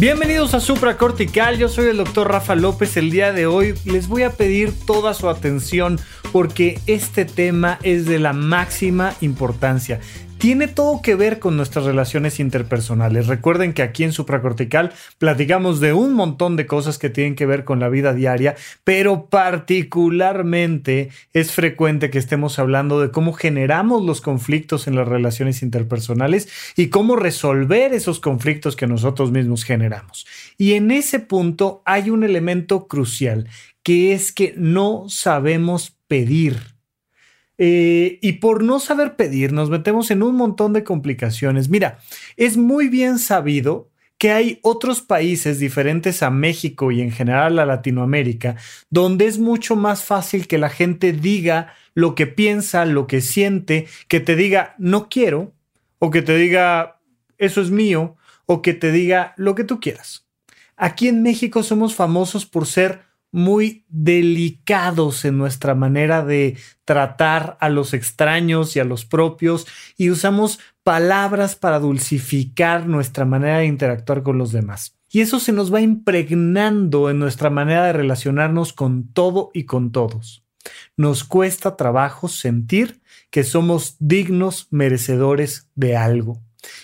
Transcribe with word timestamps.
Bienvenidos 0.00 0.54
a 0.54 0.60
Supracortical, 0.60 1.58
yo 1.58 1.68
soy 1.68 1.88
el 1.88 1.98
doctor 1.98 2.30
Rafa 2.30 2.54
López. 2.54 2.96
El 2.96 3.10
día 3.10 3.34
de 3.34 3.44
hoy 3.44 3.74
les 3.84 4.08
voy 4.08 4.22
a 4.22 4.30
pedir 4.30 4.72
toda 4.86 5.12
su 5.12 5.28
atención 5.28 6.00
porque 6.32 6.80
este 6.86 7.26
tema 7.26 7.78
es 7.82 8.06
de 8.06 8.18
la 8.18 8.32
máxima 8.32 9.12
importancia 9.20 10.00
tiene 10.40 10.68
todo 10.68 11.02
que 11.02 11.14
ver 11.14 11.38
con 11.38 11.58
nuestras 11.58 11.84
relaciones 11.84 12.40
interpersonales. 12.40 13.26
Recuerden 13.26 13.74
que 13.74 13.82
aquí 13.82 14.04
en 14.04 14.12
Supracortical 14.12 14.94
platicamos 15.18 15.80
de 15.80 15.92
un 15.92 16.14
montón 16.14 16.56
de 16.56 16.64
cosas 16.66 16.96
que 16.96 17.10
tienen 17.10 17.34
que 17.34 17.44
ver 17.44 17.64
con 17.64 17.78
la 17.78 17.90
vida 17.90 18.14
diaria, 18.14 18.56
pero 18.82 19.26
particularmente 19.26 21.10
es 21.34 21.52
frecuente 21.52 22.08
que 22.08 22.18
estemos 22.18 22.58
hablando 22.58 23.02
de 23.02 23.10
cómo 23.10 23.34
generamos 23.34 24.02
los 24.02 24.22
conflictos 24.22 24.86
en 24.86 24.96
las 24.96 25.06
relaciones 25.06 25.62
interpersonales 25.62 26.48
y 26.74 26.88
cómo 26.88 27.16
resolver 27.16 27.92
esos 27.92 28.18
conflictos 28.18 28.76
que 28.76 28.86
nosotros 28.86 29.32
mismos 29.32 29.62
generamos. 29.62 30.26
Y 30.56 30.72
en 30.72 30.90
ese 30.90 31.20
punto 31.20 31.82
hay 31.84 32.08
un 32.08 32.24
elemento 32.24 32.88
crucial, 32.88 33.46
que 33.82 34.14
es 34.14 34.32
que 34.32 34.54
no 34.56 35.04
sabemos 35.10 35.98
pedir. 36.08 36.79
Eh, 37.62 38.18
y 38.22 38.32
por 38.32 38.64
no 38.64 38.80
saber 38.80 39.16
pedir, 39.16 39.52
nos 39.52 39.68
metemos 39.68 40.10
en 40.10 40.22
un 40.22 40.34
montón 40.34 40.72
de 40.72 40.82
complicaciones. 40.82 41.68
Mira, 41.68 41.98
es 42.38 42.56
muy 42.56 42.88
bien 42.88 43.18
sabido 43.18 43.90
que 44.16 44.30
hay 44.32 44.60
otros 44.62 45.02
países 45.02 45.58
diferentes 45.58 46.22
a 46.22 46.30
México 46.30 46.90
y 46.90 47.02
en 47.02 47.10
general 47.10 47.58
a 47.58 47.66
Latinoamérica, 47.66 48.56
donde 48.88 49.26
es 49.26 49.38
mucho 49.38 49.76
más 49.76 50.02
fácil 50.02 50.46
que 50.46 50.56
la 50.56 50.70
gente 50.70 51.12
diga 51.12 51.74
lo 51.92 52.14
que 52.14 52.26
piensa, 52.26 52.86
lo 52.86 53.06
que 53.06 53.20
siente, 53.20 53.86
que 54.08 54.20
te 54.20 54.36
diga 54.36 54.74
no 54.78 55.10
quiero, 55.10 55.52
o 55.98 56.10
que 56.10 56.22
te 56.22 56.38
diga 56.38 56.98
eso 57.36 57.60
es 57.60 57.70
mío, 57.70 58.16
o 58.46 58.62
que 58.62 58.72
te 58.72 58.90
diga 58.90 59.34
lo 59.36 59.54
que 59.54 59.64
tú 59.64 59.80
quieras. 59.80 60.26
Aquí 60.78 61.08
en 61.08 61.22
México 61.22 61.62
somos 61.62 61.94
famosos 61.94 62.46
por 62.46 62.64
ser 62.64 63.09
muy 63.32 63.84
delicados 63.88 65.24
en 65.24 65.38
nuestra 65.38 65.74
manera 65.74 66.24
de 66.24 66.56
tratar 66.84 67.56
a 67.60 67.68
los 67.68 67.94
extraños 67.94 68.74
y 68.74 68.80
a 68.80 68.84
los 68.84 69.04
propios 69.04 69.66
y 69.96 70.10
usamos 70.10 70.58
palabras 70.82 71.56
para 71.56 71.78
dulcificar 71.78 72.86
nuestra 72.86 73.24
manera 73.24 73.58
de 73.58 73.66
interactuar 73.66 74.22
con 74.22 74.38
los 74.38 74.52
demás. 74.52 74.96
Y 75.12 75.20
eso 75.20 75.40
se 75.40 75.52
nos 75.52 75.72
va 75.72 75.80
impregnando 75.80 77.10
en 77.10 77.18
nuestra 77.18 77.50
manera 77.50 77.86
de 77.86 77.92
relacionarnos 77.92 78.72
con 78.72 79.12
todo 79.12 79.50
y 79.52 79.64
con 79.64 79.90
todos. 79.90 80.44
Nos 80.96 81.24
cuesta 81.24 81.76
trabajo 81.76 82.28
sentir 82.28 83.00
que 83.30 83.44
somos 83.44 83.96
dignos 83.98 84.68
merecedores 84.70 85.68
de 85.74 85.96
algo. 85.96 86.40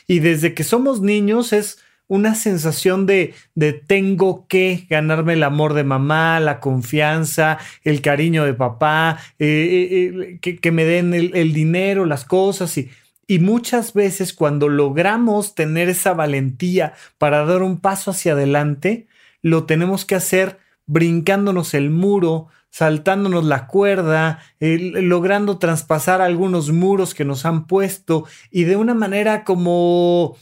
Y 0.06 0.20
desde 0.20 0.54
que 0.54 0.64
somos 0.64 1.00
niños 1.00 1.52
es 1.52 1.78
una 2.08 2.34
sensación 2.34 3.06
de, 3.06 3.34
de, 3.54 3.72
tengo 3.72 4.46
que 4.46 4.86
ganarme 4.88 5.32
el 5.34 5.42
amor 5.42 5.74
de 5.74 5.84
mamá, 5.84 6.38
la 6.40 6.60
confianza, 6.60 7.58
el 7.82 8.00
cariño 8.00 8.44
de 8.44 8.54
papá, 8.54 9.18
eh, 9.38 10.38
eh, 10.42 10.58
que, 10.60 10.70
me 10.70 10.84
den 10.84 11.14
el, 11.14 11.34
el, 11.34 11.52
dinero, 11.52 12.04
las 12.04 12.24
cosas. 12.24 12.76
Y, 12.78 12.90
y 13.26 13.40
muchas 13.40 13.92
veces 13.92 14.32
cuando 14.32 14.68
logramos 14.68 15.54
tener 15.54 15.88
esa 15.88 16.12
valentía 16.14 16.94
para 17.18 17.44
dar 17.44 17.62
un 17.62 17.78
paso 17.78 18.12
hacia 18.12 18.32
adelante, 18.32 19.08
lo 19.42 19.64
tenemos 19.64 20.04
que 20.04 20.14
hacer 20.14 20.58
brincándonos 20.86 21.74
el 21.74 21.90
muro, 21.90 22.48
saltándonos 22.70 23.44
la 23.44 23.66
cuerda, 23.66 24.40
logrando 24.60 25.58
traspasar 25.58 26.20
algunos 26.20 26.70
muros 26.70 27.14
que 27.14 27.24
nos 27.24 27.46
han 27.46 27.66
puesto 27.66 28.26
y 28.50 28.64
de 28.64 28.76
una 28.76 28.94
manera 28.94 29.44
como 29.44 30.36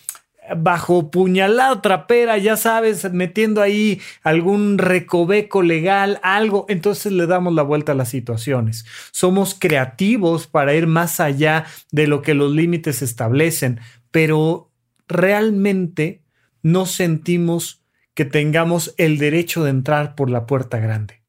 bajo 0.57 1.11
puñalada 1.11 1.81
trapera, 1.81 2.39
ya 2.39 2.57
sabes, 2.57 3.11
metiendo 3.13 3.63
ahí 3.63 4.01
algún 4.23 4.79
recoveco 4.79 5.63
legal, 5.63 6.21
algo, 6.23 6.67
entonces 6.69 7.13
le 7.13 7.27
damos 7.27 7.55
la 7.55 7.63
vuelta 7.63 7.93
a 7.93 7.95
las 7.95 8.11
situaciones. 8.11 8.85
Somos 9.11 9.57
creativos 9.59 10.47
para 10.47 10.75
ir 10.75 10.87
más 10.87 11.21
allá 11.21 11.65
de 11.93 12.07
lo 12.07 12.23
que 12.23 12.35
los 12.35 12.53
límites 12.53 13.03
establecen, 13.03 13.81
pero 14.11 14.71
realmente 15.09 16.23
no 16.63 16.87
sentimos 16.87 17.83
que 18.15 18.25
tengamos 18.25 18.95
el 18.97 19.19
derecho 19.19 19.65
de 19.65 19.71
entrar 19.71 20.15
por 20.15 20.31
la 20.31 20.47
puerta 20.47 20.79
grande. 20.79 21.23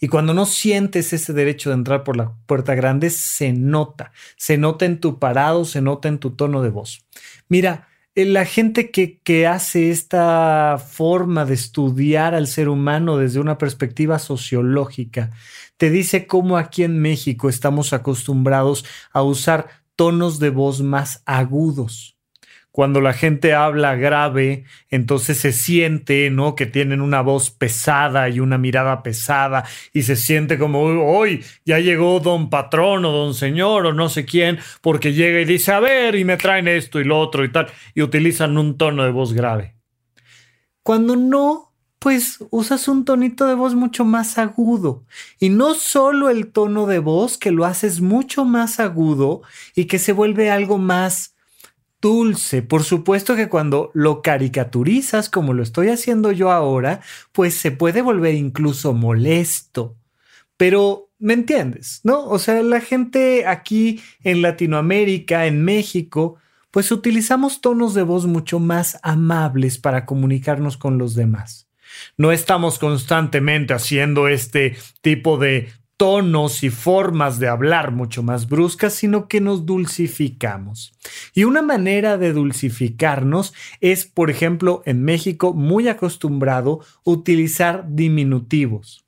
Y 0.00 0.08
cuando 0.08 0.34
no 0.34 0.46
sientes 0.46 1.12
ese 1.12 1.32
derecho 1.32 1.70
de 1.70 1.76
entrar 1.76 2.02
por 2.02 2.16
la 2.16 2.32
puerta 2.46 2.74
grande, 2.74 3.10
se 3.10 3.52
nota, 3.52 4.12
se 4.36 4.58
nota 4.58 4.84
en 4.84 5.00
tu 5.00 5.18
parado, 5.18 5.64
se 5.64 5.80
nota 5.80 6.08
en 6.08 6.18
tu 6.18 6.30
tono 6.30 6.62
de 6.62 6.70
voz. 6.70 7.04
Mira, 7.48 7.85
la 8.16 8.46
gente 8.46 8.90
que, 8.90 9.18
que, 9.18 9.46
hace 9.46 9.90
esta 9.90 10.78
forma 10.78 11.44
de 11.44 11.54
estudiar 11.54 12.34
al 12.34 12.46
ser 12.46 12.68
humano 12.68 13.18
desde 13.18 13.40
una 13.40 13.58
perspectiva 13.58 14.18
sociológica, 14.18 15.30
te 15.76 15.90
dice 15.90 16.26
cómo 16.26 16.56
aquí 16.56 16.82
en 16.82 16.98
México 17.00 17.48
estamos 17.48 17.92
acostumbrados 17.92 18.86
a 19.12 19.22
usar 19.22 19.68
tonos 19.96 20.38
de 20.38 20.50
voz 20.50 20.80
más 20.80 21.22
agudos 21.26 22.15
cuando 22.76 23.00
la 23.00 23.14
gente 23.14 23.54
habla 23.54 23.94
grave, 23.94 24.64
entonces 24.90 25.38
se 25.38 25.52
siente, 25.52 26.28
¿no? 26.28 26.54
Que 26.54 26.66
tienen 26.66 27.00
una 27.00 27.22
voz 27.22 27.50
pesada 27.50 28.28
y 28.28 28.38
una 28.38 28.58
mirada 28.58 29.02
pesada 29.02 29.64
y 29.94 30.02
se 30.02 30.14
siente 30.14 30.58
como, 30.58 30.82
hoy 30.82 31.42
ya 31.64 31.78
llegó 31.78 32.20
don 32.20 32.50
patrón 32.50 33.06
o 33.06 33.12
don 33.12 33.32
señor 33.32 33.86
o 33.86 33.94
no 33.94 34.10
sé 34.10 34.26
quién, 34.26 34.58
porque 34.82 35.14
llega 35.14 35.40
y 35.40 35.46
dice, 35.46 35.72
a 35.72 35.80
ver, 35.80 36.16
y 36.16 36.26
me 36.26 36.36
traen 36.36 36.68
esto 36.68 37.00
y 37.00 37.04
lo 37.04 37.18
otro 37.18 37.44
y 37.44 37.50
tal, 37.50 37.68
y 37.94 38.02
utilizan 38.02 38.58
un 38.58 38.76
tono 38.76 39.04
de 39.04 39.10
voz 39.10 39.32
grave. 39.32 39.74
Cuando 40.82 41.16
no, 41.16 41.72
pues 41.98 42.44
usas 42.50 42.88
un 42.88 43.06
tonito 43.06 43.46
de 43.46 43.54
voz 43.54 43.74
mucho 43.74 44.04
más 44.04 44.36
agudo. 44.36 45.06
Y 45.40 45.48
no 45.48 45.72
solo 45.72 46.28
el 46.28 46.52
tono 46.52 46.84
de 46.84 46.98
voz, 46.98 47.38
que 47.38 47.52
lo 47.52 47.64
haces 47.64 48.02
mucho 48.02 48.44
más 48.44 48.80
agudo 48.80 49.40
y 49.74 49.86
que 49.86 49.98
se 49.98 50.12
vuelve 50.12 50.50
algo 50.50 50.76
más 50.76 51.35
dulce. 52.00 52.62
Por 52.62 52.84
supuesto 52.84 53.36
que 53.36 53.48
cuando 53.48 53.90
lo 53.94 54.22
caricaturizas 54.22 55.28
como 55.28 55.52
lo 55.52 55.62
estoy 55.62 55.88
haciendo 55.88 56.32
yo 56.32 56.50
ahora, 56.50 57.00
pues 57.32 57.54
se 57.54 57.70
puede 57.70 58.02
volver 58.02 58.34
incluso 58.34 58.92
molesto. 58.92 59.96
Pero, 60.56 61.10
¿me 61.18 61.34
entiendes? 61.34 62.00
¿No? 62.04 62.26
O 62.26 62.38
sea, 62.38 62.62
la 62.62 62.80
gente 62.80 63.46
aquí 63.46 64.00
en 64.22 64.42
Latinoamérica, 64.42 65.46
en 65.46 65.64
México, 65.64 66.36
pues 66.70 66.92
utilizamos 66.92 67.60
tonos 67.60 67.94
de 67.94 68.02
voz 68.02 68.26
mucho 68.26 68.58
más 68.58 68.98
amables 69.02 69.78
para 69.78 70.06
comunicarnos 70.06 70.76
con 70.76 70.98
los 70.98 71.14
demás. 71.14 71.68
No 72.16 72.32
estamos 72.32 72.78
constantemente 72.78 73.74
haciendo 73.74 74.28
este 74.28 74.76
tipo 75.00 75.38
de 75.38 75.70
tonos 75.96 76.62
y 76.62 76.70
formas 76.70 77.38
de 77.38 77.48
hablar 77.48 77.90
mucho 77.90 78.22
más 78.22 78.48
bruscas, 78.48 78.92
sino 78.92 79.28
que 79.28 79.40
nos 79.40 79.64
dulcificamos. 79.64 80.92
Y 81.34 81.44
una 81.44 81.62
manera 81.62 82.18
de 82.18 82.32
dulcificarnos 82.32 83.54
es, 83.80 84.04
por 84.04 84.30
ejemplo, 84.30 84.82
en 84.84 85.02
México 85.02 85.54
muy 85.54 85.88
acostumbrado 85.88 86.80
utilizar 87.04 87.86
diminutivos. 87.88 89.04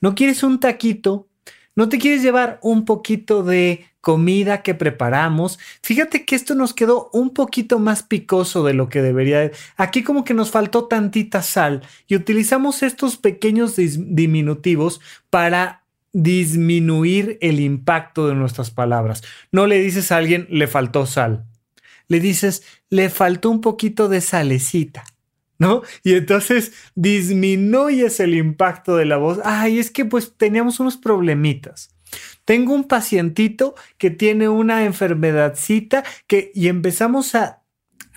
¿No 0.00 0.14
quieres 0.14 0.42
un 0.42 0.60
taquito? 0.60 1.28
¿No 1.74 1.88
te 1.88 1.98
quieres 1.98 2.22
llevar 2.22 2.58
un 2.62 2.84
poquito 2.84 3.42
de 3.42 3.86
comida 4.00 4.62
que 4.62 4.74
preparamos? 4.74 5.58
Fíjate 5.82 6.24
que 6.24 6.34
esto 6.34 6.54
nos 6.54 6.74
quedó 6.74 7.08
un 7.12 7.30
poquito 7.30 7.78
más 7.78 8.02
picoso 8.02 8.64
de 8.64 8.74
lo 8.74 8.88
que 8.88 9.02
debería. 9.02 9.50
Aquí 9.76 10.02
como 10.02 10.24
que 10.24 10.34
nos 10.34 10.50
faltó 10.50 10.86
tantita 10.86 11.42
sal 11.42 11.82
y 12.06 12.16
utilizamos 12.16 12.82
estos 12.82 13.16
pequeños 13.16 13.74
diminutivos 13.76 15.00
para 15.30 15.77
disminuir 16.12 17.38
el 17.40 17.60
impacto 17.60 18.28
de 18.28 18.34
nuestras 18.34 18.70
palabras. 18.70 19.22
No 19.52 19.66
le 19.66 19.80
dices 19.80 20.10
a 20.10 20.16
alguien 20.16 20.46
le 20.50 20.66
faltó 20.66 21.06
sal. 21.06 21.44
Le 22.08 22.20
dices 22.20 22.62
le 22.90 23.10
faltó 23.10 23.50
un 23.50 23.60
poquito 23.60 24.08
de 24.08 24.20
salecita. 24.20 25.04
¿No? 25.60 25.82
Y 26.04 26.14
entonces 26.14 26.72
disminuyes 26.94 28.20
el 28.20 28.34
impacto 28.36 28.96
de 28.96 29.06
la 29.06 29.16
voz. 29.16 29.40
Ay, 29.44 29.80
es 29.80 29.90
que 29.90 30.04
pues 30.04 30.34
teníamos 30.36 30.78
unos 30.78 30.96
problemitas. 30.96 31.90
Tengo 32.44 32.72
un 32.74 32.84
pacientito 32.84 33.74
que 33.98 34.10
tiene 34.10 34.48
una 34.48 34.84
enfermedadcita 34.84 36.04
que 36.28 36.52
y 36.54 36.68
empezamos 36.68 37.34
a 37.34 37.58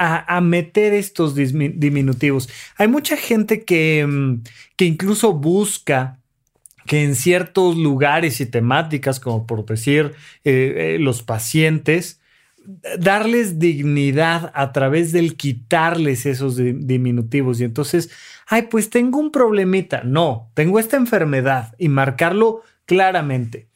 a, 0.04 0.42
meter 0.42 0.94
estos 0.94 1.36
diminutivos. 1.36 2.50
Hay 2.78 2.88
mucha 2.88 3.16
gente 3.18 3.64
que, 3.64 4.06
mm, 4.08 4.44
que 4.76 4.86
incluso 4.86 5.34
busca 5.34 6.21
que 6.86 7.04
en 7.04 7.16
ciertos 7.16 7.78
lugares 7.78 8.42
y 8.42 8.46
temáticas, 8.46 9.20
como 9.20 9.46
por 9.46 9.66
decir 9.66 10.14
eh, 10.44 10.96
eh, 10.96 10.98
los 11.00 11.24
pacientes, 11.24 12.20
darles 13.00 13.60
dignidad 13.60 14.52
a 14.54 14.72
través 14.72 15.12
del 15.12 15.36
quitarles 15.36 16.26
esos 16.26 16.58
diminutivos. 16.58 17.60
Y 17.60 17.64
entonces, 17.64 18.12
ay, 18.48 18.64
pues 18.64 18.90
tengo 18.90 19.20
un 19.20 19.32
problemita. 19.32 20.04
No, 20.04 20.52
tengo 20.54 20.80
esta 20.80 20.98
enfermedad 20.98 21.74
y 21.78 21.90
marcarlo 21.90 22.62
claramente. 22.86 23.71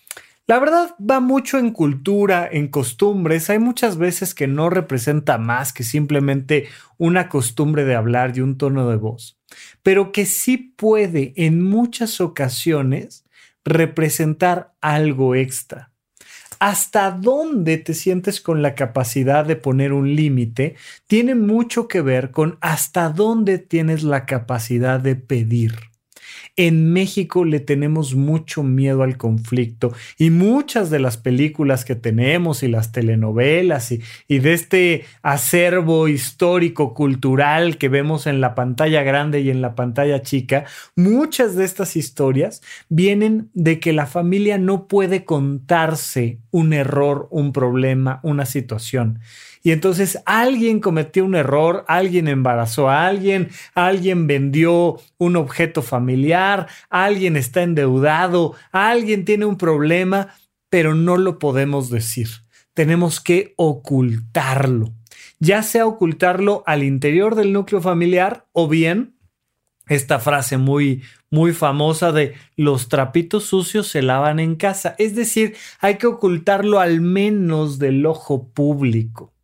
La 0.47 0.59
verdad 0.59 0.95
va 0.99 1.19
mucho 1.19 1.57
en 1.57 1.71
cultura, 1.71 2.47
en 2.51 2.67
costumbres. 2.67 3.49
Hay 3.49 3.57
muchas 3.57 3.97
veces 3.97 4.35
que 4.35 4.47
no 4.47 4.69
representa 4.69 5.39
más 5.39 5.73
que 5.73 5.83
simplemente 5.83 6.67
una 6.97 7.29
costumbre 7.29 7.83
de 7.83 7.95
hablar 7.95 8.37
y 8.37 8.41
un 8.41 8.57
tono 8.57 8.87
de 8.89 8.95
voz, 8.95 9.39
pero 9.81 10.11
que 10.11 10.27
sí 10.27 10.57
puede 10.57 11.33
en 11.35 11.63
muchas 11.63 12.21
ocasiones 12.21 13.25
representar 13.63 14.75
algo 14.81 15.33
extra 15.33 15.91
hasta 16.59 17.11
dónde 17.11 17.77
te 17.77 17.93
sientes 17.93 18.41
con 18.41 18.61
la 18.61 18.75
capacidad 18.75 19.45
de 19.45 19.55
poner 19.55 19.93
un 19.93 20.15
límite 20.15 20.75
tiene 21.07 21.35
mucho 21.35 21.87
que 21.87 22.01
ver 22.01 22.31
con 22.31 22.57
hasta 22.61 23.09
dónde 23.09 23.57
tienes 23.59 24.03
la 24.03 24.25
capacidad 24.25 24.99
de 24.99 25.15
pedir. 25.15 25.94
En 26.57 26.93
México 26.93 27.43
le 27.43 27.59
tenemos 27.59 28.15
mucho 28.15 28.63
miedo 28.63 29.03
al 29.03 29.17
conflicto 29.17 29.93
y 30.17 30.29
muchas 30.29 30.89
de 30.89 30.99
las 30.99 31.17
películas 31.17 31.83
que 31.83 31.95
tenemos 31.95 32.63
y 32.63 32.69
las 32.69 32.93
telenovelas 32.93 33.91
y, 33.91 34.01
de 34.29 34.53
este 34.53 35.05
acervo 35.21 36.07
histórico 36.07 36.93
cultural 36.93 37.77
que 37.77 37.89
vemos 37.89 38.25
en 38.25 38.39
la 38.39 38.55
pantalla 38.55 39.03
grande 39.03 39.41
y 39.41 39.49
en 39.49 39.61
la 39.61 39.75
pantalla 39.75 40.21
chica, 40.21 40.63
muchas 40.95 41.55
de 41.55 41.65
estas 41.65 41.97
historias 41.97 42.61
vienen 42.87 43.49
de 43.53 43.81
que 43.81 43.91
la 43.91 44.05
familia 44.05 44.57
no 44.57 44.87
puede 44.87 45.25
contarse 45.25 46.39
un 46.51 46.71
error, 46.71 47.27
un 47.31 47.51
problema, 47.51 48.21
una 48.23 48.45
situación. 48.45 49.19
Y 49.65 49.71
entonces 49.71 50.19
alguien 50.27 50.79
cometió 50.79 51.25
un 51.25 51.33
error, 51.33 51.85
alguien 51.87 52.27
embarazó 52.27 52.87
a 52.87 53.07
alguien, 53.07 53.49
alguien 53.73 54.27
vendió 54.27 54.99
un 55.17 55.35
objeto 55.35 55.81
familiar, 55.81 56.67
alguien 56.91 57.35
está 57.35 57.63
endeudado, 57.63 58.53
alguien 58.71 59.25
tiene 59.25 59.45
un 59.45 59.57
problema, 59.57 60.35
pero 60.69 60.93
no 60.93 61.17
lo 61.17 61.39
podemos 61.39 61.89
decir. 61.89 62.27
Tenemos 62.75 63.19
que 63.19 63.55
ocultarlo. 63.57 64.93
Ya 65.39 65.63
sea 65.63 65.87
ocultarlo 65.87 66.61
al 66.67 66.83
interior 66.83 67.33
del 67.33 67.51
núcleo 67.51 67.81
familiar 67.81 68.45
o 68.51 68.67
bien 68.67 69.15
esta 69.87 70.19
frase 70.19 70.57
muy 70.57 71.01
muy 71.31 71.53
famosa 71.53 72.11
de 72.11 72.35
los 72.55 72.87
trapitos 72.87 73.45
sucios 73.45 73.87
se 73.87 74.03
lavan 74.03 74.39
en 74.39 74.57
casa. 74.57 74.93
Es 74.99 75.15
decir, 75.15 75.55
hay 75.79 75.97
que 75.97 76.05
ocultarlo 76.05 76.79
al 76.79 77.01
menos 77.01 77.79
del 77.79 78.05
ojo 78.05 78.47
público. 78.49 79.34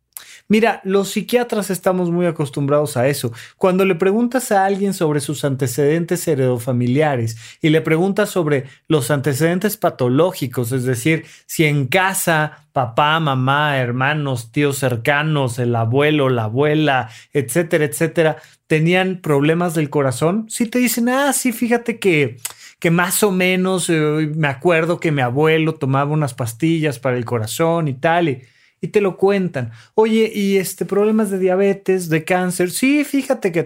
Mira, 0.52 0.82
los 0.84 1.08
psiquiatras 1.08 1.70
estamos 1.70 2.10
muy 2.10 2.26
acostumbrados 2.26 2.98
a 2.98 3.08
eso. 3.08 3.32
Cuando 3.56 3.86
le 3.86 3.94
preguntas 3.94 4.52
a 4.52 4.66
alguien 4.66 4.92
sobre 4.92 5.20
sus 5.20 5.46
antecedentes 5.46 6.28
heredofamiliares 6.28 7.38
y 7.62 7.70
le 7.70 7.80
preguntas 7.80 8.28
sobre 8.28 8.64
los 8.86 9.10
antecedentes 9.10 9.78
patológicos, 9.78 10.70
es 10.72 10.84
decir, 10.84 11.24
si 11.46 11.64
en 11.64 11.86
casa 11.86 12.66
papá, 12.74 13.18
mamá, 13.18 13.78
hermanos, 13.78 14.52
tíos 14.52 14.76
cercanos, 14.76 15.58
el 15.58 15.74
abuelo, 15.74 16.28
la 16.28 16.44
abuela, 16.44 17.08
etcétera, 17.32 17.86
etcétera, 17.86 18.36
tenían 18.66 19.22
problemas 19.22 19.72
del 19.72 19.88
corazón, 19.88 20.44
si 20.50 20.66
te 20.66 20.80
dicen, 20.80 21.08
ah, 21.08 21.32
sí, 21.32 21.52
fíjate 21.52 21.98
que 21.98 22.36
que 22.78 22.90
más 22.90 23.22
o 23.22 23.30
menos 23.30 23.88
eh, 23.88 24.28
me 24.34 24.48
acuerdo 24.48 25.00
que 25.00 25.12
mi 25.12 25.22
abuelo 25.22 25.76
tomaba 25.76 26.10
unas 26.10 26.34
pastillas 26.34 26.98
para 26.98 27.16
el 27.16 27.24
corazón 27.24 27.86
y 27.86 27.94
tal, 27.94 28.28
y 28.28 28.42
y 28.82 28.88
te 28.88 29.00
lo 29.00 29.16
cuentan. 29.16 29.70
Oye, 29.94 30.30
y 30.34 30.58
este 30.58 30.84
problemas 30.84 31.30
de 31.30 31.38
diabetes, 31.38 32.10
de 32.10 32.24
cáncer, 32.24 32.70
sí, 32.70 33.04
fíjate 33.04 33.52
que 33.52 33.62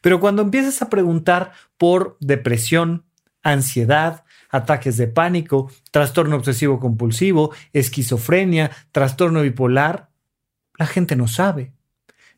Pero 0.00 0.20
cuando 0.20 0.42
empiezas 0.42 0.80
a 0.80 0.88
preguntar 0.88 1.52
por 1.76 2.16
depresión, 2.20 3.04
ansiedad, 3.42 4.24
ataques 4.48 4.96
de 4.96 5.08
pánico, 5.08 5.70
trastorno 5.90 6.36
obsesivo 6.36 6.78
compulsivo, 6.78 7.52
esquizofrenia, 7.72 8.70
trastorno 8.92 9.42
bipolar, 9.42 10.08
la 10.78 10.86
gente 10.86 11.16
no 11.16 11.26
sabe. 11.26 11.72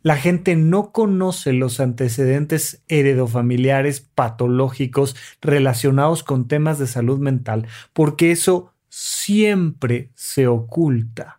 La 0.02 0.16
gente 0.16 0.56
no 0.56 0.92
conoce 0.92 1.52
los 1.52 1.80
antecedentes 1.80 2.82
heredofamiliares 2.88 4.00
patológicos 4.00 5.16
relacionados 5.42 6.22
con 6.22 6.48
temas 6.48 6.78
de 6.78 6.86
salud 6.86 7.18
mental, 7.18 7.66
porque 7.92 8.30
eso 8.30 8.72
siempre 8.88 10.10
se 10.14 10.46
oculta 10.46 11.37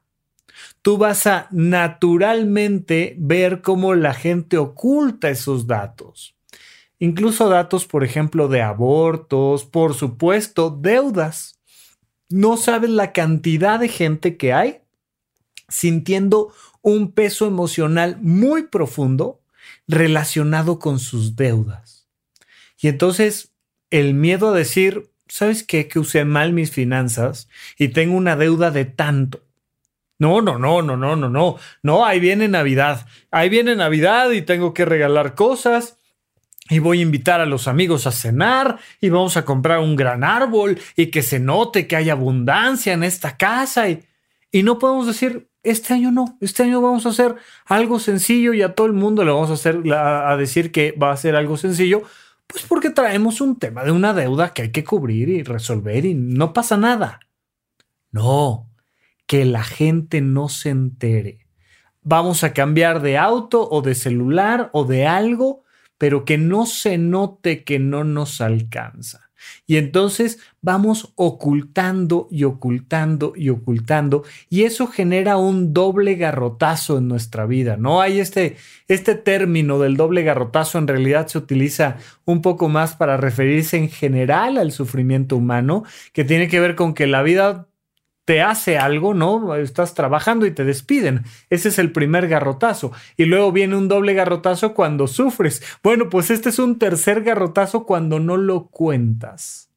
tú 0.90 0.98
vas 0.98 1.28
a 1.28 1.48
naturalmente 1.52 3.14
ver 3.20 3.62
cómo 3.62 3.94
la 3.94 4.16
gente 4.16 4.58
oculta 4.58 5.30
esos 5.30 5.68
datos. 5.68 6.36
Incluso 6.98 7.48
datos, 7.48 7.86
por 7.86 8.04
ejemplo, 8.04 8.48
de 8.48 8.64
abortos, 8.64 9.66
por 9.66 9.94
supuesto, 9.94 10.72
deudas. 10.72 11.60
No 12.28 12.58
sabes 12.58 12.90
la 12.90 13.14
cantidad 13.14 13.80
de 13.80 13.88
gente 13.88 14.36
que 14.36 14.52
hay 14.52 14.82
sintiendo 15.68 16.52
un 16.82 17.12
peso 17.12 17.46
emocional 17.46 18.18
muy 18.20 18.64
profundo 18.64 19.44
relacionado 19.88 20.80
con 20.80 20.98
sus 20.98 21.36
deudas. 21.36 22.08
Y 22.82 22.88
entonces 22.88 23.54
el 23.92 24.16
miedo 24.16 24.50
a 24.50 24.58
decir, 24.58 25.12
¿sabes 25.28 25.62
qué? 25.62 25.88
Que 25.88 26.00
usé 26.00 26.26
mal 26.26 26.52
mis 26.52 26.72
finanzas 26.72 27.48
y 27.78 27.90
tengo 27.90 28.18
una 28.18 28.36
deuda 28.36 28.72
de 28.72 28.86
tanto. 28.86 29.44
No, 30.20 30.42
no, 30.42 30.60
no, 30.60 30.82
no, 30.82 30.98
no, 30.98 31.16
no, 31.16 31.30
no. 31.30 31.56
No, 31.82 32.06
ahí 32.06 32.20
viene 32.20 32.48
Navidad. 32.50 33.08
Ahí 33.32 33.48
viene 33.50 33.76
Navidad 33.76 34.30
y 34.32 34.42
tengo 34.42 34.74
que 34.74 34.86
regalar 34.86 35.34
cosas. 35.34 35.98
Y 36.70 36.80
voy 36.80 37.00
a 37.00 37.04
invitar 37.04 37.42
a 37.42 37.46
los 37.46 37.68
amigos 37.68 38.06
a 38.06 38.12
cenar 38.12 38.78
y 39.02 39.10
vamos 39.10 39.38
a 39.38 39.46
comprar 39.46 39.80
un 39.80 39.96
gran 39.96 40.24
árbol 40.24 40.78
y 40.96 41.08
que 41.08 41.24
se 41.24 41.40
note 41.40 41.88
que 41.88 41.96
hay 41.96 42.10
abundancia 42.10 42.94
en 42.94 43.04
esta 43.04 43.38
casa. 43.38 43.90
Y, 43.90 44.04
y 44.52 44.62
no 44.62 44.78
podemos 44.78 45.08
decir, 45.08 45.50
este 45.64 45.94
año 45.94 46.12
no, 46.12 46.38
este 46.42 46.64
año 46.64 46.82
vamos 46.82 47.06
a 47.06 47.10
hacer 47.10 47.36
algo 47.66 48.00
sencillo 48.00 48.54
y 48.54 48.62
a 48.62 48.76
todo 48.76 48.88
el 48.88 48.94
mundo 48.94 49.24
le 49.24 49.32
vamos 49.32 49.50
a, 49.50 49.54
hacer, 49.54 49.82
a 49.94 50.36
decir 50.38 50.72
que 50.72 50.92
va 50.92 51.12
a 51.12 51.18
ser 51.18 51.36
algo 51.36 51.58
sencillo, 51.58 52.04
pues 52.46 52.66
porque 52.68 52.90
traemos 52.90 53.42
un 53.42 53.58
tema 53.58 53.84
de 53.84 53.92
una 53.92 54.14
deuda 54.14 54.54
que 54.54 54.64
hay 54.64 54.72
que 54.72 54.84
cubrir 54.84 55.30
y 55.30 55.44
resolver 55.44 56.06
y 56.06 56.14
no 56.14 56.54
pasa 56.54 56.78
nada. 56.78 57.20
No, 58.12 58.69
que 59.30 59.46
la 59.46 59.64
gente 59.64 60.22
no 60.22 60.50
se 60.50 60.72
entere. 60.72 61.46
Vamos 62.02 62.44
a 62.44 62.52
cambiar 62.52 63.00
de 63.00 63.20
auto 63.20 63.70
o 63.70 63.84
de 63.84 63.94
celular 63.94 64.72
o 64.74 64.86
de 64.86 65.06
algo, 65.06 65.66
pero 66.00 66.26
que 66.26 66.40
no 66.40 66.66
se 66.66 66.98
note 66.98 67.64
que 67.64 67.78
no 67.78 68.04
nos 68.04 68.42
alcanza. 68.42 69.30
Y 69.68 69.78
entonces 69.78 70.40
vamos 70.62 71.14
ocultando 71.16 72.28
y 72.32 72.44
ocultando 72.44 73.34
y 73.36 73.50
ocultando 73.50 74.24
y 74.50 74.64
eso 74.64 74.88
genera 74.88 75.38
un 75.38 75.74
doble 75.76 76.16
garrotazo 76.16 76.98
en 76.98 77.08
nuestra 77.08 77.46
vida. 77.46 77.78
No 77.78 78.02
hay 78.02 78.20
este, 78.20 78.58
este 78.88 79.14
término 79.14 79.78
del 79.78 79.96
doble 79.96 80.24
garrotazo 80.24 80.80
en 80.80 80.88
realidad 80.88 81.28
se 81.28 81.38
utiliza 81.38 81.98
un 82.26 82.42
poco 82.42 82.68
más 82.68 82.96
para 82.96 83.16
referirse 83.16 83.78
en 83.78 83.90
general 83.90 84.58
al 84.58 84.72
sufrimiento 84.72 85.38
humano 85.38 85.84
que 86.14 86.26
tiene 86.26 86.48
que 86.48 86.60
ver 86.60 86.76
con 86.76 86.96
que 86.96 87.06
la 87.06 87.22
vida 87.22 87.69
te 88.30 88.44
hace 88.44 88.78
algo, 88.78 89.16
¿no? 89.16 89.56
Estás 89.56 89.96
trabajando 89.96 90.46
y 90.46 90.52
te 90.52 90.64
despiden. 90.64 91.24
Ese 91.50 91.70
es 91.70 91.80
el 91.80 91.92
primer 91.92 92.28
garrotazo. 92.28 92.92
Y 93.18 93.26
luego 93.26 93.52
viene 93.52 93.76
un 93.76 93.88
doble 93.88 94.14
garrotazo 94.14 94.76
cuando 94.76 95.08
sufres. 95.08 95.64
Bueno, 95.82 96.10
pues 96.10 96.30
este 96.30 96.50
es 96.50 96.60
un 96.60 96.78
tercer 96.78 97.24
garrotazo 97.24 97.88
cuando 97.88 98.20
no 98.20 98.38
lo 98.38 98.68
cuentas. 98.68 99.72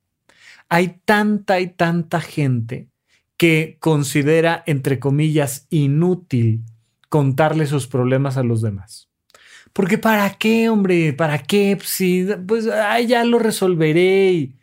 Hay 0.68 1.00
tanta 1.06 1.60
y 1.60 1.68
tanta 1.68 2.20
gente 2.20 2.90
que 3.38 3.78
considera, 3.80 4.62
entre 4.66 4.98
comillas, 4.98 5.66
inútil 5.70 6.60
contarle 7.08 7.64
sus 7.64 7.86
problemas 7.86 8.36
a 8.36 8.42
los 8.42 8.60
demás. 8.60 9.08
Porque 9.72 9.96
¿para 9.96 10.28
qué, 10.34 10.68
hombre? 10.68 11.14
¿Para 11.14 11.38
qué? 11.38 11.78
Si, 11.82 12.28
pues 12.46 12.66
ya 12.66 13.24
lo 13.24 13.38
resolveré. 13.38 14.32
Y 14.32 14.58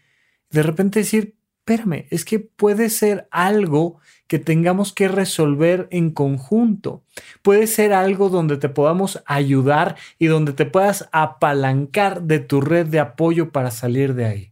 de 0.52 0.62
repente 0.62 1.00
decir, 1.00 1.39
espérame, 1.70 2.08
es 2.10 2.26
que 2.26 2.40
puede 2.40 2.90
ser 2.90 3.28
algo 3.32 4.00
que 4.28 4.40
tengamos 4.40 4.92
que 4.92 5.08
resolver 5.08 5.88
en 5.92 6.12
conjunto. 6.12 7.04
Puede 7.42 7.68
ser 7.68 7.94
algo 7.94 8.30
donde 8.30 8.58
te 8.58 8.70
podamos 8.70 9.22
ayudar 9.26 9.96
y 10.18 10.28
donde 10.28 10.54
te 10.54 10.66
puedas 10.66 11.08
apalancar 11.12 12.24
de 12.24 12.40
tu 12.40 12.62
red 12.62 12.88
de 12.88 13.00
apoyo 13.00 13.52
para 13.52 13.72
salir 13.72 14.16
de 14.16 14.26
ahí. 14.26 14.49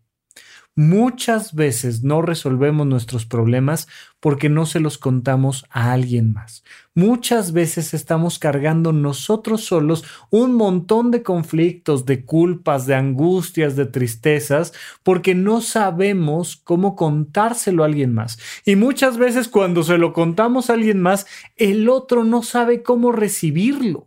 Muchas 0.80 1.56
veces 1.56 2.04
no 2.04 2.22
resolvemos 2.22 2.86
nuestros 2.86 3.26
problemas 3.26 3.88
porque 4.20 4.48
no 4.48 4.68
se 4.68 4.80
los 4.80 5.00
contamos 5.00 5.66
a 5.72 5.92
alguien 5.92 6.34
más. 6.34 6.64
Muchas 6.94 7.52
veces 7.52 7.96
estamos 7.96 8.38
cargando 8.38 8.94
nosotros 8.94 9.64
solos 9.64 10.04
un 10.30 10.54
montón 10.54 11.10
de 11.10 11.24
conflictos, 11.24 12.06
de 12.06 12.26
culpas, 12.26 12.86
de 12.86 12.94
angustias, 12.94 13.76
de 13.76 13.88
tristezas, 13.88 14.72
porque 15.02 15.34
no 15.34 15.62
sabemos 15.62 16.62
cómo 16.64 16.96
contárselo 16.96 17.82
a 17.82 17.88
alguien 17.88 18.14
más. 18.14 18.38
Y 18.64 18.76
muchas 18.76 19.18
veces 19.18 19.48
cuando 19.48 19.82
se 19.82 19.98
lo 19.98 20.14
contamos 20.14 20.70
a 20.70 20.74
alguien 20.74 21.02
más, 21.02 21.26
el 21.56 21.90
otro 21.90 22.24
no 22.24 22.44
sabe 22.44 22.84
cómo 22.84 23.12
recibirlo 23.12 24.07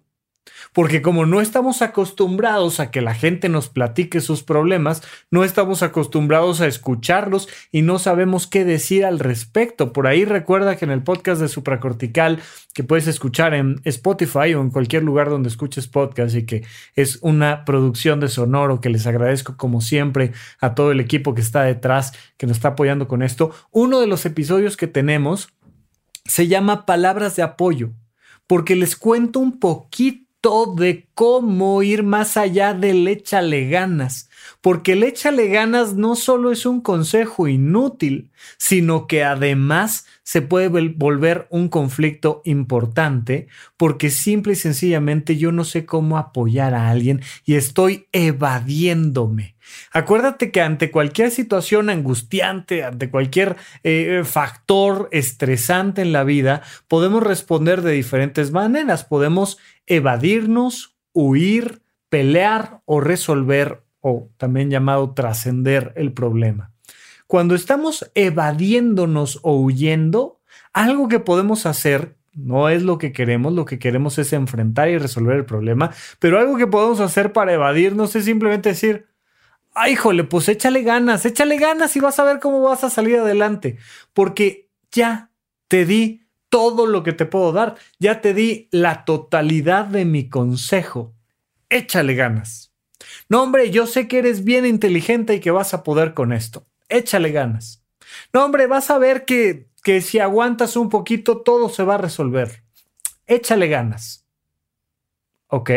porque 0.73 1.03
como 1.03 1.27
no 1.27 1.41
estamos 1.41 1.83
acostumbrados 1.83 2.81
a 2.81 2.91
que 2.91 3.00
la 3.00 3.15
gente 3.15 3.49
nos 3.49 3.69
platique 3.69 4.21
sus 4.21 4.43
problemas, 4.43 5.03
no 5.31 5.45
estamos 5.45 5.83
acostumbrados 5.83 6.61
a 6.61 6.67
escucharlos 6.67 7.49
y 7.73 7.83
no 7.83 7.99
sabemos 7.99 8.47
qué 8.47 8.65
decir 8.65 9.05
al 9.05 9.19
respecto. 9.19 9.93
Por 9.93 10.07
ahí 10.07 10.25
recuerda 10.25 10.77
que 10.77 10.85
en 10.85 10.91
el 10.91 11.03
podcast 11.03 11.41
de 11.41 11.49
supracortical 11.49 12.41
que 12.73 12.85
puedes 12.85 13.09
escuchar 13.09 13.55
en 13.55 13.81
Spotify 13.85 14.55
o 14.55 14.61
en 14.61 14.71
cualquier 14.71 15.03
lugar 15.03 15.29
donde 15.29 15.49
escuches 15.49 15.89
podcast 15.89 16.37
y 16.37 16.47
que 16.47 16.65
es 16.95 17.19
una 17.21 17.65
producción 17.65 18.21
de 18.21 18.29
Sonoro 18.29 18.81
que 18.81 18.91
les 18.91 19.07
agradezco 19.07 19.57
como 19.57 19.81
siempre 19.81 20.33
a 20.61 20.75
todo 20.75 20.93
el 20.93 21.00
equipo 21.00 21.35
que 21.35 21.41
está 21.41 21.62
detrás, 21.62 22.12
que 22.37 22.47
nos 22.47 22.59
está 22.59 22.69
apoyando 22.69 23.09
con 23.09 23.23
esto. 23.23 23.50
Uno 23.73 24.00
de 24.00 24.07
los 24.07 24.25
episodios 24.25 24.77
que 24.77 24.87
tenemos 24.87 25.49
se 26.25 26.47
llama 26.47 26.87
Palabras 26.87 27.35
de 27.35 27.43
Apoyo, 27.43 27.91
porque 28.47 28.77
les 28.77 28.95
cuento 28.95 29.41
un 29.41 29.59
poquito 29.59 30.29
de 30.42 31.06
cómo 31.14 31.82
ir 31.82 32.02
más 32.02 32.37
allá 32.37 32.73
del 32.73 33.06
échale 33.09 33.68
ganas, 33.68 34.29
porque 34.61 34.92
el 34.92 35.02
échale 35.02 35.49
ganas 35.49 35.94
no 35.94 36.16
solo 36.16 36.52
es 36.52 36.66
un 36.66 36.80
consejo 36.80 37.49
inútil, 37.49 38.30
sino 38.56 39.06
que 39.06 39.25
además 39.25 40.06
se 40.23 40.42
puede 40.42 40.68
volver 40.68 41.47
un 41.50 41.68
conflicto 41.68 42.42
importante 42.44 43.49
porque 43.76 44.11
simple 44.11 44.52
y 44.52 44.56
sencillamente 44.56 45.37
yo 45.37 45.52
no 45.52 45.64
sé 45.64 45.87
cómo 45.87 46.18
apoyar 46.18 46.75
a 46.75 46.90
alguien 46.90 47.20
y 47.44 47.54
estoy 47.54 48.06
evadiéndome. 48.12 49.56
Acuérdate 49.92 50.50
que 50.50 50.61
ante 50.61 50.90
cualquier 50.90 51.30
situación 51.30 51.90
angustiante, 51.90 52.85
ante 52.85 53.11
cualquier 53.11 53.56
eh, 53.82 54.23
factor 54.25 55.09
estresante 55.12 56.02
en 56.02 56.12
la 56.12 56.25
vida, 56.25 56.62
podemos 56.88 57.23
responder 57.23 57.82
de 57.82 57.92
diferentes 57.92 58.50
maneras. 58.50 59.04
Podemos 59.04 59.59
evadirnos, 59.87 60.97
huir, 61.12 61.82
pelear 62.09 62.82
o 62.85 63.00
resolver 63.00 63.82
o 64.00 64.30
también 64.37 64.71
llamado 64.71 65.12
trascender 65.14 65.92
el 65.97 66.12
problema. 66.12 66.73
Cuando 67.26 67.54
estamos 67.54 68.11
evadiéndonos 68.14 69.38
o 69.42 69.61
huyendo, 69.61 70.40
algo 70.73 71.09
que 71.09 71.21
podemos 71.21 71.66
hacer 71.66 72.16
no 72.33 72.69
es 72.69 72.83
lo 72.83 72.99
que 72.99 73.12
queremos, 73.12 73.52
lo 73.52 73.64
que 73.64 73.78
queremos 73.78 74.19
es 74.19 74.33
enfrentar 74.33 74.88
y 74.88 74.99
resolver 74.99 75.37
el 75.37 75.45
problema, 75.45 75.92
pero 76.19 76.38
algo 76.38 76.57
que 76.57 76.66
podemos 76.66 77.00
hacer 77.00 77.33
para 77.33 77.52
evadirnos 77.52 78.14
es 78.16 78.25
simplemente 78.25 78.71
decir, 78.71 79.07
ay, 79.75 79.92
híjole, 79.92 80.25
pues 80.25 80.49
échale 80.49 80.83
ganas, 80.83 81.26
échale 81.26 81.57
ganas 81.59 81.95
y 81.97 82.00
vas 82.00 82.19
a 82.19 82.25
ver 82.25 82.38
cómo 82.38 82.62
vas 82.62 82.85
a 82.85 82.90
salir 82.90 83.19
adelante, 83.19 83.78
porque 84.12 84.69
ya 84.90 85.30
te 85.69 85.85
di 85.85 86.26
todo 86.49 86.87
lo 86.87 87.02
que 87.02 87.12
te 87.12 87.26
puedo 87.26 87.52
dar, 87.52 87.76
ya 87.99 88.21
te 88.21 88.35
di 88.35 88.69
la 88.71 89.04
totalidad 89.04 89.87
de 89.87 90.04
mi 90.04 90.28
consejo, 90.28 91.14
échale 91.69 92.14
ganas. 92.14 92.70
No, 93.30 93.42
hombre, 93.42 93.70
yo 93.70 93.87
sé 93.87 94.08
que 94.08 94.18
eres 94.18 94.44
bien 94.44 94.66
inteligente 94.66 95.34
y 95.34 95.40
que 95.40 95.50
vas 95.50 95.72
a 95.72 95.82
poder 95.82 96.12
con 96.12 96.34
esto 96.34 96.66
échale 96.90 97.30
ganas. 97.30 97.82
No, 98.32 98.44
hombre, 98.44 98.66
vas 98.66 98.90
a 98.90 98.99
ver 98.99 99.25
que, 99.25 99.70
que 99.82 100.02
si 100.02 100.18
aguantas 100.18 100.76
un 100.76 100.90
poquito, 100.90 101.40
todo 101.40 101.68
se 101.70 101.84
va 101.84 101.94
a 101.94 101.99
resolver. 101.99 102.64
Échale 103.26 103.68
ganas. 103.68 104.26
¿Ok? 105.46 105.70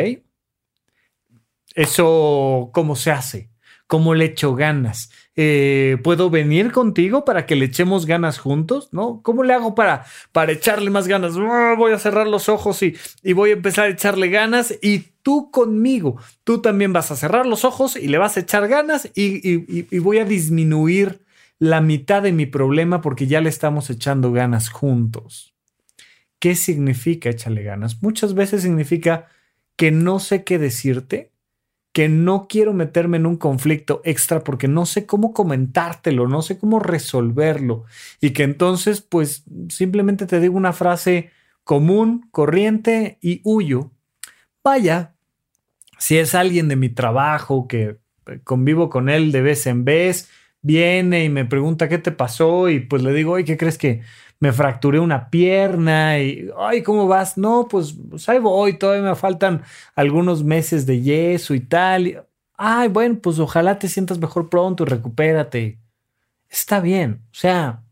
Eso, 1.75 2.69
¿cómo 2.73 2.95
se 2.95 3.11
hace? 3.11 3.49
¿Cómo 3.87 4.13
le 4.15 4.25
echo 4.25 4.55
ganas? 4.55 5.11
Eh, 5.35 5.97
¿Puedo 6.03 6.29
venir 6.29 6.71
contigo 6.71 7.25
para 7.25 7.47
que 7.47 7.55
le 7.55 7.65
echemos 7.65 8.05
ganas 8.05 8.37
juntos? 8.37 8.89
¿No? 8.91 9.21
¿Cómo 9.23 9.43
le 9.43 9.53
hago 9.53 9.73
para, 9.73 10.05
para 10.31 10.51
echarle 10.51 10.91
más 10.91 11.07
ganas? 11.07 11.33
Ah, 11.37 11.73
voy 11.77 11.91
a 11.91 11.99
cerrar 11.99 12.27
los 12.27 12.49
ojos 12.49 12.83
y, 12.83 12.95
y 13.23 13.33
voy 13.33 13.49
a 13.49 13.53
empezar 13.53 13.85
a 13.85 13.89
echarle 13.89 14.29
ganas 14.29 14.77
y 14.81 14.99
tú 15.23 15.49
conmigo. 15.49 16.17
Tú 16.43 16.61
también 16.61 16.93
vas 16.93 17.09
a 17.09 17.15
cerrar 17.15 17.47
los 17.47 17.65
ojos 17.65 17.95
y 17.95 18.07
le 18.07 18.19
vas 18.19 18.37
a 18.37 18.41
echar 18.41 18.67
ganas 18.67 19.09
y, 19.15 19.95
y 19.95 19.99
voy 19.99 20.19
a 20.19 20.25
disminuir 20.25 21.23
la 21.57 21.81
mitad 21.81 22.21
de 22.21 22.31
mi 22.31 22.45
problema 22.45 23.01
porque 23.01 23.25
ya 23.25 23.41
le 23.41 23.49
estamos 23.49 23.89
echando 23.89 24.31
ganas 24.31 24.69
juntos. 24.69 25.55
¿Qué 26.37 26.55
significa 26.55 27.29
echarle 27.29 27.63
ganas? 27.63 28.03
Muchas 28.03 28.33
veces 28.33 28.61
significa 28.61 29.29
que 29.77 29.89
no 29.91 30.19
sé 30.19 30.43
qué 30.43 30.59
decirte 30.59 31.32
que 31.93 32.09
no 32.09 32.47
quiero 32.49 32.73
meterme 32.73 33.17
en 33.17 33.27
un 33.27 33.37
conflicto 33.37 34.01
extra 34.03 34.43
porque 34.43 34.67
no 34.67 34.85
sé 34.87 35.05
cómo 35.05 35.31
comentártelo, 35.31 36.27
no 36.27 36.41
sé 36.41 36.57
cómo 36.57 36.79
resolverlo 36.79 37.85
y 38.19 38.31
que 38.31 38.43
entonces 38.43 39.01
pues 39.01 39.43
simplemente 39.69 40.25
te 40.25 40.39
digo 40.39 40.57
una 40.57 40.73
frase 40.73 41.29
común, 41.63 42.27
corriente 42.31 43.19
y 43.21 43.41
huyo. 43.43 43.91
Vaya, 44.63 45.15
si 45.99 46.17
es 46.17 46.33
alguien 46.33 46.67
de 46.67 46.75
mi 46.75 46.89
trabajo 46.89 47.67
que 47.67 47.97
convivo 48.43 48.89
con 48.89 49.07
él 49.07 49.31
de 49.31 49.41
vez 49.43 49.67
en 49.67 49.85
vez, 49.85 50.29
viene 50.63 51.25
y 51.25 51.29
me 51.29 51.45
pregunta 51.45 51.89
qué 51.89 51.99
te 51.99 52.11
pasó 52.11 52.69
y 52.69 52.79
pues 52.79 53.03
le 53.03 53.13
digo, 53.13 53.33
oye, 53.33 53.45
¿qué 53.45 53.57
crees 53.57 53.77
que 53.77 54.01
me 54.43 54.51
fracturé 54.51 54.99
una 54.99 55.29
pierna 55.29 56.19
y, 56.19 56.49
ay, 56.57 56.83
¿cómo 56.83 57.07
vas? 57.07 57.37
No, 57.37 57.65
pues, 57.69 57.95
pues, 58.09 58.27
ahí 58.27 58.39
voy, 58.39 58.77
todavía 58.77 59.09
me 59.11 59.15
faltan 59.15 59.63
algunos 59.95 60.43
meses 60.43 60.85
de 60.85 60.99
yeso 60.99 61.53
y 61.53 61.61
tal. 61.61 62.27
ay, 62.57 62.89
bueno, 62.89 63.19
pues 63.21 63.39
ojalá 63.39 63.79
te 63.79 63.87
sientas 63.87 64.19
mejor 64.19 64.49
pronto 64.49 64.83
y 64.83 64.87
recupérate. 64.87 65.79
Está 66.49 66.81
bien, 66.81 67.21
o 67.31 67.35
sea, 67.35 67.82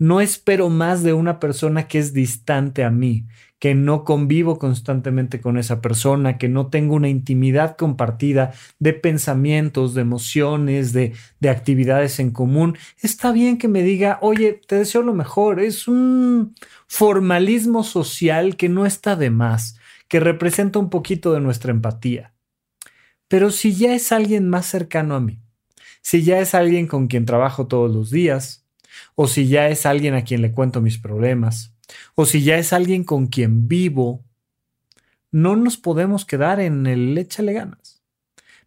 no 0.00 0.22
espero 0.22 0.70
más 0.70 1.02
de 1.02 1.12
una 1.12 1.38
persona 1.38 1.86
que 1.86 1.98
es 1.98 2.14
distante 2.14 2.84
a 2.84 2.90
mí, 2.90 3.26
que 3.58 3.74
no 3.74 4.02
convivo 4.04 4.58
constantemente 4.58 5.42
con 5.42 5.58
esa 5.58 5.82
persona, 5.82 6.38
que 6.38 6.48
no 6.48 6.68
tengo 6.68 6.94
una 6.94 7.10
intimidad 7.10 7.76
compartida 7.76 8.54
de 8.78 8.94
pensamientos, 8.94 9.92
de 9.92 10.00
emociones, 10.00 10.94
de, 10.94 11.12
de 11.40 11.50
actividades 11.50 12.18
en 12.18 12.30
común, 12.30 12.78
está 13.02 13.30
bien 13.30 13.58
que 13.58 13.68
me 13.68 13.82
diga, 13.82 14.18
oye, 14.22 14.58
te 14.66 14.76
deseo 14.76 15.02
lo 15.02 15.12
mejor. 15.12 15.60
Es 15.60 15.86
un 15.86 16.54
formalismo 16.86 17.84
social 17.84 18.56
que 18.56 18.70
no 18.70 18.86
está 18.86 19.16
de 19.16 19.28
más, 19.28 19.78
que 20.08 20.18
representa 20.18 20.78
un 20.78 20.88
poquito 20.88 21.34
de 21.34 21.40
nuestra 21.40 21.72
empatía. 21.72 22.32
Pero 23.28 23.50
si 23.50 23.74
ya 23.74 23.94
es 23.94 24.12
alguien 24.12 24.48
más 24.48 24.64
cercano 24.64 25.14
a 25.14 25.20
mí, 25.20 25.42
si 26.00 26.22
ya 26.22 26.40
es 26.40 26.54
alguien 26.54 26.86
con 26.86 27.06
quien 27.06 27.26
trabajo 27.26 27.66
todos 27.66 27.94
los 27.94 28.10
días, 28.10 28.59
o 29.14 29.26
si 29.26 29.48
ya 29.48 29.68
es 29.68 29.86
alguien 29.86 30.14
a 30.14 30.24
quien 30.24 30.42
le 30.42 30.52
cuento 30.52 30.80
mis 30.80 30.98
problemas, 30.98 31.74
o 32.14 32.26
si 32.26 32.42
ya 32.42 32.58
es 32.58 32.72
alguien 32.72 33.04
con 33.04 33.26
quien 33.26 33.68
vivo, 33.68 34.24
no 35.32 35.56
nos 35.56 35.76
podemos 35.76 36.24
quedar 36.24 36.60
en 36.60 36.86
el 36.86 37.16
échale 37.18 37.52
ganas. 37.52 38.02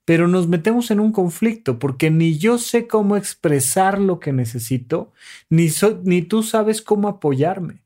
Pero 0.06 0.28
nos 0.28 0.48
metemos 0.48 0.92
en 0.92 1.00
un 1.00 1.14
conflicto 1.14 1.80
porque 1.80 2.12
ni 2.12 2.38
yo 2.38 2.58
sé 2.58 2.88
cómo 2.88 3.16
expresar 3.16 4.00
lo 4.00 4.20
que 4.20 4.34
necesito, 4.34 5.14
ni, 5.50 5.70
ni 6.04 6.22
tú 6.22 6.44
sabes 6.44 6.82
cómo 6.82 7.08
apoyarme. 7.08 7.84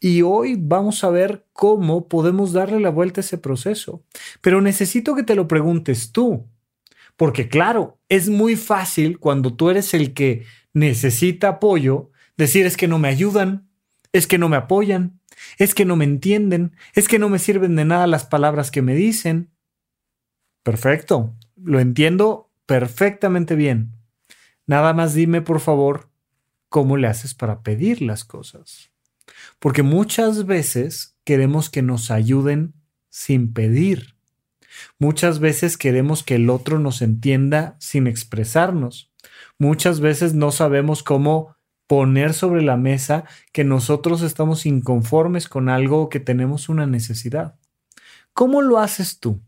Y 0.00 0.22
hoy 0.22 0.56
vamos 0.58 1.04
a 1.04 1.10
ver 1.10 1.44
cómo 1.52 2.08
podemos 2.08 2.52
darle 2.52 2.80
la 2.80 2.90
vuelta 2.90 3.20
a 3.20 3.24
ese 3.24 3.36
proceso. 3.36 4.02
Pero 4.40 4.62
necesito 4.62 5.14
que 5.14 5.22
te 5.22 5.34
lo 5.34 5.46
preguntes 5.46 6.12
tú. 6.12 6.46
Porque 7.16 7.48
claro, 7.48 7.98
es 8.08 8.28
muy 8.28 8.56
fácil 8.56 9.18
cuando 9.18 9.54
tú 9.54 9.70
eres 9.70 9.92
el 9.92 10.14
que 10.14 10.44
necesita 10.78 11.48
apoyo, 11.48 12.10
decir 12.36 12.66
es 12.66 12.76
que 12.76 12.88
no 12.88 12.98
me 12.98 13.08
ayudan, 13.08 13.68
es 14.12 14.26
que 14.26 14.38
no 14.38 14.48
me 14.48 14.56
apoyan, 14.56 15.20
es 15.58 15.74
que 15.74 15.84
no 15.84 15.96
me 15.96 16.04
entienden, 16.04 16.76
es 16.94 17.08
que 17.08 17.18
no 17.18 17.28
me 17.28 17.38
sirven 17.38 17.76
de 17.76 17.84
nada 17.84 18.06
las 18.06 18.24
palabras 18.24 18.70
que 18.70 18.82
me 18.82 18.94
dicen. 18.94 19.50
Perfecto, 20.62 21.34
lo 21.56 21.80
entiendo 21.80 22.50
perfectamente 22.66 23.54
bien. 23.54 23.92
Nada 24.66 24.92
más 24.92 25.14
dime, 25.14 25.40
por 25.40 25.60
favor, 25.60 26.10
cómo 26.68 26.96
le 26.96 27.06
haces 27.06 27.34
para 27.34 27.62
pedir 27.62 28.02
las 28.02 28.24
cosas. 28.24 28.90
Porque 29.58 29.82
muchas 29.82 30.46
veces 30.46 31.16
queremos 31.24 31.70
que 31.70 31.82
nos 31.82 32.10
ayuden 32.10 32.74
sin 33.08 33.52
pedir. 33.52 34.14
Muchas 34.98 35.38
veces 35.38 35.76
queremos 35.76 36.22
que 36.22 36.36
el 36.36 36.50
otro 36.50 36.78
nos 36.78 37.02
entienda 37.02 37.76
sin 37.80 38.06
expresarnos. 38.06 39.07
Muchas 39.58 40.00
veces 40.00 40.34
no 40.34 40.52
sabemos 40.52 41.02
cómo 41.02 41.56
poner 41.88 42.32
sobre 42.34 42.62
la 42.62 42.76
mesa 42.76 43.24
que 43.52 43.64
nosotros 43.64 44.22
estamos 44.22 44.66
inconformes 44.66 45.48
con 45.48 45.68
algo 45.68 46.02
o 46.02 46.08
que 46.08 46.20
tenemos 46.20 46.68
una 46.68 46.86
necesidad. 46.86 47.56
¿Cómo 48.34 48.62
lo 48.62 48.78
haces 48.78 49.18
tú? 49.18 49.40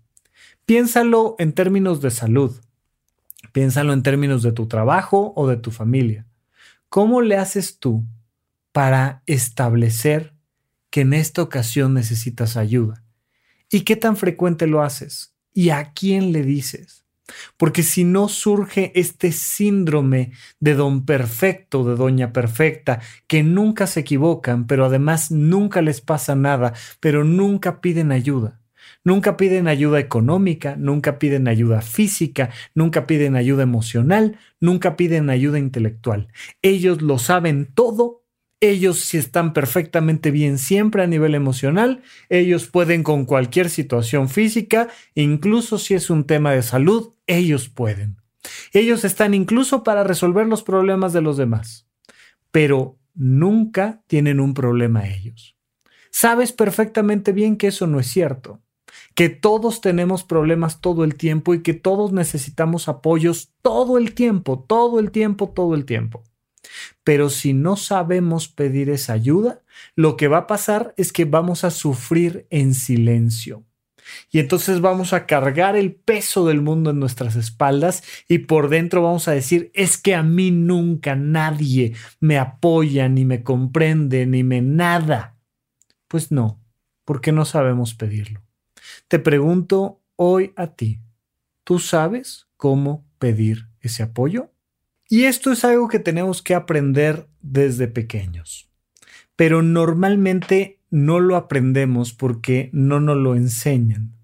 Piénsalo 0.67 1.37
en 1.39 1.53
términos 1.53 2.01
de 2.01 2.11
salud. 2.11 2.61
Piénsalo 3.53 3.93
en 3.93 4.03
términos 4.03 4.43
de 4.43 4.53
tu 4.53 4.67
trabajo 4.67 5.33
o 5.37 5.47
de 5.47 5.57
tu 5.57 5.71
familia. 5.71 6.27
¿Cómo 6.89 7.21
le 7.21 7.37
haces 7.37 7.79
tú 7.79 8.05
para 8.73 9.23
establecer 9.27 10.35
que 10.91 11.03
en 11.03 11.13
esta 11.13 11.43
ocasión 11.43 11.95
necesitas 11.95 12.57
ayuda? 12.57 13.05
¿Y 13.71 13.83
qué 13.83 13.95
tan 13.95 14.17
frecuente 14.17 14.67
lo 14.67 14.83
haces? 14.83 15.35
¿Y 15.55 15.71
a 15.71 15.93
quién 15.93 16.33
le 16.33 16.43
dices? 16.43 17.05
Porque 17.57 17.83
si 17.83 18.05
no 18.05 18.29
surge 18.29 18.93
este 18.95 19.33
síndrome 19.33 20.33
de 20.59 20.75
don 20.75 21.05
perfecto, 21.05 21.85
de 21.85 21.97
doña 21.97 22.33
perfecta, 22.33 23.01
que 23.27 23.43
nunca 23.43 23.87
se 23.87 24.01
equivocan, 24.01 24.67
pero 24.67 24.85
además 24.85 25.31
nunca 25.31 25.83
les 25.83 26.01
pasa 26.01 26.35
nada, 26.35 26.75
pero 27.01 27.25
nunca 27.25 27.81
piden 27.81 28.13
ayuda. 28.13 28.61
Nunca 29.03 29.37
piden 29.39 29.67
ayuda 29.67 29.99
económica, 29.99 30.77
nunca 30.77 31.19
piden 31.19 31.49
ayuda 31.49 31.81
física, 31.81 32.51
nunca 32.75 33.07
piden 33.07 33.35
ayuda 33.35 33.63
emocional, 33.63 34.39
nunca 34.61 34.97
piden 34.97 35.31
ayuda 35.31 35.59
intelectual. 35.59 36.29
Ellos 36.61 37.01
lo 37.01 37.19
saben 37.19 37.67
todo, 37.73 38.20
ellos 38.61 39.01
si 39.01 39.17
están 39.17 39.53
perfectamente 39.53 40.31
bien 40.31 40.59
siempre 40.59 41.03
a 41.03 41.07
nivel 41.07 41.35
emocional, 41.35 42.03
ellos 42.29 42.67
pueden 42.67 43.03
con 43.03 43.25
cualquier 43.25 43.71
situación 43.71 44.29
física, 44.29 44.89
incluso 45.15 45.79
si 45.79 45.95
es 45.95 46.11
un 46.11 46.25
tema 46.25 46.53
de 46.53 46.63
salud, 46.63 47.15
ellos 47.27 47.69
pueden. 47.69 48.17
Ellos 48.73 49.05
están 49.05 49.35
incluso 49.35 49.83
para 49.83 50.05
resolver 50.05 50.47
los 50.47 50.63
problemas 50.63 51.13
de 51.13 51.23
los 51.23 51.37
demás, 51.37 51.87
pero 52.51 52.99
nunca 53.15 54.03
tienen 54.07 54.41
un 54.41 54.55
problema 54.55 55.09
ellos. 55.09 55.57
Sabes 56.11 56.53
perfectamente 56.53 57.33
bien 57.33 57.57
que 57.57 57.69
eso 57.69 57.87
no 57.87 58.01
es 58.01 58.07
cierto 58.07 58.61
que 59.15 59.29
todos 59.29 59.81
tenemos 59.81 60.25
problemas 60.25 60.81
todo 60.81 61.05
el 61.05 61.15
tiempo 61.15 61.55
y 61.55 61.63
que 61.63 61.75
todos 61.75 62.13
necesitamos 62.13 62.89
apoyos 62.89 63.53
todo 63.63 63.99
el 63.99 64.15
tiempo, 64.15 64.65
todo 64.67 64.99
el 64.99 65.11
tiempo, 65.11 65.51
todo 65.51 65.75
el 65.75 65.85
tiempo. 65.85 66.23
Pero 67.05 67.31
si 67.31 67.53
no 67.53 67.77
sabemos 67.77 68.49
pedir 68.49 68.91
esa 68.91 69.15
ayuda, 69.15 69.63
lo 69.95 70.17
que 70.17 70.29
va 70.29 70.39
a 70.39 70.47
pasar 70.47 70.95
es 70.97 71.13
que 71.13 71.25
vamos 71.25 71.65
a 71.65 71.71
sufrir 71.71 72.47
en 72.51 72.75
silencio. 72.75 73.65
Y 74.31 74.39
entonces 74.39 74.81
vamos 74.81 75.13
a 75.13 75.27
cargar 75.27 75.77
el 75.77 75.95
peso 75.95 76.47
del 76.47 76.61
mundo 76.63 76.91
en 76.91 76.99
nuestras 76.99 77.37
espaldas 77.37 78.03
y 78.29 78.39
por 78.39 78.69
dentro 78.69 79.03
vamos 79.03 79.29
a 79.29 79.33
decir, 79.33 79.71
es 79.75 79.99
que 79.99 80.15
a 80.15 80.23
mí 80.23 80.51
nunca 80.51 81.15
nadie 81.17 81.95
me 82.19 82.39
apoya, 82.39 83.09
ni 83.09 83.25
me 83.25 83.43
comprende, 83.43 84.27
ni 84.27 84.43
me 84.43 84.63
nada. 84.63 85.37
Pues 86.09 86.33
no, 86.33 86.61
porque 87.05 87.33
no 87.33 87.45
sabemos 87.45 87.95
pedirlo. 87.95 88.43
Te 89.09 89.19
pregunto 89.19 90.03
hoy 90.17 90.53
a 90.57 90.69
ti, 90.69 91.01
¿tú 91.65 91.79
sabes 91.79 92.49
cómo 92.57 93.07
pedir 93.19 93.69
ese 93.81 94.03
apoyo? 94.03 94.51
Y 95.13 95.25
esto 95.25 95.51
es 95.51 95.65
algo 95.65 95.89
que 95.89 95.99
tenemos 95.99 96.41
que 96.41 96.55
aprender 96.55 97.27
desde 97.43 97.89
pequeños. 97.89 98.71
Pero 99.35 99.61
normalmente 99.61 100.79
no 100.89 101.19
lo 101.19 101.35
aprendemos 101.35 102.13
porque 102.13 102.71
no 102.73 103.01
nos 103.01 103.17
lo 103.17 103.35
enseñan. 103.35 104.15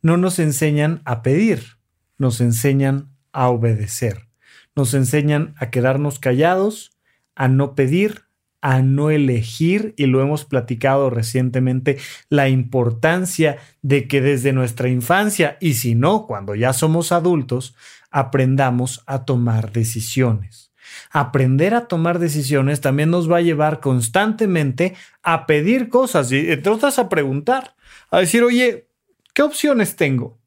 No 0.00 0.16
nos 0.16 0.38
enseñan 0.38 1.02
a 1.04 1.22
pedir, 1.22 1.76
nos 2.16 2.40
enseñan 2.40 3.10
a 3.32 3.50
obedecer. 3.50 4.28
Nos 4.74 4.94
enseñan 4.94 5.54
a 5.58 5.68
quedarnos 5.68 6.18
callados, 6.18 6.96
a 7.34 7.48
no 7.48 7.74
pedir, 7.74 8.22
a 8.60 8.82
no 8.82 9.10
elegir, 9.10 9.94
y 9.96 10.06
lo 10.06 10.20
hemos 10.20 10.44
platicado 10.44 11.10
recientemente, 11.10 11.98
la 12.28 12.48
importancia 12.48 13.58
de 13.82 14.06
que 14.06 14.20
desde 14.20 14.52
nuestra 14.52 14.88
infancia, 14.88 15.56
y 15.60 15.74
si 15.74 15.94
no, 15.94 16.26
cuando 16.26 16.54
ya 16.54 16.72
somos 16.72 17.12
adultos, 17.12 17.74
aprendamos 18.10 19.02
a 19.06 19.24
tomar 19.24 19.72
decisiones. 19.72 20.72
Aprender 21.10 21.74
a 21.74 21.86
tomar 21.86 22.18
decisiones 22.18 22.80
también 22.80 23.10
nos 23.10 23.30
va 23.30 23.38
a 23.38 23.42
llevar 23.42 23.80
constantemente 23.80 24.94
a 25.22 25.46
pedir 25.46 25.88
cosas 25.88 26.32
y 26.32 26.50
entre 26.50 26.72
otras 26.72 26.98
a 26.98 27.08
preguntar, 27.08 27.74
a 28.10 28.18
decir, 28.18 28.42
oye, 28.42 28.88
¿qué 29.32 29.42
opciones 29.42 29.96
tengo? 29.96 30.38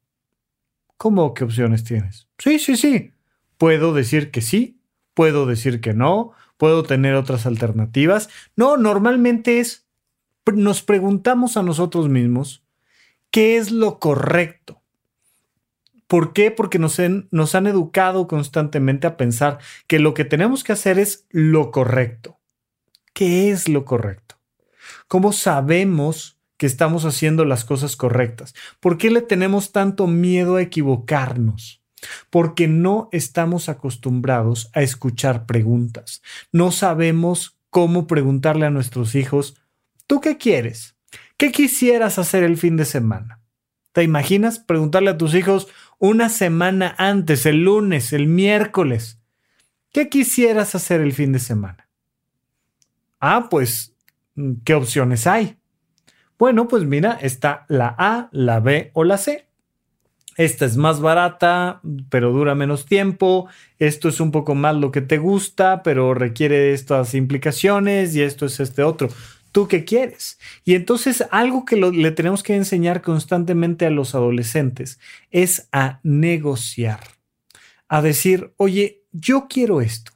¿Cómo 0.96 1.34
qué 1.34 1.44
opciones 1.44 1.84
tienes? 1.84 2.28
Sí, 2.38 2.58
sí, 2.58 2.76
sí. 2.76 3.12
Puedo 3.58 3.94
decir 3.94 4.30
que 4.30 4.40
sí, 4.40 4.80
puedo 5.14 5.46
decir 5.46 5.80
que 5.80 5.94
no, 5.94 6.32
puedo 6.56 6.82
tener 6.82 7.14
otras 7.14 7.46
alternativas. 7.46 8.28
No, 8.56 8.76
normalmente 8.76 9.60
es, 9.60 9.86
nos 10.52 10.82
preguntamos 10.82 11.56
a 11.56 11.62
nosotros 11.62 12.08
mismos, 12.08 12.64
¿qué 13.30 13.56
es 13.56 13.70
lo 13.70 13.98
correcto? 13.98 14.84
¿Por 16.06 16.32
qué? 16.32 16.50
Porque 16.50 16.78
nos, 16.78 16.98
han 16.98 17.66
educado 17.66 18.28
constantemente 18.28 19.06
a 19.06 19.16
pensar 19.16 19.58
que 19.86 19.98
lo 19.98 20.14
que 20.14 20.24
tenemos 20.24 20.62
que 20.62 20.72
hacer 20.72 20.98
es 20.98 21.26
lo 21.30 21.70
correcto. 21.70 22.38
¿Qué 23.14 23.50
es 23.50 23.68
lo 23.68 23.84
correcto? 23.84 24.36
¿Cómo 25.08 25.32
sabemos 25.32 26.38
que 26.56 26.66
estamos 26.66 27.04
haciendo 27.04 27.44
las 27.44 27.64
cosas 27.64 27.96
correctas? 27.96 28.54
¿Por 28.80 28.98
qué 28.98 29.10
le 29.10 29.22
tenemos 29.22 29.72
tanto 29.72 30.06
miedo 30.06 30.56
a 30.56 30.62
equivocarnos? 30.62 31.83
Porque 32.30 32.68
no 32.68 33.08
estamos 33.12 33.68
acostumbrados 33.68 34.70
a 34.74 34.82
escuchar 34.82 35.46
preguntas. 35.46 36.22
No 36.52 36.70
sabemos 36.70 37.58
cómo 37.70 38.06
preguntarle 38.06 38.66
a 38.66 38.70
nuestros 38.70 39.14
hijos, 39.14 39.60
¿tú 40.06 40.20
qué 40.20 40.36
quieres? 40.38 40.96
¿Qué 41.36 41.50
quisieras 41.50 42.18
hacer 42.18 42.44
el 42.44 42.56
fin 42.56 42.76
de 42.76 42.84
semana? 42.84 43.40
¿Te 43.92 44.02
imaginas 44.02 44.58
preguntarle 44.58 45.10
a 45.10 45.18
tus 45.18 45.34
hijos 45.34 45.68
una 45.98 46.28
semana 46.28 46.94
antes, 46.98 47.46
el 47.46 47.64
lunes, 47.64 48.12
el 48.12 48.26
miércoles? 48.26 49.18
¿Qué 49.92 50.08
quisieras 50.08 50.74
hacer 50.74 51.00
el 51.00 51.12
fin 51.12 51.32
de 51.32 51.38
semana? 51.38 51.88
Ah, 53.20 53.48
pues, 53.48 53.94
¿qué 54.64 54.74
opciones 54.74 55.26
hay? 55.26 55.56
Bueno, 56.38 56.66
pues 56.66 56.84
mira, 56.84 57.12
está 57.20 57.64
la 57.68 57.94
A, 57.96 58.28
la 58.32 58.60
B 58.60 58.90
o 58.94 59.04
la 59.04 59.18
C. 59.18 59.46
Esta 60.36 60.64
es 60.64 60.76
más 60.76 61.00
barata, 61.00 61.80
pero 62.08 62.32
dura 62.32 62.54
menos 62.54 62.86
tiempo. 62.86 63.48
Esto 63.78 64.08
es 64.08 64.20
un 64.20 64.30
poco 64.30 64.54
más 64.54 64.74
lo 64.76 64.90
que 64.90 65.00
te 65.00 65.18
gusta, 65.18 65.82
pero 65.82 66.14
requiere 66.14 66.72
estas 66.72 67.14
implicaciones 67.14 68.14
y 68.16 68.22
esto 68.22 68.46
es 68.46 68.58
este 68.60 68.82
otro. 68.82 69.08
¿Tú 69.52 69.68
qué 69.68 69.84
quieres? 69.84 70.40
Y 70.64 70.74
entonces 70.74 71.24
algo 71.30 71.64
que 71.64 71.76
le 71.76 72.10
tenemos 72.10 72.42
que 72.42 72.56
enseñar 72.56 73.02
constantemente 73.02 73.86
a 73.86 73.90
los 73.90 74.16
adolescentes 74.16 74.98
es 75.30 75.68
a 75.70 76.00
negociar, 76.02 76.98
a 77.88 78.02
decir, 78.02 78.52
oye, 78.56 79.04
yo 79.12 79.46
quiero 79.48 79.80
esto. 79.80 80.13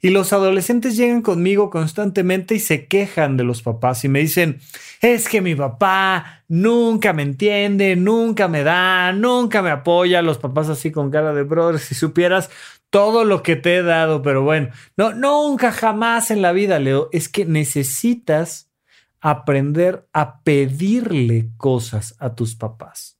Y 0.00 0.10
los 0.10 0.32
adolescentes 0.32 0.96
llegan 0.96 1.22
conmigo 1.22 1.70
constantemente 1.70 2.54
y 2.54 2.60
se 2.60 2.86
quejan 2.86 3.36
de 3.36 3.44
los 3.44 3.62
papás 3.62 4.04
y 4.04 4.08
me 4.08 4.20
dicen, 4.20 4.60
es 5.00 5.28
que 5.28 5.40
mi 5.40 5.54
papá 5.54 6.44
nunca 6.48 7.12
me 7.12 7.22
entiende, 7.22 7.96
nunca 7.96 8.48
me 8.48 8.62
da, 8.62 9.12
nunca 9.12 9.62
me 9.62 9.70
apoya. 9.70 10.22
Los 10.22 10.38
papás 10.38 10.68
así 10.68 10.90
con 10.90 11.10
cara 11.10 11.32
de 11.32 11.42
brother, 11.42 11.78
si 11.78 11.94
supieras 11.94 12.50
todo 12.90 13.24
lo 13.24 13.42
que 13.42 13.56
te 13.56 13.76
he 13.76 13.82
dado, 13.82 14.22
pero 14.22 14.42
bueno, 14.42 14.68
no, 14.96 15.12
nunca 15.14 15.72
jamás 15.72 16.30
en 16.30 16.42
la 16.42 16.52
vida, 16.52 16.78
Leo, 16.78 17.08
es 17.10 17.28
que 17.28 17.44
necesitas 17.44 18.70
aprender 19.20 20.06
a 20.12 20.42
pedirle 20.42 21.50
cosas 21.56 22.14
a 22.20 22.36
tus 22.36 22.54
papás. 22.54 23.18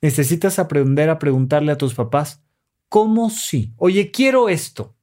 Necesitas 0.00 0.58
aprender 0.58 1.08
a 1.08 1.20
preguntarle 1.20 1.70
a 1.70 1.78
tus 1.78 1.94
papás, 1.94 2.42
¿cómo 2.88 3.30
sí? 3.30 3.72
Oye, 3.76 4.10
quiero 4.10 4.48
esto. 4.48 4.95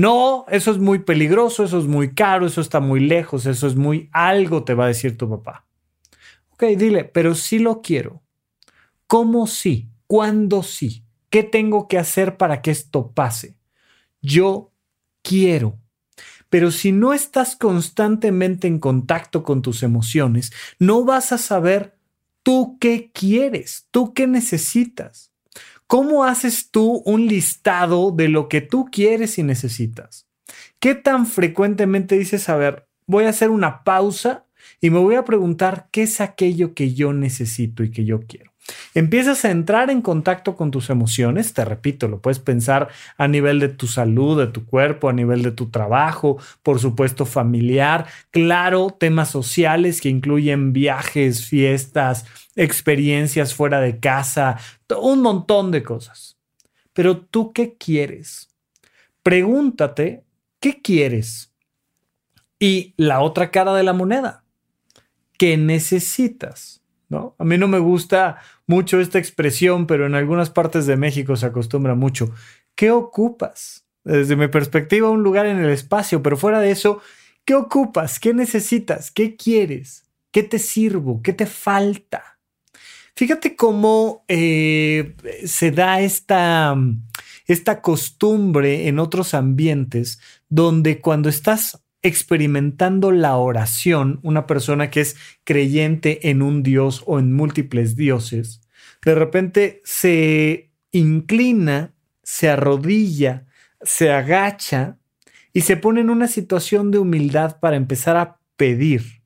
No, 0.00 0.46
eso 0.48 0.70
es 0.70 0.78
muy 0.78 1.00
peligroso, 1.00 1.62
eso 1.62 1.78
es 1.78 1.84
muy 1.84 2.14
caro, 2.14 2.46
eso 2.46 2.62
está 2.62 2.80
muy 2.80 3.00
lejos, 3.00 3.44
eso 3.44 3.66
es 3.66 3.76
muy 3.76 4.08
algo, 4.12 4.64
te 4.64 4.72
va 4.72 4.84
a 4.84 4.88
decir 4.88 5.18
tu 5.18 5.28
papá. 5.28 5.66
Ok, 6.52 6.64
dile, 6.78 7.04
pero 7.04 7.34
sí 7.34 7.58
lo 7.58 7.82
quiero. 7.82 8.22
¿Cómo 9.06 9.46
sí? 9.46 9.90
¿Cuándo 10.06 10.62
sí? 10.62 11.04
¿Qué 11.28 11.42
tengo 11.42 11.86
que 11.86 11.98
hacer 11.98 12.38
para 12.38 12.62
que 12.62 12.70
esto 12.70 13.12
pase? 13.12 13.58
Yo 14.22 14.72
quiero. 15.20 15.78
Pero 16.48 16.70
si 16.70 16.92
no 16.92 17.12
estás 17.12 17.54
constantemente 17.54 18.68
en 18.68 18.78
contacto 18.78 19.42
con 19.42 19.60
tus 19.60 19.82
emociones, 19.82 20.50
no 20.78 21.04
vas 21.04 21.30
a 21.30 21.36
saber 21.36 21.94
tú 22.42 22.78
qué 22.80 23.10
quieres, 23.12 23.86
tú 23.90 24.14
qué 24.14 24.26
necesitas. 24.26 25.29
¿Cómo 25.90 26.22
haces 26.22 26.70
tú 26.70 27.02
un 27.04 27.26
listado 27.26 28.12
de 28.12 28.28
lo 28.28 28.48
que 28.48 28.60
tú 28.60 28.90
quieres 28.92 29.38
y 29.38 29.42
necesitas? 29.42 30.28
¿Qué 30.78 30.94
tan 30.94 31.26
frecuentemente 31.26 32.16
dices, 32.16 32.48
a 32.48 32.54
ver, 32.54 32.86
voy 33.08 33.24
a 33.24 33.30
hacer 33.30 33.50
una 33.50 33.82
pausa 33.82 34.46
y 34.80 34.90
me 34.90 35.00
voy 35.00 35.16
a 35.16 35.24
preguntar 35.24 35.88
qué 35.90 36.02
es 36.02 36.20
aquello 36.20 36.74
que 36.74 36.94
yo 36.94 37.12
necesito 37.12 37.82
y 37.82 37.90
que 37.90 38.04
yo 38.04 38.20
quiero? 38.20 38.49
Empiezas 38.94 39.44
a 39.44 39.50
entrar 39.50 39.90
en 39.90 40.02
contacto 40.02 40.56
con 40.56 40.70
tus 40.70 40.90
emociones, 40.90 41.54
te 41.54 41.64
repito, 41.64 42.08
lo 42.08 42.20
puedes 42.20 42.38
pensar 42.38 42.88
a 43.16 43.28
nivel 43.28 43.60
de 43.60 43.68
tu 43.68 43.86
salud, 43.86 44.38
de 44.38 44.48
tu 44.48 44.64
cuerpo, 44.66 45.08
a 45.08 45.12
nivel 45.12 45.42
de 45.42 45.52
tu 45.52 45.70
trabajo, 45.70 46.38
por 46.62 46.80
supuesto 46.80 47.26
familiar, 47.26 48.06
claro, 48.30 48.96
temas 48.98 49.30
sociales 49.30 50.00
que 50.00 50.08
incluyen 50.08 50.72
viajes, 50.72 51.46
fiestas, 51.46 52.26
experiencias 52.56 53.54
fuera 53.54 53.80
de 53.80 53.98
casa, 54.00 54.58
un 55.00 55.22
montón 55.22 55.70
de 55.70 55.82
cosas. 55.82 56.36
pero 56.92 57.18
tú 57.18 57.52
qué 57.52 57.76
quieres? 57.76 58.48
Pregúntate, 59.22 60.24
¿qué 60.58 60.82
quieres? 60.82 61.52
Y 62.58 62.94
la 62.96 63.20
otra 63.20 63.50
cara 63.50 63.72
de 63.74 63.84
la 63.84 63.92
moneda, 63.92 64.44
¿qué 65.38 65.56
necesitas? 65.56 66.79
A 67.10 67.44
mí 67.44 67.58
no 67.58 67.66
me 67.66 67.78
gusta 67.78 68.38
mucho 68.66 69.00
esta 69.00 69.18
expresión, 69.18 69.86
pero 69.86 70.06
en 70.06 70.14
algunas 70.14 70.50
partes 70.50 70.86
de 70.86 70.96
México 70.96 71.34
se 71.36 71.46
acostumbra 71.46 71.94
mucho. 71.94 72.32
¿Qué 72.74 72.90
ocupas? 72.90 73.84
Desde 74.04 74.36
mi 74.36 74.48
perspectiva, 74.48 75.10
un 75.10 75.22
lugar 75.22 75.46
en 75.46 75.58
el 75.58 75.70
espacio, 75.70 76.22
pero 76.22 76.36
fuera 76.36 76.60
de 76.60 76.70
eso, 76.70 77.00
¿qué 77.44 77.54
ocupas? 77.54 78.20
¿Qué 78.20 78.32
necesitas? 78.32 79.10
¿Qué 79.10 79.36
quieres? 79.36 80.04
¿Qué 80.30 80.42
te 80.42 80.58
sirvo? 80.58 81.20
¿Qué 81.22 81.32
te 81.32 81.46
falta? 81.46 82.38
Fíjate 83.16 83.56
cómo 83.56 84.24
eh, 84.28 85.14
se 85.44 85.72
da 85.72 86.00
esta, 86.00 86.76
esta 87.46 87.82
costumbre 87.82 88.88
en 88.88 88.98
otros 88.98 89.34
ambientes 89.34 90.20
donde 90.48 91.00
cuando 91.00 91.28
estás 91.28 91.82
experimentando 92.02 93.12
la 93.12 93.36
oración, 93.36 94.20
una 94.22 94.46
persona 94.46 94.90
que 94.90 95.00
es 95.00 95.16
creyente 95.44 96.30
en 96.30 96.42
un 96.42 96.62
dios 96.62 97.02
o 97.06 97.18
en 97.18 97.32
múltiples 97.32 97.96
dioses, 97.96 98.62
de 99.04 99.14
repente 99.14 99.80
se 99.84 100.70
inclina, 100.92 101.94
se 102.22 102.48
arrodilla, 102.48 103.46
se 103.82 104.12
agacha 104.12 104.98
y 105.52 105.62
se 105.62 105.76
pone 105.76 106.00
en 106.00 106.10
una 106.10 106.28
situación 106.28 106.90
de 106.90 106.98
humildad 106.98 107.58
para 107.60 107.76
empezar 107.76 108.16
a 108.16 108.38
pedir. 108.56 109.22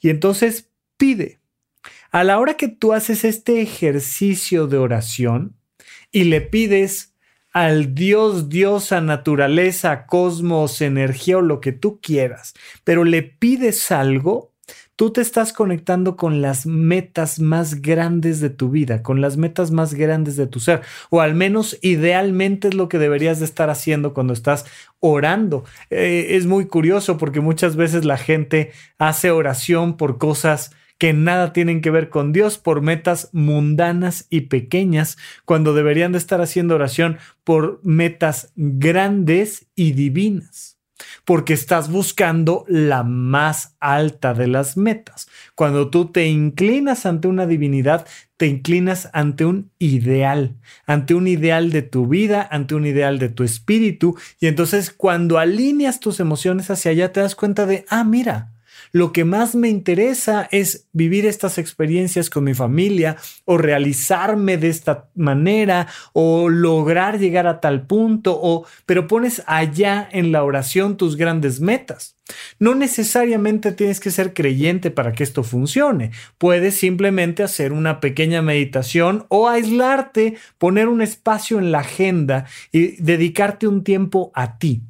Y 0.00 0.10
entonces 0.10 0.70
pide. 0.96 1.40
A 2.10 2.24
la 2.24 2.38
hora 2.38 2.54
que 2.54 2.68
tú 2.68 2.92
haces 2.92 3.24
este 3.24 3.60
ejercicio 3.60 4.66
de 4.66 4.78
oración 4.78 5.56
y 6.10 6.24
le 6.24 6.40
pides 6.40 7.07
al 7.58 7.92
Dios, 7.92 8.48
diosa, 8.48 9.00
naturaleza, 9.00 10.06
cosmos, 10.06 10.80
energía 10.80 11.38
o 11.38 11.42
lo 11.42 11.60
que 11.60 11.72
tú 11.72 11.98
quieras, 12.00 12.54
pero 12.84 13.02
le 13.02 13.24
pides 13.24 13.90
algo, 13.90 14.52
tú 14.94 15.10
te 15.10 15.20
estás 15.20 15.52
conectando 15.52 16.14
con 16.14 16.40
las 16.40 16.66
metas 16.66 17.40
más 17.40 17.82
grandes 17.82 18.38
de 18.38 18.50
tu 18.50 18.70
vida, 18.70 19.02
con 19.02 19.20
las 19.20 19.36
metas 19.36 19.72
más 19.72 19.94
grandes 19.94 20.36
de 20.36 20.46
tu 20.46 20.60
ser, 20.60 20.82
o 21.10 21.20
al 21.20 21.34
menos 21.34 21.76
idealmente 21.82 22.68
es 22.68 22.74
lo 22.74 22.88
que 22.88 22.98
deberías 22.98 23.40
de 23.40 23.46
estar 23.46 23.70
haciendo 23.70 24.14
cuando 24.14 24.34
estás 24.34 24.64
orando. 25.00 25.64
Eh, 25.90 26.36
es 26.36 26.46
muy 26.46 26.66
curioso 26.66 27.18
porque 27.18 27.40
muchas 27.40 27.74
veces 27.74 28.04
la 28.04 28.18
gente 28.18 28.70
hace 28.98 29.32
oración 29.32 29.96
por 29.96 30.18
cosas 30.18 30.70
que 30.98 31.12
nada 31.12 31.52
tienen 31.52 31.80
que 31.80 31.90
ver 31.90 32.10
con 32.10 32.32
Dios, 32.32 32.58
por 32.58 32.82
metas 32.82 33.30
mundanas 33.32 34.26
y 34.30 34.42
pequeñas, 34.42 35.16
cuando 35.44 35.72
deberían 35.72 36.12
de 36.12 36.18
estar 36.18 36.40
haciendo 36.40 36.74
oración 36.74 37.18
por 37.44 37.80
metas 37.84 38.52
grandes 38.56 39.66
y 39.74 39.92
divinas 39.92 40.78
porque 41.24 41.52
estás 41.52 41.90
buscando 41.90 42.64
la 42.68 43.02
más 43.02 43.76
alta 43.80 44.34
de 44.34 44.46
las 44.46 44.76
metas. 44.76 45.28
Cuando 45.54 45.90
tú 45.90 46.06
te 46.06 46.26
inclinas 46.26 47.06
ante 47.06 47.28
una 47.28 47.46
divinidad, 47.46 48.06
te 48.36 48.46
inclinas 48.46 49.08
ante 49.12 49.44
un 49.44 49.70
ideal, 49.78 50.56
ante 50.86 51.14
un 51.14 51.26
ideal 51.26 51.70
de 51.70 51.82
tu 51.82 52.06
vida, 52.06 52.46
ante 52.50 52.74
un 52.74 52.86
ideal 52.86 53.18
de 53.18 53.28
tu 53.28 53.44
espíritu, 53.44 54.16
y 54.40 54.46
entonces 54.46 54.90
cuando 54.90 55.38
alineas 55.38 56.00
tus 56.00 56.20
emociones 56.20 56.70
hacia 56.70 56.90
allá, 56.92 57.12
te 57.12 57.20
das 57.20 57.34
cuenta 57.34 57.66
de, 57.66 57.84
ah, 57.88 58.04
mira, 58.04 58.52
lo 58.92 59.12
que 59.12 59.24
más 59.24 59.54
me 59.54 59.68
interesa 59.68 60.48
es 60.50 60.86
vivir 60.92 61.26
estas 61.26 61.58
experiencias 61.58 62.30
con 62.30 62.44
mi 62.44 62.54
familia 62.54 63.16
o 63.44 63.58
realizarme 63.58 64.56
de 64.56 64.68
esta 64.68 65.08
manera 65.14 65.86
o 66.12 66.48
lograr 66.48 67.18
llegar 67.18 67.46
a 67.46 67.60
tal 67.60 67.86
punto 67.86 68.38
o 68.40 68.66
pero 68.86 69.06
pones 69.06 69.42
allá 69.46 70.08
en 70.10 70.32
la 70.32 70.44
oración 70.44 70.96
tus 70.96 71.16
grandes 71.16 71.60
metas. 71.60 72.16
No 72.58 72.74
necesariamente 72.74 73.72
tienes 73.72 74.00
que 74.00 74.10
ser 74.10 74.34
creyente 74.34 74.90
para 74.90 75.12
que 75.12 75.24
esto 75.24 75.42
funcione. 75.42 76.10
Puedes 76.36 76.76
simplemente 76.76 77.42
hacer 77.42 77.72
una 77.72 78.00
pequeña 78.00 78.42
meditación 78.42 79.26
o 79.28 79.48
aislarte, 79.48 80.36
poner 80.58 80.88
un 80.88 81.00
espacio 81.00 81.58
en 81.58 81.72
la 81.72 81.80
agenda 81.80 82.46
y 82.72 83.02
dedicarte 83.02 83.66
un 83.66 83.82
tiempo 83.82 84.30
a 84.34 84.58
ti, 84.58 84.82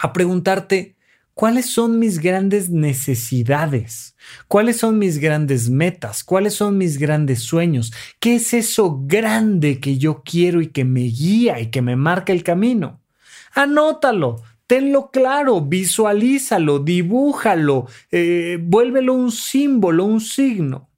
a 0.00 0.12
preguntarte, 0.12 0.95
¿Cuáles 1.36 1.66
son 1.66 1.98
mis 1.98 2.18
grandes 2.18 2.70
necesidades? 2.70 4.16
¿Cuáles 4.48 4.78
son 4.78 4.98
mis 4.98 5.18
grandes 5.18 5.68
metas? 5.68 6.24
¿Cuáles 6.24 6.54
son 6.54 6.78
mis 6.78 6.96
grandes 6.96 7.42
sueños? 7.42 7.92
¿Qué 8.20 8.36
es 8.36 8.54
eso 8.54 9.02
grande 9.04 9.78
que 9.78 9.98
yo 9.98 10.22
quiero 10.24 10.62
y 10.62 10.68
que 10.68 10.86
me 10.86 11.02
guía 11.02 11.60
y 11.60 11.70
que 11.70 11.82
me 11.82 11.94
marca 11.94 12.32
el 12.32 12.42
camino? 12.42 13.02
Anótalo, 13.52 14.36
tenlo 14.66 15.10
claro, 15.10 15.60
visualízalo, 15.60 16.78
dibújalo, 16.78 17.86
eh, 18.10 18.56
vuélvelo 18.58 19.12
un 19.12 19.30
símbolo, 19.30 20.06
un 20.06 20.22
signo. 20.22 20.88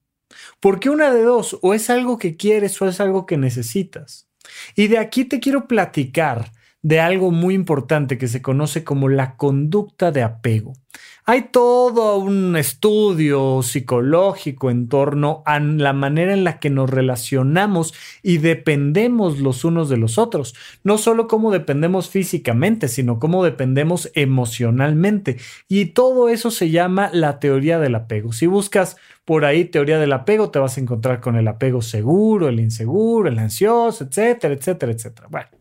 Porque 0.61 0.89
una 0.89 1.13
de 1.13 1.23
dos, 1.23 1.59
o 1.63 1.75
es 1.75 1.91
algo 1.91 2.17
que 2.17 2.37
quieres 2.37 2.81
o 2.81 2.87
es 2.87 3.01
algo 3.01 3.27
que 3.27 3.39
necesitas. 3.39 4.29
Y 4.77 4.87
de 4.87 4.99
aquí 4.99 5.25
te 5.25 5.41
quiero 5.41 5.67
platicar 5.67 6.53
de 6.89 7.01
algo 7.01 7.31
muy 7.31 7.53
importante 7.53 8.17
que 8.17 8.29
se 8.29 8.41
conoce 8.41 8.83
como 8.83 9.11
la 9.11 9.37
conducta 9.37 10.11
de 10.11 10.23
apego. 10.23 10.73
Hay 11.27 11.51
todo 11.53 12.17
un 12.17 12.57
estudio 12.57 13.61
psicológico 13.63 14.71
en 14.71 14.89
torno 14.89 15.43
a 15.45 15.61
la 15.61 15.93
manera 15.93 16.33
en 16.33 16.45
la 16.45 16.59
que 16.59 16.71
nos 16.71 16.89
relacionamos 16.89 17.93
y 18.23 18.39
dependemos 18.39 19.39
los 19.39 19.67
unos 19.67 19.91
de 19.91 19.99
los 19.99 20.17
otros. 20.17 20.55
No 20.83 20.97
solo 20.97 21.29
cómo 21.29 21.51
dependemos 21.51 22.09
físicamente, 22.09 22.89
sino 22.89 23.19
cómo 23.19 23.45
dependemos 23.45 24.11
emocionalmente. 24.15 25.37
Y 25.69 25.93
todo 25.93 26.31
eso 26.31 26.51
se 26.51 26.71
llama 26.71 27.11
la 27.13 27.39
teoría 27.39 27.79
del 27.79 27.97
apego. 27.97 28.33
Si 28.33 28.47
buscas 28.47 28.97
por 29.27 29.45
ahí 29.45 29.67
teoría 29.67 29.99
del 29.99 30.15
apego, 30.15 30.51
te 30.51 30.59
vas 30.59 30.79
a 30.79 30.81
encontrar 30.81 31.21
con 31.21 31.37
el 31.37 31.49
apego 31.49 31.83
seguro, 31.83 32.49
el 32.49 32.61
inseguro, 32.61 33.29
el 33.29 33.39
ansioso, 33.39 34.05
etcétera, 34.05 34.55
etcétera, 34.55 34.93
etcétera. 34.93 35.29
Bueno. 35.31 35.58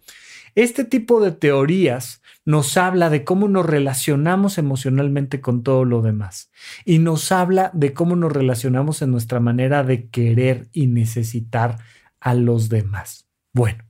Este 0.58 0.86
tipo 0.86 1.22
de 1.22 1.32
teorías 1.32 2.24
nos 2.44 2.78
habla 2.78 3.12
de 3.12 3.24
cómo 3.24 3.48
nos 3.48 3.64
relacionamos 3.64 4.58
emocionalmente 4.58 5.40
con 5.40 5.62
todo 5.62 5.86
lo 5.86 6.02
demás 6.02 6.50
y 6.84 6.98
nos 6.98 7.32
habla 7.32 7.70
de 7.76 7.94
cómo 7.94 8.16
nos 8.16 8.32
relacionamos 8.32 9.04
en 9.04 9.12
nuestra 9.12 9.40
manera 9.40 9.84
de 9.84 10.10
querer 10.10 10.68
y 10.74 10.88
necesitar 10.88 11.78
a 12.20 12.34
los 12.34 12.70
demás. 12.70 13.28
Bueno, 13.54 13.87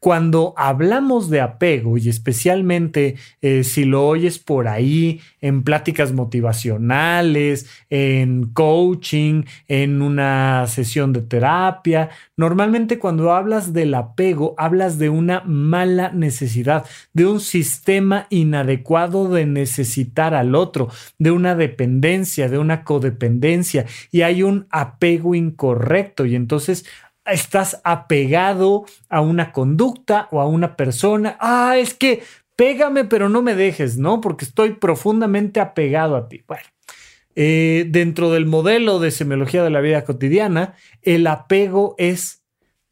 cuando 0.00 0.54
hablamos 0.56 1.30
de 1.30 1.40
apego 1.40 1.98
y 1.98 2.08
especialmente 2.08 3.16
eh, 3.40 3.64
si 3.64 3.84
lo 3.84 4.06
oyes 4.06 4.38
por 4.38 4.68
ahí 4.68 5.20
en 5.40 5.62
pláticas 5.62 6.12
motivacionales, 6.12 7.68
en 7.90 8.44
coaching, 8.52 9.44
en 9.68 10.02
una 10.02 10.66
sesión 10.66 11.12
de 11.12 11.22
terapia, 11.22 12.10
normalmente 12.36 12.98
cuando 12.98 13.32
hablas 13.32 13.72
del 13.72 13.94
apego 13.94 14.54
hablas 14.58 14.98
de 14.98 15.08
una 15.08 15.42
mala 15.44 16.10
necesidad, 16.10 16.84
de 17.12 17.26
un 17.26 17.40
sistema 17.40 18.26
inadecuado 18.30 19.28
de 19.28 19.46
necesitar 19.46 20.34
al 20.34 20.54
otro, 20.54 20.88
de 21.18 21.30
una 21.30 21.54
dependencia, 21.54 22.48
de 22.48 22.58
una 22.58 22.84
codependencia 22.84 23.86
y 24.10 24.22
hay 24.22 24.42
un 24.42 24.66
apego 24.70 25.34
incorrecto. 25.34 26.26
Y 26.26 26.34
entonces 26.34 26.84
estás 27.24 27.80
apegado 27.84 28.84
a 29.08 29.20
una 29.20 29.52
conducta 29.52 30.28
o 30.30 30.40
a 30.40 30.46
una 30.46 30.76
persona. 30.76 31.36
Ah, 31.40 31.76
es 31.78 31.94
que 31.94 32.22
pégame, 32.56 33.04
pero 33.04 33.28
no 33.28 33.42
me 33.42 33.54
dejes, 33.54 33.96
¿no? 33.98 34.20
Porque 34.20 34.44
estoy 34.44 34.74
profundamente 34.74 35.60
apegado 35.60 36.16
a 36.16 36.28
ti. 36.28 36.42
Bueno, 36.46 36.64
eh, 37.34 37.86
dentro 37.88 38.30
del 38.30 38.46
modelo 38.46 38.98
de 38.98 39.10
semiología 39.10 39.64
de 39.64 39.70
la 39.70 39.80
vida 39.80 40.04
cotidiana, 40.04 40.74
el 41.02 41.26
apego 41.26 41.94
es 41.98 42.42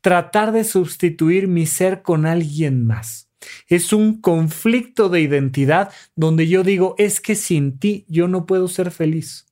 tratar 0.01 0.53
de 0.53 0.65
sustituir 0.65 1.47
mi 1.47 1.67
ser 1.67 2.03
con 2.03 2.27
alguien 2.27 2.87
más. 2.87 3.31
Es 3.69 3.93
un 3.93 4.21
conflicto 4.21 5.09
de 5.09 5.21
identidad 5.21 5.93
donde 6.15 6.47
yo 6.47 6.63
digo, 6.63 6.95
es 6.99 7.21
que 7.21 7.35
sin 7.35 7.79
ti 7.79 8.05
yo 8.09 8.29
no 8.29 8.47
puedo 8.47 8.69
ser 8.69 8.91
feliz. 8.91 9.47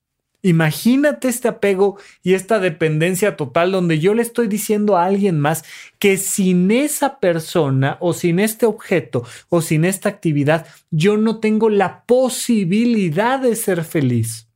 Imagínate 0.48 1.28
este 1.28 1.46
apego 1.46 1.98
y 2.22 2.32
esta 2.32 2.58
dependencia 2.58 3.36
total 3.36 3.70
donde 3.70 3.98
yo 3.98 4.14
le 4.14 4.22
estoy 4.22 4.48
diciendo 4.48 4.96
a 4.96 5.04
alguien 5.04 5.38
más 5.38 5.62
que 5.98 6.16
sin 6.16 6.70
esa 6.70 7.20
persona 7.20 7.98
o 8.00 8.14
sin 8.14 8.38
este 8.38 8.64
objeto 8.64 9.26
o 9.50 9.60
sin 9.60 9.84
esta 9.84 10.08
actividad 10.08 10.66
yo 10.90 11.18
no 11.18 11.38
tengo 11.40 11.68
la 11.68 12.04
posibilidad 12.04 13.38
de 13.40 13.56
ser 13.56 13.84
feliz. 13.84 14.47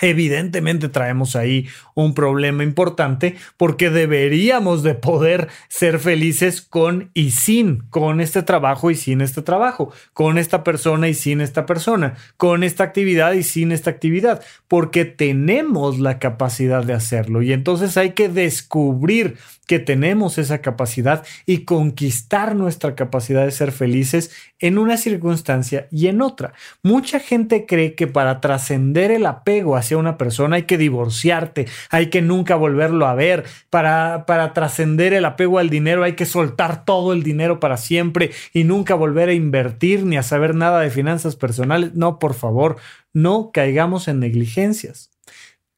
Evidentemente 0.00 0.88
traemos 0.88 1.36
ahí 1.36 1.66
un 1.94 2.14
problema 2.14 2.62
importante 2.62 3.36
porque 3.56 3.90
deberíamos 3.90 4.82
de 4.82 4.94
poder 4.94 5.48
ser 5.68 5.98
felices 5.98 6.60
con 6.60 7.10
y 7.14 7.30
sin, 7.30 7.78
con 7.90 8.20
este 8.20 8.42
trabajo 8.42 8.90
y 8.90 8.94
sin 8.94 9.20
este 9.20 9.42
trabajo, 9.42 9.92
con 10.12 10.38
esta 10.38 10.64
persona 10.64 11.08
y 11.08 11.14
sin 11.14 11.40
esta 11.40 11.64
persona, 11.64 12.14
con 12.36 12.62
esta 12.62 12.84
actividad 12.84 13.32
y 13.32 13.42
sin 13.42 13.72
esta 13.72 13.90
actividad, 13.90 14.42
porque 14.68 15.04
tenemos 15.04 15.98
la 15.98 16.18
capacidad 16.18 16.84
de 16.84 16.92
hacerlo. 16.92 17.42
Y 17.42 17.52
entonces 17.52 17.96
hay 17.96 18.10
que 18.10 18.28
descubrir 18.28 19.38
que 19.66 19.78
tenemos 19.78 20.38
esa 20.38 20.58
capacidad 20.58 21.24
y 21.44 21.64
conquistar 21.64 22.54
nuestra 22.54 22.94
capacidad 22.94 23.44
de 23.44 23.50
ser 23.50 23.72
felices 23.72 24.30
en 24.58 24.78
una 24.78 24.96
circunstancia 24.96 25.88
y 25.90 26.06
en 26.06 26.22
otra. 26.22 26.54
Mucha 26.82 27.20
gente 27.20 27.66
cree 27.66 27.94
que 27.94 28.06
para 28.06 28.40
trascender 28.40 29.10
el 29.10 29.26
apego 29.26 29.76
hacia 29.76 29.98
una 29.98 30.16
persona 30.16 30.56
hay 30.56 30.62
que 30.62 30.78
divorciarte, 30.78 31.66
hay 31.90 32.06
que 32.10 32.22
nunca 32.22 32.54
volverlo 32.56 33.06
a 33.06 33.14
ver, 33.14 33.44
para, 33.70 34.24
para 34.26 34.52
trascender 34.52 35.12
el 35.12 35.24
apego 35.24 35.58
al 35.58 35.68
dinero 35.68 36.04
hay 36.04 36.14
que 36.14 36.26
soltar 36.26 36.84
todo 36.84 37.12
el 37.12 37.22
dinero 37.22 37.60
para 37.60 37.76
siempre 37.76 38.30
y 38.52 38.64
nunca 38.64 38.94
volver 38.94 39.28
a 39.28 39.34
invertir 39.34 40.04
ni 40.04 40.16
a 40.16 40.22
saber 40.22 40.54
nada 40.54 40.80
de 40.80 40.90
finanzas 40.90 41.36
personales. 41.36 41.94
No, 41.94 42.18
por 42.18 42.34
favor, 42.34 42.76
no 43.12 43.50
caigamos 43.52 44.08
en 44.08 44.20
negligencias. 44.20 45.10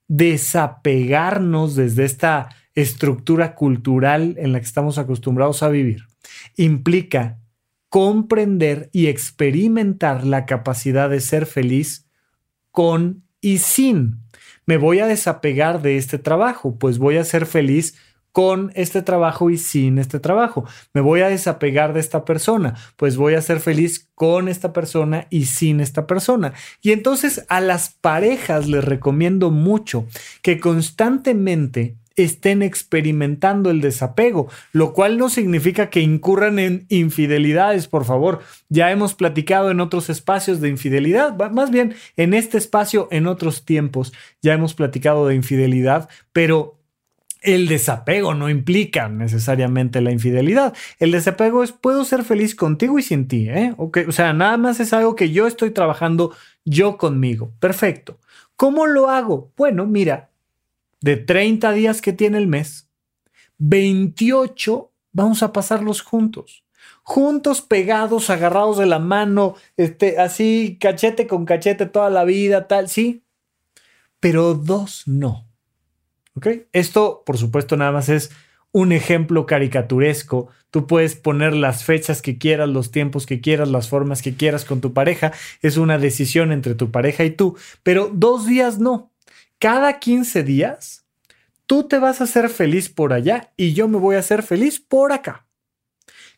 Desapegarnos 0.09 1.74
desde 1.74 2.05
esta 2.05 2.48
estructura 2.81 3.55
cultural 3.55 4.35
en 4.38 4.53
la 4.53 4.61
que 4.61 4.67
estamos 4.67 4.99
acostumbrados 4.99 5.62
a 5.62 5.69
vivir, 5.69 6.05
implica 6.57 7.38
comprender 7.88 8.91
y 8.93 9.07
experimentar 9.07 10.25
la 10.25 10.47
capacidad 10.47 11.09
de 11.09 11.21
ser 11.21 11.47
feliz 11.47 12.07
con 12.71 13.25
y 13.41 13.59
sin. 13.59 14.21
Me 14.67 14.77
voy 14.77 15.01
a 15.01 15.07
desapegar 15.07 15.81
de 15.81 15.97
este 15.97 16.19
trabajo, 16.19 16.79
pues 16.79 16.99
voy 16.99 17.17
a 17.17 17.25
ser 17.25 17.47
feliz 17.47 17.95
con 18.33 18.71
este 18.75 19.03
trabajo 19.03 19.51
y 19.51 19.59
sin 19.59 19.99
este 19.99 20.21
trabajo. 20.21 20.64
Me 20.93 21.01
voy 21.01 21.23
a 21.23 21.29
desapegar 21.29 21.93
de 21.93 22.01
esta 22.01 22.25
persona, 22.25 22.75
pues 22.97 23.17
voy 23.17 23.35
a 23.35 23.43
ser 23.43 23.59
feliz 23.59 24.11
con 24.14 24.49
esta 24.49 24.73
persona 24.73 25.27
y 25.31 25.47
sin 25.47 25.81
esta 25.81 26.07
persona. 26.07 26.53
Y 26.83 26.93
entonces 26.93 27.45
a 27.49 27.61
las 27.61 27.91
parejas 28.01 28.69
les 28.69 28.85
recomiendo 28.85 29.51
mucho 29.51 30.07
que 30.43 30.61
constantemente 30.61 31.97
estén 32.19 32.63
experimentando 32.63 33.71
el 33.71 33.81
desapego, 33.81 34.49
lo 34.73 34.93
cual 34.93 35.19
no 35.19 35.29
significa 35.29 35.91
que 35.91 36.01
incurran 36.01 36.59
en 36.59 36.87
infidelidades, 36.89 37.89
por 37.89 38.05
favor. 38.05 38.41
Ya 38.69 38.91
hemos 38.91 39.15
platicado 39.15 39.71
en 39.71 39.81
otros 39.81 40.11
espacios 40.11 40.61
de 40.61 40.69
infidelidad, 40.69 41.37
más 41.51 41.71
bien 41.71 41.95
en 42.17 42.35
este 42.35 42.59
espacio, 42.59 43.09
en 43.11 43.27
otros 43.27 43.65
tiempos, 43.65 44.13
ya 44.43 44.55
hemos 44.55 44.75
platicado 44.75 45.27
de 45.27 45.35
infidelidad, 45.35 46.09
pero 46.33 46.79
el 47.41 47.69
desapego 47.69 48.35
no 48.35 48.51
implica 48.51 49.09
necesariamente 49.09 50.01
la 50.01 50.11
infidelidad. 50.11 50.75
El 50.99 51.13
desapego 51.13 51.63
es 51.63 51.73
puedo 51.73 52.05
ser 52.05 52.25
feliz 52.25 52.55
contigo 52.55 52.99
y 52.99 53.03
sin 53.03 53.29
ti. 53.29 53.49
¿eh? 53.49 53.75
o 53.77 54.13
sea, 54.13 54.33
nada 54.33 54.57
más 54.57 54.81
es 54.81 54.93
algo 54.93 55.15
que 55.15 55.31
yo 55.31 55.47
estoy 55.47 55.71
trabajando 55.71 56.33
yo 56.65 56.97
conmigo. 56.97 57.53
Perfecto. 57.61 58.19
¿Cómo 58.57 58.87
lo 58.87 59.09
hago? 59.09 59.53
Bueno, 59.57 59.87
mira, 59.87 60.28
de 61.01 61.17
30 61.17 61.73
días 61.73 62.03
que 62.03 62.13
tiene 62.13 62.39
el 62.39 62.47
mes, 62.47 62.89
28 63.59 64.93
vamos 65.13 65.43
a 65.43 65.53
pasarlos 65.53 66.03
juntos. 66.03 66.65
Juntos, 67.03 67.61
pegados, 67.61 68.31
agarrados 68.31 68.79
de 68.79 68.87
la 68.87 68.99
mano, 68.99 69.57
este, 69.77 70.19
así, 70.19 70.79
cachete 70.81 71.27
con 71.27 71.45
cachete 71.45 71.87
toda 71.87 72.11
la 72.11 72.25
vida, 72.25 72.69
tal, 72.69 72.89
sí. 72.89 73.25
Pero 74.21 74.55
dos 74.55 75.05
no. 75.07 75.49
¿Ok? 76.35 76.47
Esto, 76.73 77.23
por 77.25 77.39
supuesto, 77.39 77.77
nada 77.77 77.93
más 77.93 78.09
es 78.09 78.31
un 78.73 78.93
ejemplo 78.93 79.47
caricaturesco. 79.47 80.49
Tú 80.71 80.87
puedes 80.87 81.17
poner 81.17 81.55
las 81.55 81.85
fechas 81.85 82.23
que 82.23 82.39
quieras, 82.39 82.69
los 82.69 82.91
tiempos 82.91 83.27
que 83.27 83.41
quieras, 83.41 83.69
las 83.69 83.89
formas 83.89 84.23
que 84.23 84.35
quieras 84.35 84.65
con 84.65 84.81
tu 84.81 84.93
pareja. 84.93 85.33
Es 85.63 85.79
una 85.79 85.99
decisión 85.99 86.53
entre 86.53 86.75
tu 86.75 86.91
pareja 86.91 87.25
y 87.25 87.31
tú. 87.31 87.57
Pero 87.83 88.11
dos 88.13 88.47
días 88.47 88.79
no 88.79 89.08
cada 89.59 89.99
15 89.99 90.42
días, 90.42 91.07
tú 91.66 91.85
te 91.85 91.99
vas 91.99 92.21
a 92.21 92.25
hacer 92.25 92.49
feliz 92.49 92.88
por 92.88 93.12
allá 93.12 93.53
y 93.57 93.75
yo 93.75 93.88
me 93.88 93.99
voy 93.99 94.16
a 94.16 94.21
hacer 94.21 94.42
feliz 94.42 94.81
por 94.81 95.12
acá. 95.12 95.47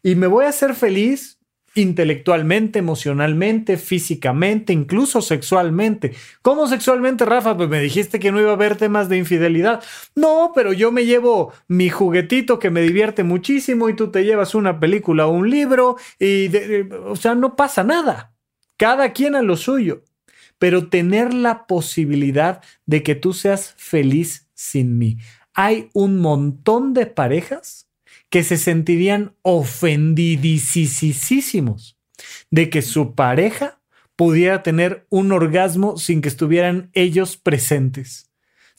Y 0.03 0.15
me 0.15 0.27
voy 0.27 0.47
a 0.47 0.49
hacer 0.49 0.75
feliz 0.75 1.39
intelectualmente, 1.75 2.81
emocionalmente, 2.81 3.77
físicamente, 3.77 4.73
incluso 4.73 5.23
sexualmente. 5.23 6.15
¿Cómo 6.43 6.67
sexualmente, 6.67 7.25
Rafa? 7.25 7.57
Pues 7.57 7.69
me 7.69 7.81
dijiste 7.81 8.19
que 8.19 8.33
no 8.33 8.41
iba 8.41 8.51
a 8.51 8.55
haber 8.55 8.77
temas 8.77 9.09
de 9.09 9.19
infidelidad. 9.19 9.83
No, 10.17 10.53
pero 10.55 10.73
yo 10.73 10.91
me 10.91 11.05
llevo 11.05 11.53
mi 11.69 11.89
juguetito 11.89 12.59
que 12.59 12.71
me 12.71 12.83
divierte 12.83 13.23
muchísimo 13.23 13.89
y 13.89 13.95
tú 13.95 14.11
te 14.11 14.25
llevas 14.25 14.55
una 14.55 14.81
película 14.81 15.27
o 15.27 15.31
un 15.31 15.49
libro 15.49 15.97
y, 16.19 16.49
o 17.05 17.15
sea, 17.15 17.35
no 17.35 17.55
pasa 17.55 17.85
nada. 17.85 18.35
Cada 18.77 19.13
quien 19.13 19.35
a 19.35 19.43
lo 19.43 19.57
suyo 19.57 20.03
pero 20.61 20.89
tener 20.89 21.35
la 21.35 21.67
posibilidad 21.67 22.63
de 22.85 23.03
que 23.03 23.17
tú 23.17 23.33
seas 23.33 23.75
feliz 23.79 24.47
sin 24.55 24.99
mí. 24.99 25.17
Hay 25.55 25.89
un 25.95 26.19
montón 26.19 26.93
de 26.93 27.07
parejas 27.07 27.89
que 28.29 28.45
se 28.45 28.59
sentirían 28.59 29.35
ofendidísimos 29.41 31.97
de 32.51 32.69
que 32.69 32.83
su 32.83 33.15
pareja 33.15 33.81
pudiera 34.17 34.63
tener 34.63 35.07
un 35.09 35.33
orgasmo 35.33 35.97
sin 35.97 36.21
que 36.21 36.29
estuvieran 36.29 36.91
ellos 36.93 37.39
presentes. 37.39 38.31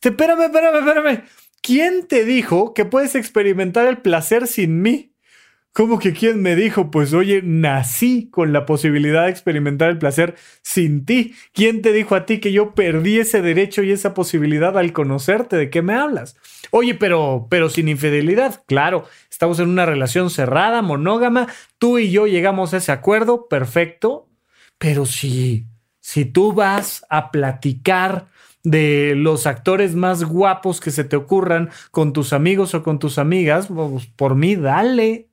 Espérame, 0.01 0.43
espérame, 0.43 0.77
espérame. 0.77 1.23
¿Quién 1.63 2.07
te 2.07 2.25
dijo 2.25 2.75
que 2.75 2.85
puedes 2.85 3.15
experimentar 3.15 3.87
el 3.87 4.03
placer 4.03 4.45
sin 4.45 4.83
mí? 4.83 5.10
¿Cómo 5.73 5.99
que 5.99 6.11
quién 6.11 6.41
me 6.41 6.57
dijo? 6.57 6.91
Pues 6.91 7.13
oye, 7.13 7.41
nací 7.41 8.29
con 8.29 8.51
la 8.51 8.65
posibilidad 8.65 9.23
de 9.23 9.31
experimentar 9.31 9.89
el 9.89 9.97
placer 9.97 10.35
sin 10.61 11.05
ti. 11.05 11.33
¿Quién 11.53 11.81
te 11.81 11.93
dijo 11.93 12.15
a 12.15 12.25
ti 12.25 12.41
que 12.41 12.51
yo 12.51 12.75
perdí 12.75 13.19
ese 13.19 13.41
derecho 13.41 13.81
y 13.81 13.91
esa 13.91 14.13
posibilidad 14.13 14.77
al 14.77 14.91
conocerte? 14.91 15.55
¿De 15.55 15.69
qué 15.69 15.81
me 15.81 15.93
hablas? 15.93 16.35
Oye, 16.71 16.93
pero, 16.95 17.47
pero 17.49 17.69
sin 17.69 17.87
infidelidad. 17.87 18.63
Claro, 18.67 19.05
estamos 19.29 19.59
en 19.59 19.69
una 19.69 19.85
relación 19.85 20.29
cerrada, 20.29 20.81
monógama. 20.81 21.47
Tú 21.77 21.99
y 21.99 22.11
yo 22.11 22.27
llegamos 22.27 22.73
a 22.73 22.77
ese 22.77 22.91
acuerdo, 22.91 23.47
perfecto. 23.47 24.27
Pero 24.77 25.05
si, 25.05 25.67
si 26.01 26.25
tú 26.25 26.51
vas 26.51 27.05
a 27.09 27.31
platicar 27.31 28.27
de 28.63 29.13
los 29.15 29.47
actores 29.47 29.95
más 29.95 30.25
guapos 30.25 30.81
que 30.81 30.91
se 30.91 31.05
te 31.05 31.15
ocurran 31.15 31.69
con 31.91 32.11
tus 32.11 32.33
amigos 32.33 32.75
o 32.75 32.83
con 32.83 32.99
tus 32.99 33.17
amigas, 33.17 33.67
pues 33.67 34.05
por 34.07 34.35
mí, 34.35 34.57
dale 34.57 35.30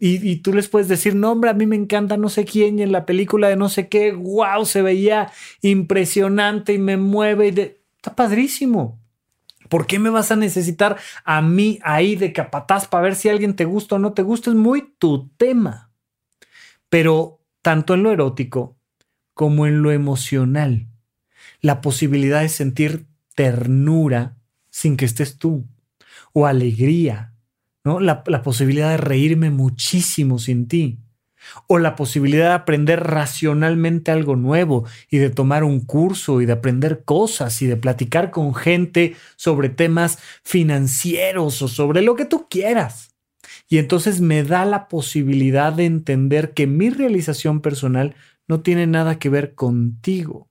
y, 0.00 0.36
tú 0.36 0.52
les 0.52 0.68
puedes 0.68 0.86
decir, 0.86 1.16
no, 1.16 1.32
hombre, 1.32 1.50
a 1.50 1.54
mí 1.54 1.66
me 1.66 1.74
encanta 1.74 2.16
no 2.16 2.28
sé 2.28 2.44
quién 2.44 2.78
y 2.78 2.82
en 2.82 2.92
la 2.92 3.04
película 3.04 3.48
de 3.48 3.56
no 3.56 3.68
sé 3.68 3.88
qué, 3.88 4.12
wow, 4.12 4.64
se 4.64 4.80
veía 4.80 5.32
impresionante 5.60 6.72
y 6.72 6.78
me 6.78 6.96
mueve. 6.96 7.48
Y 7.48 7.50
de... 7.50 7.82
Está 7.96 8.14
padrísimo. 8.14 9.00
¿Por 9.68 9.86
qué 9.86 9.98
me 9.98 10.08
vas 10.08 10.30
a 10.30 10.36
necesitar 10.36 10.98
a 11.24 11.42
mí 11.42 11.80
ahí 11.82 12.14
de 12.14 12.32
capataz 12.32 12.86
para 12.86 13.02
ver 13.02 13.16
si 13.16 13.28
alguien 13.28 13.56
te 13.56 13.64
gusta 13.64 13.96
o 13.96 13.98
no 13.98 14.12
te 14.12 14.22
gusta? 14.22 14.50
Es 14.50 14.56
muy 14.56 14.94
tu 14.98 15.30
tema. 15.30 15.90
Pero 16.88 17.40
tanto 17.60 17.94
en 17.94 18.04
lo 18.04 18.12
erótico 18.12 18.78
como 19.34 19.66
en 19.66 19.82
lo 19.82 19.90
emocional, 19.90 20.86
la 21.60 21.80
posibilidad 21.80 22.40
de 22.40 22.48
sentir 22.48 23.06
ternura 23.34 24.36
sin 24.70 24.96
que 24.96 25.04
estés 25.04 25.38
tú, 25.38 25.66
o 26.32 26.46
alegría 26.46 27.34
la, 27.84 28.22
la 28.26 28.42
posibilidad 28.42 28.90
de 28.90 28.96
reírme 28.96 29.50
muchísimo 29.50 30.38
sin 30.38 30.68
ti. 30.68 30.98
O 31.66 31.78
la 31.78 31.96
posibilidad 31.96 32.48
de 32.48 32.54
aprender 32.54 33.00
racionalmente 33.04 34.10
algo 34.10 34.36
nuevo 34.36 34.84
y 35.10 35.18
de 35.18 35.30
tomar 35.30 35.64
un 35.64 35.80
curso 35.80 36.40
y 36.40 36.46
de 36.46 36.52
aprender 36.52 37.04
cosas 37.04 37.62
y 37.62 37.66
de 37.66 37.76
platicar 37.76 38.30
con 38.30 38.54
gente 38.54 39.16
sobre 39.36 39.68
temas 39.68 40.18
financieros 40.42 41.62
o 41.62 41.68
sobre 41.68 42.02
lo 42.02 42.16
que 42.16 42.26
tú 42.26 42.48
quieras. 42.50 43.14
Y 43.68 43.78
entonces 43.78 44.20
me 44.20 44.42
da 44.44 44.64
la 44.64 44.88
posibilidad 44.88 45.72
de 45.72 45.86
entender 45.86 46.54
que 46.54 46.66
mi 46.66 46.90
realización 46.90 47.60
personal 47.60 48.14
no 48.46 48.60
tiene 48.60 48.86
nada 48.86 49.18
que 49.18 49.28
ver 49.28 49.54
contigo. 49.54 50.47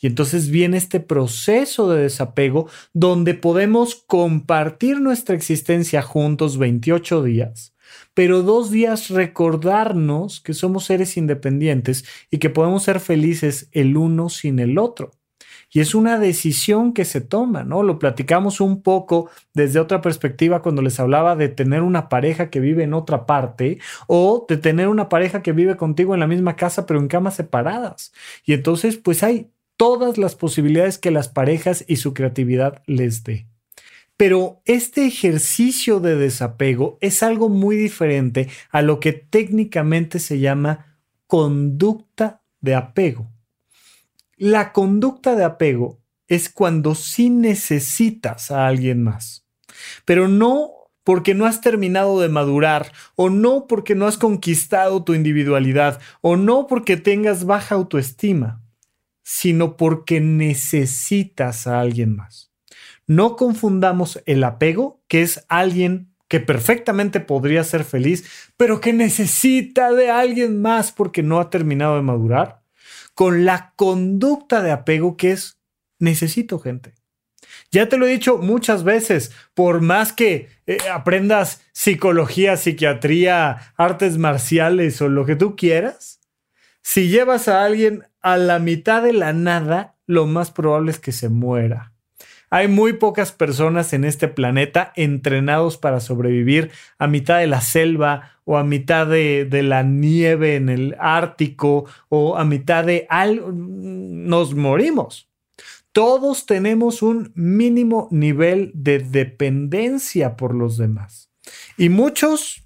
Y 0.00 0.06
entonces 0.06 0.48
viene 0.48 0.76
este 0.76 1.00
proceso 1.00 1.90
de 1.90 2.02
desapego 2.02 2.68
donde 2.92 3.34
podemos 3.34 3.96
compartir 4.06 5.00
nuestra 5.00 5.34
existencia 5.34 6.02
juntos 6.02 6.56
28 6.58 7.22
días, 7.22 7.74
pero 8.14 8.42
dos 8.42 8.70
días 8.70 9.10
recordarnos 9.10 10.40
que 10.40 10.54
somos 10.54 10.84
seres 10.84 11.16
independientes 11.16 12.04
y 12.30 12.38
que 12.38 12.50
podemos 12.50 12.84
ser 12.84 13.00
felices 13.00 13.68
el 13.72 13.96
uno 13.96 14.28
sin 14.28 14.60
el 14.60 14.78
otro. 14.78 15.10
Y 15.70 15.80
es 15.80 15.94
una 15.94 16.18
decisión 16.18 16.94
que 16.94 17.04
se 17.04 17.20
toma, 17.20 17.62
¿no? 17.62 17.82
Lo 17.82 17.98
platicamos 17.98 18.60
un 18.60 18.82
poco 18.82 19.30
desde 19.52 19.80
otra 19.80 20.00
perspectiva 20.00 20.62
cuando 20.62 20.80
les 20.80 20.98
hablaba 20.98 21.36
de 21.36 21.48
tener 21.48 21.82
una 21.82 22.08
pareja 22.08 22.48
que 22.48 22.60
vive 22.60 22.84
en 22.84 22.94
otra 22.94 23.26
parte 23.26 23.78
o 24.06 24.46
de 24.48 24.56
tener 24.56 24.88
una 24.88 25.10
pareja 25.10 25.42
que 25.42 25.52
vive 25.52 25.76
contigo 25.76 26.14
en 26.14 26.20
la 26.20 26.26
misma 26.26 26.56
casa 26.56 26.86
pero 26.86 27.00
en 27.00 27.08
camas 27.08 27.36
separadas. 27.36 28.12
Y 28.44 28.54
entonces, 28.54 28.96
pues 28.96 29.22
hay 29.22 29.50
todas 29.78 30.18
las 30.18 30.34
posibilidades 30.34 30.98
que 30.98 31.10
las 31.10 31.28
parejas 31.28 31.84
y 31.88 31.96
su 31.96 32.12
creatividad 32.12 32.82
les 32.86 33.24
dé. 33.24 33.46
Pero 34.18 34.60
este 34.64 35.06
ejercicio 35.06 36.00
de 36.00 36.16
desapego 36.16 36.98
es 37.00 37.22
algo 37.22 37.48
muy 37.48 37.76
diferente 37.76 38.48
a 38.70 38.82
lo 38.82 38.98
que 38.98 39.12
técnicamente 39.12 40.18
se 40.18 40.40
llama 40.40 40.98
conducta 41.28 42.42
de 42.60 42.74
apego. 42.74 43.30
La 44.36 44.72
conducta 44.72 45.36
de 45.36 45.44
apego 45.44 46.00
es 46.26 46.48
cuando 46.48 46.96
sí 46.96 47.30
necesitas 47.30 48.50
a 48.50 48.66
alguien 48.66 49.04
más, 49.04 49.46
pero 50.04 50.26
no 50.26 50.72
porque 51.04 51.34
no 51.34 51.46
has 51.46 51.60
terminado 51.60 52.20
de 52.20 52.28
madurar, 52.28 52.92
o 53.14 53.30
no 53.30 53.66
porque 53.66 53.94
no 53.94 54.06
has 54.06 54.18
conquistado 54.18 55.04
tu 55.04 55.14
individualidad, 55.14 56.00
o 56.20 56.36
no 56.36 56.66
porque 56.66 56.96
tengas 56.96 57.44
baja 57.44 57.76
autoestima, 57.76 58.60
sino 59.30 59.76
porque 59.76 60.22
necesitas 60.22 61.66
a 61.66 61.80
alguien 61.80 62.16
más. 62.16 62.50
No 63.06 63.36
confundamos 63.36 64.22
el 64.24 64.42
apego, 64.42 65.02
que 65.06 65.20
es 65.20 65.44
alguien 65.50 66.14
que 66.28 66.40
perfectamente 66.40 67.20
podría 67.20 67.62
ser 67.62 67.84
feliz, 67.84 68.24
pero 68.56 68.80
que 68.80 68.94
necesita 68.94 69.92
de 69.92 70.08
alguien 70.08 70.62
más 70.62 70.92
porque 70.92 71.22
no 71.22 71.40
ha 71.40 71.50
terminado 71.50 71.96
de 71.96 72.02
madurar, 72.02 72.62
con 73.14 73.44
la 73.44 73.74
conducta 73.76 74.62
de 74.62 74.70
apego 74.70 75.18
que 75.18 75.32
es 75.32 75.60
necesito 75.98 76.58
gente. 76.58 76.94
Ya 77.70 77.86
te 77.86 77.98
lo 77.98 78.06
he 78.06 78.12
dicho 78.12 78.38
muchas 78.38 78.82
veces, 78.82 79.32
por 79.52 79.82
más 79.82 80.14
que 80.14 80.48
eh, 80.66 80.78
aprendas 80.90 81.60
psicología, 81.72 82.56
psiquiatría, 82.56 83.74
artes 83.76 84.16
marciales 84.16 85.02
o 85.02 85.10
lo 85.10 85.26
que 85.26 85.36
tú 85.36 85.54
quieras, 85.54 86.17
si 86.88 87.08
llevas 87.08 87.48
a 87.48 87.66
alguien 87.66 88.04
a 88.22 88.38
la 88.38 88.58
mitad 88.58 89.02
de 89.02 89.12
la 89.12 89.34
nada, 89.34 89.98
lo 90.06 90.24
más 90.24 90.50
probable 90.50 90.90
es 90.90 90.98
que 90.98 91.12
se 91.12 91.28
muera. 91.28 91.92
Hay 92.48 92.66
muy 92.66 92.94
pocas 92.94 93.30
personas 93.30 93.92
en 93.92 94.06
este 94.06 94.26
planeta 94.26 94.94
entrenados 94.96 95.76
para 95.76 96.00
sobrevivir 96.00 96.70
a 96.98 97.06
mitad 97.06 97.40
de 97.40 97.46
la 97.46 97.60
selva 97.60 98.40
o 98.46 98.56
a 98.56 98.64
mitad 98.64 99.06
de, 99.06 99.44
de 99.44 99.62
la 99.62 99.82
nieve 99.82 100.56
en 100.56 100.70
el 100.70 100.96
Ártico 100.98 101.84
o 102.08 102.38
a 102.38 102.46
mitad 102.46 102.86
de 102.86 103.06
algo. 103.10 103.50
Nos 103.52 104.54
morimos 104.54 105.28
todos 105.92 106.46
tenemos 106.46 107.02
un 107.02 107.32
mínimo 107.34 108.08
nivel 108.12 108.70
de 108.72 109.00
dependencia 109.00 110.36
por 110.36 110.54
los 110.54 110.76
demás. 110.78 111.28
Y 111.76 111.88
muchos 111.88 112.62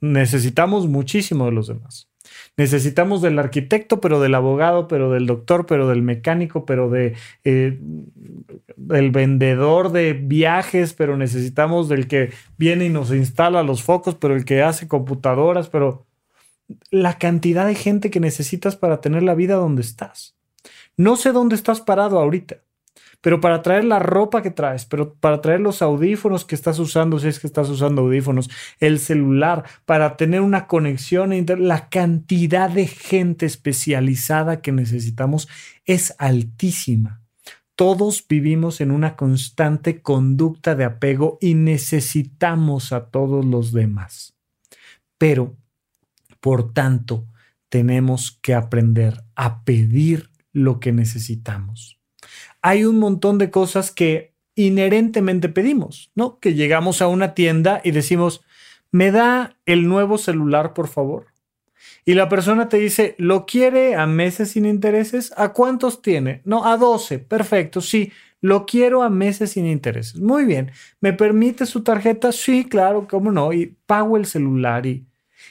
necesitamos 0.00 0.86
muchísimo 0.86 1.46
de 1.46 1.52
los 1.52 1.66
demás. 1.66 2.11
Necesitamos 2.56 3.22
del 3.22 3.38
arquitecto, 3.38 4.00
pero 4.00 4.20
del 4.20 4.34
abogado, 4.34 4.86
pero 4.86 5.10
del 5.10 5.26
doctor, 5.26 5.64
pero 5.64 5.88
del 5.88 6.02
mecánico, 6.02 6.66
pero 6.66 6.90
de, 6.90 7.14
eh, 7.44 7.78
del 8.76 9.10
vendedor 9.10 9.90
de 9.90 10.12
viajes, 10.12 10.92
pero 10.92 11.16
necesitamos 11.16 11.88
del 11.88 12.08
que 12.08 12.30
viene 12.58 12.86
y 12.86 12.90
nos 12.90 13.10
instala 13.10 13.62
los 13.62 13.82
focos, 13.82 14.16
pero 14.16 14.36
el 14.36 14.44
que 14.44 14.62
hace 14.62 14.86
computadoras, 14.86 15.70
pero 15.70 16.06
la 16.90 17.18
cantidad 17.18 17.66
de 17.66 17.74
gente 17.74 18.10
que 18.10 18.20
necesitas 18.20 18.76
para 18.76 19.00
tener 19.00 19.22
la 19.22 19.34
vida 19.34 19.54
donde 19.54 19.82
estás. 19.82 20.36
No 20.96 21.16
sé 21.16 21.32
dónde 21.32 21.54
estás 21.54 21.80
parado 21.80 22.18
ahorita, 22.18 22.58
pero 23.22 23.40
para 23.40 23.62
traer 23.62 23.84
la 23.84 24.00
ropa 24.00 24.42
que 24.42 24.50
traes, 24.50 24.84
pero 24.84 25.14
para 25.14 25.40
traer 25.40 25.60
los 25.60 25.80
audífonos 25.80 26.44
que 26.44 26.56
estás 26.56 26.78
usando, 26.80 27.20
si 27.20 27.28
es 27.28 27.38
que 27.38 27.46
estás 27.46 27.70
usando 27.70 28.02
audífonos, 28.02 28.50
el 28.80 28.98
celular, 28.98 29.64
para 29.86 30.16
tener 30.16 30.40
una 30.40 30.66
conexión, 30.66 31.32
la 31.58 31.88
cantidad 31.88 32.68
de 32.68 32.88
gente 32.88 33.46
especializada 33.46 34.60
que 34.60 34.72
necesitamos 34.72 35.48
es 35.86 36.14
altísima. 36.18 37.22
Todos 37.76 38.26
vivimos 38.28 38.80
en 38.80 38.90
una 38.90 39.14
constante 39.14 40.02
conducta 40.02 40.74
de 40.74 40.84
apego 40.84 41.38
y 41.40 41.54
necesitamos 41.54 42.92
a 42.92 43.06
todos 43.06 43.44
los 43.44 43.72
demás. 43.72 44.34
Pero, 45.16 45.56
por 46.40 46.72
tanto, 46.72 47.28
tenemos 47.68 48.36
que 48.42 48.54
aprender 48.54 49.22
a 49.36 49.62
pedir 49.62 50.30
lo 50.52 50.80
que 50.80 50.90
necesitamos. 50.90 52.01
Hay 52.60 52.84
un 52.84 52.98
montón 52.98 53.38
de 53.38 53.50
cosas 53.50 53.90
que 53.90 54.32
inherentemente 54.54 55.48
pedimos, 55.48 56.10
¿no? 56.14 56.38
Que 56.38 56.54
llegamos 56.54 57.02
a 57.02 57.08
una 57.08 57.34
tienda 57.34 57.80
y 57.84 57.90
decimos, 57.90 58.42
¿me 58.90 59.10
da 59.10 59.56
el 59.66 59.88
nuevo 59.88 60.18
celular, 60.18 60.74
por 60.74 60.88
favor? 60.88 61.26
Y 62.04 62.14
la 62.14 62.28
persona 62.28 62.68
te 62.68 62.78
dice, 62.78 63.14
¿lo 63.18 63.46
quiere 63.46 63.94
a 63.94 64.06
meses 64.06 64.50
sin 64.50 64.66
intereses? 64.66 65.32
¿A 65.36 65.52
cuántos 65.52 66.02
tiene? 66.02 66.42
No, 66.44 66.66
a 66.66 66.76
12. 66.76 67.20
Perfecto, 67.20 67.80
sí. 67.80 68.12
Lo 68.40 68.66
quiero 68.66 69.02
a 69.02 69.10
meses 69.10 69.52
sin 69.52 69.66
intereses. 69.66 70.20
Muy 70.20 70.44
bien. 70.44 70.72
¿Me 71.00 71.12
permite 71.12 71.64
su 71.64 71.82
tarjeta? 71.84 72.32
Sí, 72.32 72.64
claro, 72.64 73.06
cómo 73.08 73.30
no. 73.30 73.52
Y 73.52 73.76
pago 73.86 74.16
el 74.16 74.26
celular 74.26 74.84
y, 74.84 75.06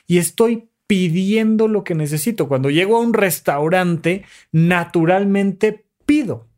y 0.07 0.17
estoy 0.17 0.67
pidiendo 0.87 1.69
lo 1.69 1.85
que 1.85 1.95
necesito. 1.95 2.49
Cuando 2.49 2.69
llego 2.69 2.97
a 2.97 2.99
un 3.01 3.13
restaurante, 3.13 4.25
naturalmente 4.51 5.85
pido. 6.05 6.50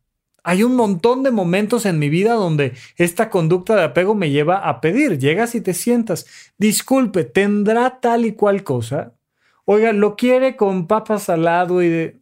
Hay 0.43 0.63
un 0.63 0.75
montón 0.75 1.23
de 1.23 1.31
momentos 1.31 1.85
en 1.85 1.99
mi 1.99 2.09
vida 2.09 2.33
donde 2.33 2.73
esta 2.97 3.29
conducta 3.29 3.75
de 3.75 3.83
apego 3.83 4.13
me 4.13 4.29
lleva 4.29 4.57
a 4.57 4.81
pedir. 4.81 5.17
Llegas 5.17 5.55
y 5.55 5.61
te 5.61 5.73
sientas. 5.73 6.25
Disculpe, 6.57 7.23
¿tendrá 7.23 8.01
tal 8.01 8.25
y 8.25 8.33
cual 8.33 8.63
cosa? 8.63 9.13
Oiga, 9.65 9.93
¿lo 9.93 10.17
quiere 10.17 10.57
con 10.57 10.87
papas 10.87 11.23
salado 11.23 11.81
y 11.81 11.89
de... 11.89 12.19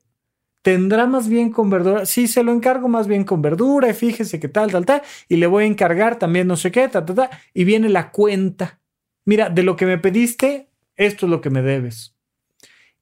¿Tendrá 0.61 1.07
más 1.07 1.27
bien 1.27 1.49
con 1.51 1.71
verdura? 1.71 2.05
Sí, 2.05 2.27
se 2.27 2.43
lo 2.43 2.51
encargo 2.51 2.87
más 2.87 3.07
bien 3.07 3.23
con 3.23 3.41
verdura 3.41 3.89
y 3.89 3.93
fíjese 3.95 4.39
que 4.39 4.47
tal, 4.47 4.71
tal, 4.71 4.85
tal. 4.85 5.01
Y 5.27 5.37
le 5.37 5.47
voy 5.47 5.63
a 5.63 5.67
encargar 5.67 6.19
también 6.19 6.45
no 6.45 6.55
sé 6.55 6.71
qué, 6.71 6.87
tal, 6.87 7.05
tal, 7.05 7.15
tal. 7.15 7.29
Y 7.55 7.63
viene 7.63 7.89
la 7.89 8.11
cuenta. 8.11 8.79
Mira, 9.25 9.49
de 9.49 9.63
lo 9.63 9.75
que 9.75 9.87
me 9.87 9.97
pediste, 9.97 10.69
esto 10.95 11.25
es 11.25 11.29
lo 11.31 11.41
que 11.41 11.49
me 11.49 11.63
debes. 11.63 12.15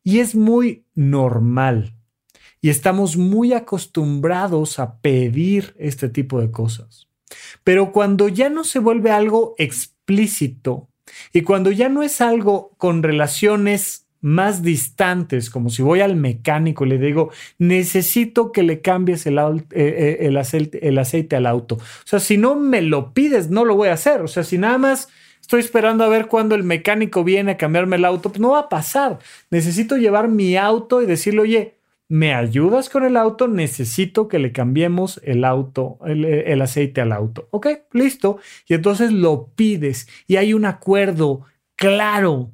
Y 0.03 0.19
es 0.19 0.36
muy 0.36 0.86
normal. 0.95 1.99
Y 2.62 2.69
estamos 2.69 3.17
muy 3.17 3.54
acostumbrados 3.54 4.80
a 4.80 5.00
pedir 5.00 5.76
este 5.78 6.10
tipo 6.10 6.41
de 6.41 6.52
cosas. 6.52 7.08
Pero 7.63 7.91
cuando 7.91 8.28
ya 8.28 8.50
no 8.50 8.63
se 8.63 8.80
vuelve 8.80 9.12
algo 9.12 9.56
explícito 9.58 10.89
y 11.34 11.41
cuando 11.41 11.72
ya 11.72 11.89
no 11.89 12.04
es 12.04 12.22
algo 12.22 12.72
con 12.78 13.04
relaciones 13.04 14.08
más 14.22 14.63
distantes, 14.63 15.50
como 15.50 15.69
si 15.69 15.82
voy 15.82 16.02
al 16.02 16.15
mecánico 16.15 16.86
y 16.86 16.89
le 16.89 16.98
digo, 16.98 17.32
necesito 17.58 18.52
que 18.52 18.63
le 18.63 18.82
cambies 18.82 19.26
el, 19.26 19.38
eh, 19.38 19.63
eh, 19.72 20.17
el, 20.22 20.38
aceite, 20.38 21.00
aceite 21.00 21.36
al 21.36 21.45
auto. 21.45 21.76
O 21.76 22.06
sea, 22.08 22.19
si 22.19 22.38
no 22.38 22.56
me 22.56 22.82
lo 22.82 23.13
pides, 23.13 23.50
no 23.50 23.63
lo 23.63 23.76
voy 23.76 23.89
a 23.89 23.93
hacer. 23.93 24.22
O 24.22 24.28
sea, 24.28 24.43
si 24.43 24.58
nada 24.58 24.78
más 24.78 25.08
estoy 25.39 25.62
esperando 25.62 26.04
a 26.04 26.10
ver 26.10 26.28
cuándo 26.28 26.56
el 26.56 26.63
mecánico 26.63 27.24
viene 27.24 27.52
a 27.54 27.58
cambiarme 27.58 27.95
el 27.95 28.06
auto, 28.06 28.30
pues 28.30 28.41
no 28.41 28.52
va 28.52 28.60
a 28.60 28.69
pasar. 28.69 29.19
Necesito 29.52 29.95
llevar 29.95 30.28
mi 30.28 30.58
auto 30.58 31.02
y 31.02 31.06
decirle, 31.06 31.41
oye, 31.41 31.79
¿me 32.10 32.34
ayudas 32.34 32.89
con 32.89 33.06
el 33.06 33.15
auto? 33.15 33.48
Necesito 33.48 34.28
que 34.28 34.39
le 34.39 34.52
cambiemos 34.52 35.22
el 35.24 35.45
auto, 35.45 36.00
el, 36.06 36.62
aceite 36.62 37.00
al 37.00 37.13
auto. 37.13 37.48
Ok, 37.52 37.67
listo. 37.93 38.39
Y 38.67 38.74
entonces 38.74 39.13
lo 39.13 39.54
pides 39.56 40.10
y 40.28 40.36
hay 40.36 40.54
un 40.54 40.65
acuerdo 40.65 41.45
claro. 41.76 42.52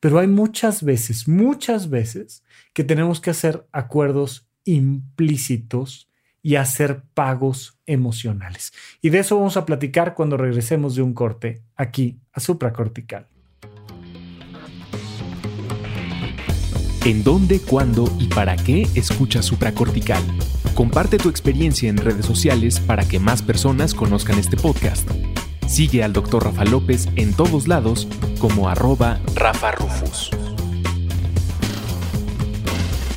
Pero 0.00 0.18
hay 0.18 0.28
muchas 0.28 0.82
veces, 0.82 1.28
muchas 1.28 1.90
veces 1.90 2.44
que 2.72 2.84
tenemos 2.84 3.20
que 3.20 3.30
hacer 3.30 3.66
acuerdos 3.72 4.48
implícitos 4.64 6.08
y 6.40 6.56
hacer 6.56 7.02
pagos 7.14 7.80
emocionales. 7.86 8.72
Y 9.00 9.10
de 9.10 9.20
eso 9.20 9.36
vamos 9.36 9.56
a 9.56 9.66
platicar 9.66 10.14
cuando 10.14 10.36
regresemos 10.36 10.94
de 10.94 11.02
un 11.02 11.14
corte 11.14 11.62
aquí 11.74 12.20
a 12.32 12.40
supracortical. 12.40 13.33
¿En 17.04 17.22
dónde, 17.22 17.60
cuándo 17.60 18.10
y 18.18 18.28
para 18.28 18.56
qué 18.56 18.88
escucha 18.94 19.42
supracortical? 19.42 20.22
Comparte 20.72 21.18
tu 21.18 21.28
experiencia 21.28 21.90
en 21.90 21.98
redes 21.98 22.24
sociales 22.24 22.80
para 22.80 23.06
que 23.06 23.18
más 23.18 23.42
personas 23.42 23.92
conozcan 23.92 24.38
este 24.38 24.56
podcast. 24.56 25.06
Sigue 25.66 26.02
al 26.02 26.14
Dr. 26.14 26.44
Rafa 26.44 26.64
López 26.64 27.08
en 27.16 27.34
todos 27.34 27.68
lados 27.68 28.08
como 28.38 28.70
arroba 28.70 29.20
Rafa 29.34 29.72
Rufus. 29.72 30.30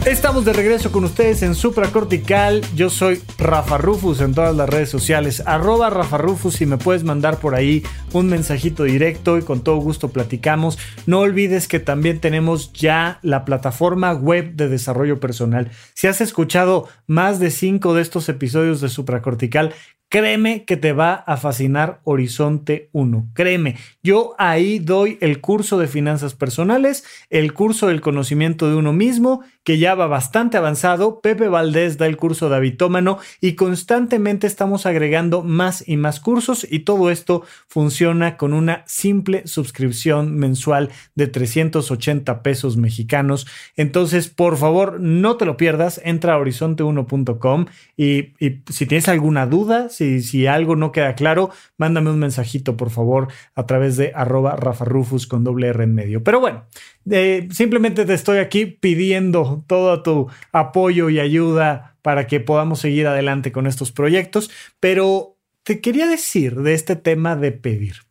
Estamos 0.08 0.46
de 0.46 0.54
regreso 0.54 0.90
con 0.94 1.04
ustedes 1.04 1.44
en 1.44 1.54
Supracortical. 1.54 2.62
Yo 2.74 2.90
soy 2.90 3.22
Rafa 3.38 3.78
Rufus 3.78 4.22
en 4.22 4.34
todas 4.34 4.56
las 4.56 4.70
redes 4.70 4.90
sociales. 4.90 5.44
Arroba 5.46 5.90
Rafa 5.90 6.18
Rufus 6.18 6.62
y 6.62 6.66
me 6.66 6.78
puedes 6.78 7.04
mandar 7.04 7.42
por 7.42 7.56
ahí 7.56 7.84
un 8.14 8.28
mensajito 8.28 8.86
directo 8.86 9.38
y 9.38 9.42
con 9.42 9.66
todo 9.66 9.76
gusto 9.76 10.08
platicamos. 10.08 10.80
No 11.08 11.20
olvides 11.20 11.68
que 11.68 11.82
también 11.82 12.22
tenemos 12.22 12.72
ya 12.72 13.20
la 13.22 13.44
plataforma 13.44 14.14
web 14.14 14.54
de 14.54 14.70
desarrollo 14.70 15.20
personal. 15.20 15.72
Si 15.94 16.08
has 16.08 16.22
escuchado 16.22 16.88
más 17.06 17.42
de 17.42 17.52
cinco 17.52 17.94
de 17.94 18.02
estos 18.02 18.30
episodios 18.30 18.80
de 18.80 18.88
Supracortical, 18.88 19.74
Créeme 20.10 20.64
que 20.64 20.78
te 20.78 20.94
va 20.94 21.16
a 21.16 21.36
fascinar 21.36 22.00
Horizonte 22.06 22.90
1. 22.94 23.32
Créeme, 23.34 23.76
yo 24.02 24.36
ahí 24.38 24.80
doy 24.80 25.18
el 25.20 25.42
curso 25.42 25.78
de 25.78 25.88
finanzas 25.88 26.34
personales, 26.34 27.04
el 27.30 27.54
curso 27.54 27.88
del 27.88 28.00
conocimiento 28.00 28.70
de 28.70 28.76
uno 28.76 28.94
mismo, 28.94 29.44
que 29.68 29.78
ya 29.78 29.96
va 29.96 30.08
bastante 30.08 30.56
avanzado. 30.56 31.20
Pepe 31.20 31.50
Valdés 31.50 31.98
da 31.98 32.06
el 32.06 32.16
curso 32.16 32.48
de 32.48 32.56
habitómano 32.56 33.20
y 33.42 33.56
constantemente 33.56 34.48
estamos 34.48 34.86
agregando 34.86 35.44
más 35.44 35.84
y 35.86 35.98
más 35.98 36.22
cursos 36.22 36.66
y 36.72 36.80
todo 36.86 37.12
esto 37.12 37.44
funciona 37.68 38.38
con 38.38 38.54
una 38.54 38.86
simple 38.88 39.46
suscripción 39.46 40.38
mensual 40.38 40.90
de 41.16 41.28
380 41.28 42.44
pesos 42.44 42.78
mexicanos. 42.78 43.46
Entonces, 43.76 44.30
por 44.30 44.56
favor, 44.56 45.02
no 45.02 45.36
te 45.36 45.44
lo 45.44 45.58
pierdas. 45.58 46.00
Entra 46.02 46.36
a 46.36 46.40
horizonte1.com 46.40 47.66
y, 47.98 48.36
si 48.72 48.86
tienes 48.86 49.10
alguna 49.10 49.48
duda, 49.48 49.90
si, 49.90 50.48
algo 50.48 50.78
no 50.78 50.94
queda 50.94 51.14
claro, 51.16 51.50
mándame 51.76 52.10
un 52.10 52.20
mensajito, 52.20 52.78
por 52.78 52.90
favor, 52.90 53.28
a 53.54 53.66
través 53.66 53.98
de 53.98 54.14
arroba 54.16 54.56
Rafa 54.56 54.86
Rufus 54.86 55.28
con 55.28 55.44
doble 55.44 55.68
R 55.68 55.84
en 55.84 55.94
medio. 55.94 56.24
Pero 56.24 56.40
bueno, 56.40 56.64
eh, 57.10 57.50
simplemente 57.52 58.06
te 58.06 58.14
estoy 58.14 58.38
aquí 58.38 58.66
pidiendo 58.66 59.57
todo 59.66 60.04
tu 60.04 60.28
apoyo 60.52 61.10
y 61.10 61.20
ayuda 61.20 61.96
para 62.02 62.28
que 62.28 62.40
podamos 62.40 62.80
seguir 62.80 63.08
adelante 63.08 63.52
con 63.52 63.68
estos 63.68 63.92
proyectos. 63.92 64.50
Pero 64.80 65.38
te 65.64 65.82
quería 65.82 66.08
decir 66.08 66.56
de 66.56 66.74
este 66.74 66.96
tema 66.96 67.36
de 67.36 67.52
pedir. 67.52 68.08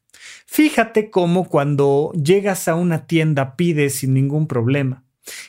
Fíjate 0.47 1.11
cómo 1.11 1.49
cuando 1.49 2.13
llegas 2.13 2.69
a 2.69 2.75
una 2.75 3.07
tienda 3.07 3.57
pides 3.57 3.97
sin 3.97 4.15
ningún 4.15 4.47
problema. 4.47 5.05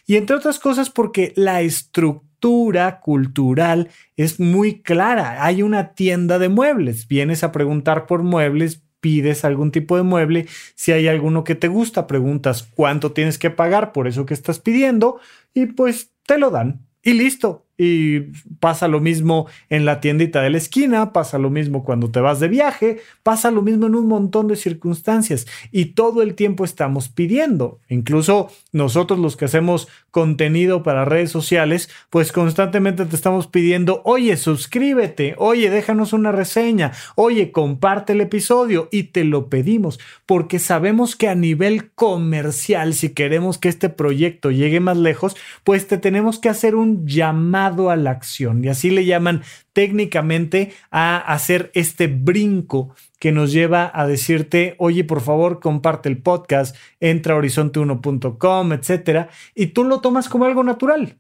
Y 0.06 0.16
entre 0.16 0.36
otras 0.36 0.60
cosas 0.60 0.90
porque 0.90 1.34
la 1.36 1.62
estructura 1.62 3.00
cultural 3.00 3.90
es 4.16 4.40
muy 4.40 4.82
clara. 4.82 5.46
Hay 5.46 5.62
una 5.62 5.94
tienda 5.94 6.40
de 6.40 6.50
muebles. 6.50 7.08
Vienes 7.08 7.44
a 7.44 7.52
preguntar 7.52 8.06
por 8.06 8.24
muebles, 8.24 8.82
pides 9.00 9.46
algún 9.46 9.72
tipo 9.72 9.98
de 9.98 10.04
mueble. 10.04 10.48
Si 10.76 10.92
hay 10.92 11.08
alguno 11.08 11.44
que 11.44 11.56
te 11.56 11.68
gusta, 11.68 12.08
preguntas 12.08 12.64
cuánto 12.64 13.12
tienes 13.12 13.38
que 13.38 13.50
pagar 13.50 13.92
por 13.92 14.08
eso 14.08 14.26
que 14.26 14.34
estás 14.34 14.60
pidiendo 14.60 15.20
y 15.58 15.66
pues 15.66 16.12
te 16.28 16.38
lo 16.38 16.52
dan. 16.52 16.86
Y 17.02 17.14
listo, 17.14 17.66
y 17.78 18.20
pasa 18.60 18.88
lo 18.88 19.00
mismo 19.00 19.48
en 19.70 19.86
la 19.86 20.02
tiendita 20.02 20.42
de 20.42 20.50
la 20.50 20.58
esquina, 20.58 21.14
pasa 21.14 21.38
lo 21.38 21.50
mismo 21.50 21.84
cuando 21.84 22.12
te 22.12 22.20
vas 22.20 22.40
de 22.40 22.48
viaje, 22.48 23.00
pasa 23.24 23.50
lo 23.50 23.62
mismo 23.62 23.88
en 23.88 23.96
un 23.96 24.08
montón 24.08 24.48
de 24.48 24.56
circunstancias 24.56 25.48
y 25.72 25.86
todo 25.94 26.22
el 26.22 26.36
tiempo 26.36 26.66
estamos 26.66 27.10
pidiendo. 27.10 27.80
Incluso 27.88 28.50
nosotros 28.72 29.20
los 29.20 29.38
que 29.38 29.46
hacemos 29.46 29.88
contenido 30.12 30.84
para 30.84 31.06
redes 31.06 31.32
sociales, 31.32 31.90
pues 32.10 32.32
constantemente 32.32 33.06
te 33.06 33.16
estamos 33.16 33.48
pidiendo, 33.48 34.02
oye, 34.06 34.38
suscríbete, 34.38 35.36
oye, 35.38 35.70
déjanos 35.70 36.14
una 36.14 36.32
reseña, 36.32 36.92
oye, 37.16 37.52
comparte 37.52 38.14
el 38.14 38.22
episodio 38.22 38.90
y 38.92 39.04
te 39.04 39.24
lo 39.24 39.50
pedimos 39.50 40.00
porque 40.26 40.60
sabemos 40.60 41.16
que 41.16 41.28
a 41.30 41.36
nivel 41.36 41.92
comercial, 41.92 42.94
si 42.94 43.10
queremos 43.10 43.58
que 43.58 43.70
este 43.70 43.90
proyecto 43.90 44.52
llegue 44.52 44.80
más 44.80 44.98
lejos, 44.98 45.36
pues 45.64 45.88
te 45.88 45.98
tenemos 45.98 46.40
que 46.40 46.50
hacer 46.50 46.76
un 46.76 47.08
llamado 47.08 47.90
a 47.90 47.96
la 47.96 48.12
acción. 48.12 48.64
Y 48.64 48.70
así 48.70 48.90
le 48.90 49.06
llaman 49.06 49.44
técnicamente 49.78 50.74
a 50.90 51.18
hacer 51.18 51.70
este 51.76 52.08
brinco 52.08 52.96
que 53.20 53.32
nos 53.32 53.52
lleva 53.52 53.92
a 53.94 54.08
decirte, 54.08 54.74
oye, 54.80 55.04
por 55.04 55.22
favor, 55.22 55.60
comparte 55.60 56.10
el 56.10 56.18
podcast, 56.18 56.76
entra 57.00 57.36
a 57.36 57.38
horizonte1.com, 57.38 58.74
etcétera, 58.74 59.30
y 59.54 59.68
tú 59.68 59.84
lo 59.84 60.02
tomas 60.02 60.30
como 60.30 60.46
algo 60.46 60.64
natural. 60.64 61.20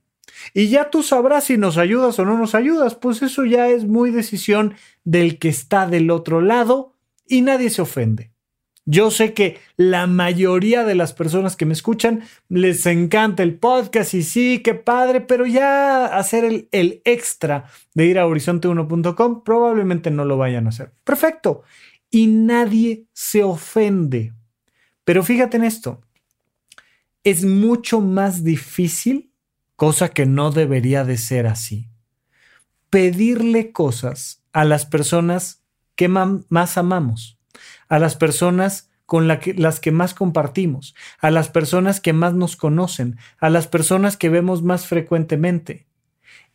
Y 0.56 0.70
ya 0.70 0.90
tú 0.90 1.04
sabrás 1.04 1.44
si 1.44 1.58
nos 1.60 1.78
ayudas 1.78 2.18
o 2.18 2.26
no 2.26 2.36
nos 2.36 2.56
ayudas, 2.56 2.96
pues 2.96 3.22
eso 3.22 3.46
ya 3.46 3.68
es 3.68 3.86
muy 3.86 4.10
decisión 4.10 4.74
del 5.04 5.38
que 5.38 5.50
está 5.50 5.86
del 5.86 6.10
otro 6.10 6.42
lado 6.42 6.96
y 7.28 7.44
nadie 7.44 7.70
se 7.70 7.84
ofende. 7.84 8.32
Yo 8.90 9.12
sé 9.12 9.34
que 9.34 9.60
la 9.76 10.08
mayoría 10.08 10.86
de 10.86 10.96
las 10.96 11.12
personas 11.12 11.58
que 11.58 11.66
me 11.66 11.74
escuchan 11.74 12.24
les 12.48 12.86
encanta 12.86 13.44
el 13.44 13.56
podcast 13.56 14.14
y 14.14 14.24
sí, 14.24 14.62
qué 14.64 14.76
padre, 14.76 15.20
pero 15.20 15.46
ya 15.46 16.06
hacer 16.06 16.46
el, 16.46 16.70
el 16.72 17.02
extra 17.04 17.66
de 17.96 18.06
ir 18.06 18.18
a 18.18 18.26
horizonte1.com 18.26 19.44
probablemente 19.44 20.10
no 20.10 20.24
lo 20.24 20.38
vayan 20.38 20.68
a 20.68 20.70
hacer. 20.70 20.94
Perfecto. 21.04 21.64
Y 22.10 22.28
nadie 22.28 23.08
se 23.12 23.44
ofende. 23.44 24.34
Pero 25.04 25.22
fíjate 25.22 25.58
en 25.58 25.66
esto. 25.66 26.00
Es 27.26 27.44
mucho 27.44 28.00
más 28.00 28.46
difícil, 28.46 29.34
cosa 29.76 30.08
que 30.08 30.26
no 30.26 30.50
debería 30.52 31.04
de 31.04 31.18
ser 31.18 31.46
así, 31.48 31.90
pedirle 32.90 33.74
cosas 33.74 34.46
a 34.54 34.64
las 34.64 34.86
personas 34.86 35.62
que 35.96 36.08
más 36.08 36.78
amamos 36.78 37.37
a 37.90 38.00
las 38.00 38.16
personas 38.16 38.90
con 39.08 39.28
las 39.30 39.80
que 39.80 39.92
más 39.92 40.14
compartimos, 40.14 40.94
a 41.20 41.32
las 41.32 41.50
personas 41.50 42.02
que 42.02 42.12
más 42.12 42.34
nos 42.34 42.58
conocen, 42.58 43.18
a 43.40 43.50
las 43.50 43.66
personas 43.66 44.18
que 44.18 44.30
vemos 44.30 44.64
más 44.64 44.86
frecuentemente. 44.86 45.88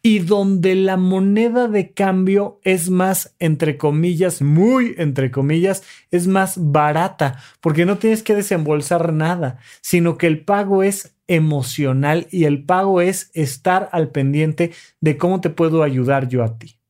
Y 0.02 0.18
donde 0.18 0.74
la 0.74 0.98
moneda 0.98 1.66
de 1.68 1.92
cambio 1.92 2.60
es 2.62 2.90
más, 2.90 3.34
entre 3.38 3.78
comillas, 3.78 4.42
muy 4.42 4.94
entre 4.98 5.30
comillas, 5.30 5.82
es 6.10 6.26
más 6.26 6.54
barata, 6.58 7.38
porque 7.60 7.86
no 7.86 7.96
tienes 7.96 8.22
que 8.22 8.34
desembolsar 8.34 9.14
nada, 9.14 9.58
sino 9.80 10.18
que 10.18 10.26
el 10.26 10.44
pago 10.44 10.82
es 10.82 11.16
emocional 11.28 12.26
y 12.30 12.44
el 12.44 12.64
pago 12.64 13.00
es 13.00 13.30
estar 13.32 13.88
al 13.92 14.10
pendiente 14.10 14.72
de 15.00 15.16
cómo 15.16 15.40
te 15.40 15.48
puedo 15.48 15.82
ayudar 15.82 16.28
yo 16.28 16.44
a 16.44 16.58
ti 16.58 16.81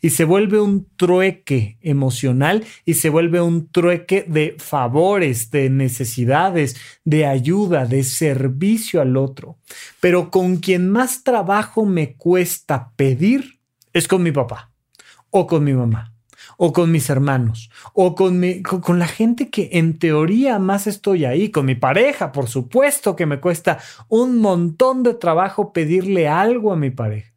y 0.00 0.10
se 0.10 0.24
vuelve 0.24 0.60
un 0.60 0.86
trueque 0.96 1.78
emocional 1.80 2.64
y 2.84 2.94
se 2.94 3.10
vuelve 3.10 3.40
un 3.40 3.70
trueque 3.70 4.24
de 4.28 4.56
favores, 4.58 5.50
de 5.50 5.70
necesidades, 5.70 6.76
de 7.04 7.26
ayuda, 7.26 7.86
de 7.86 8.04
servicio 8.04 9.00
al 9.00 9.16
otro. 9.16 9.58
Pero 10.00 10.30
con 10.30 10.56
quien 10.56 10.90
más 10.90 11.24
trabajo 11.24 11.84
me 11.84 12.14
cuesta 12.14 12.92
pedir 12.96 13.60
es 13.92 14.08
con 14.08 14.22
mi 14.22 14.32
papá 14.32 14.72
o 15.30 15.46
con 15.46 15.64
mi 15.64 15.72
mamá 15.72 16.12
o 16.56 16.72
con 16.72 16.90
mis 16.90 17.10
hermanos, 17.10 17.70
o 17.92 18.14
con, 18.14 18.42
con, 18.62 18.98
la 18.98 19.06
gente 19.06 19.50
que 19.50 19.70
en 19.72 19.98
teoría 19.98 20.58
más 20.58 20.86
estoy 20.86 21.24
ahí, 21.24 21.50
con 21.50 21.66
mi 21.66 21.74
pareja, 21.74 22.32
por 22.32 22.48
supuesto 22.48 23.14
que 23.14 23.26
me 23.26 23.40
cuesta 23.40 23.78
un 24.08 24.38
montón 24.38 25.02
de 25.02 25.14
trabajo 25.14 25.72
pedirle 25.72 26.28
algo 26.28 26.72
a 26.72 26.76
mi 26.76 26.90
pareja. 26.90 27.32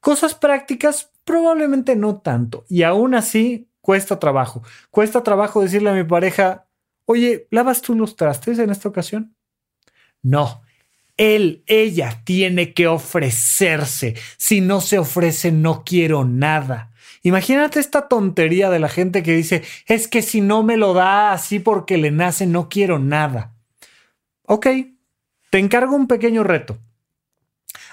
Cosas 0.00 0.34
prácticas, 0.34 1.10
probablemente 1.30 1.94
no 1.94 2.16
tanto. 2.16 2.64
Y 2.68 2.82
aún 2.82 3.14
así, 3.14 3.68
cuesta 3.80 4.18
trabajo. 4.18 4.64
Cuesta 4.90 5.22
trabajo 5.22 5.62
decirle 5.62 5.90
a 5.90 5.94
mi 5.94 6.02
pareja, 6.02 6.66
oye, 7.04 7.46
¿lavas 7.52 7.82
tú 7.82 7.94
los 7.94 8.16
trastes 8.16 8.58
en 8.58 8.70
esta 8.70 8.88
ocasión? 8.88 9.36
No. 10.22 10.62
Él, 11.16 11.62
ella 11.68 12.22
tiene 12.24 12.74
que 12.74 12.88
ofrecerse. 12.88 14.16
Si 14.38 14.60
no 14.60 14.80
se 14.80 14.98
ofrece, 14.98 15.52
no 15.52 15.84
quiero 15.84 16.24
nada. 16.24 16.90
Imagínate 17.22 17.78
esta 17.78 18.08
tontería 18.08 18.68
de 18.68 18.80
la 18.80 18.88
gente 18.88 19.22
que 19.22 19.36
dice, 19.36 19.62
es 19.86 20.08
que 20.08 20.22
si 20.22 20.40
no 20.40 20.64
me 20.64 20.76
lo 20.76 20.94
da 20.94 21.30
así 21.30 21.60
porque 21.60 21.96
le 21.96 22.10
nace, 22.10 22.44
no 22.46 22.68
quiero 22.68 22.98
nada. 22.98 23.54
Ok, 24.46 24.66
te 25.50 25.58
encargo 25.58 25.94
un 25.94 26.08
pequeño 26.08 26.42
reto. 26.42 26.78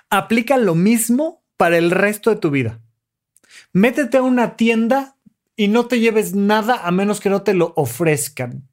Aplica 0.09 0.57
lo 0.57 0.73
mismo 0.73 1.43
para 1.55 1.77
el 1.77 1.91
resto 1.91 2.31
de 2.31 2.37
tu 2.37 2.49
vida. 2.49 2.79
Métete 3.73 4.17
a 4.17 4.23
una 4.23 4.55
tienda 4.55 5.17
y 5.55 5.67
no 5.67 5.87
te 5.87 5.99
lleves 5.99 6.35
nada 6.35 6.81
a 6.83 6.91
menos 6.91 7.19
que 7.19 7.29
no 7.29 7.41
te 7.41 7.53
lo 7.53 7.73
ofrezcan. 7.75 8.67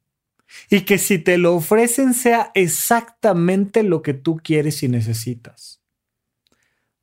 Y 0.69 0.81
que 0.81 0.97
si 0.97 1.17
te 1.17 1.37
lo 1.37 1.55
ofrecen 1.55 2.13
sea 2.13 2.51
exactamente 2.53 3.83
lo 3.83 4.01
que 4.01 4.13
tú 4.13 4.37
quieres 4.37 4.83
y 4.83 4.87
necesitas. 4.87 5.81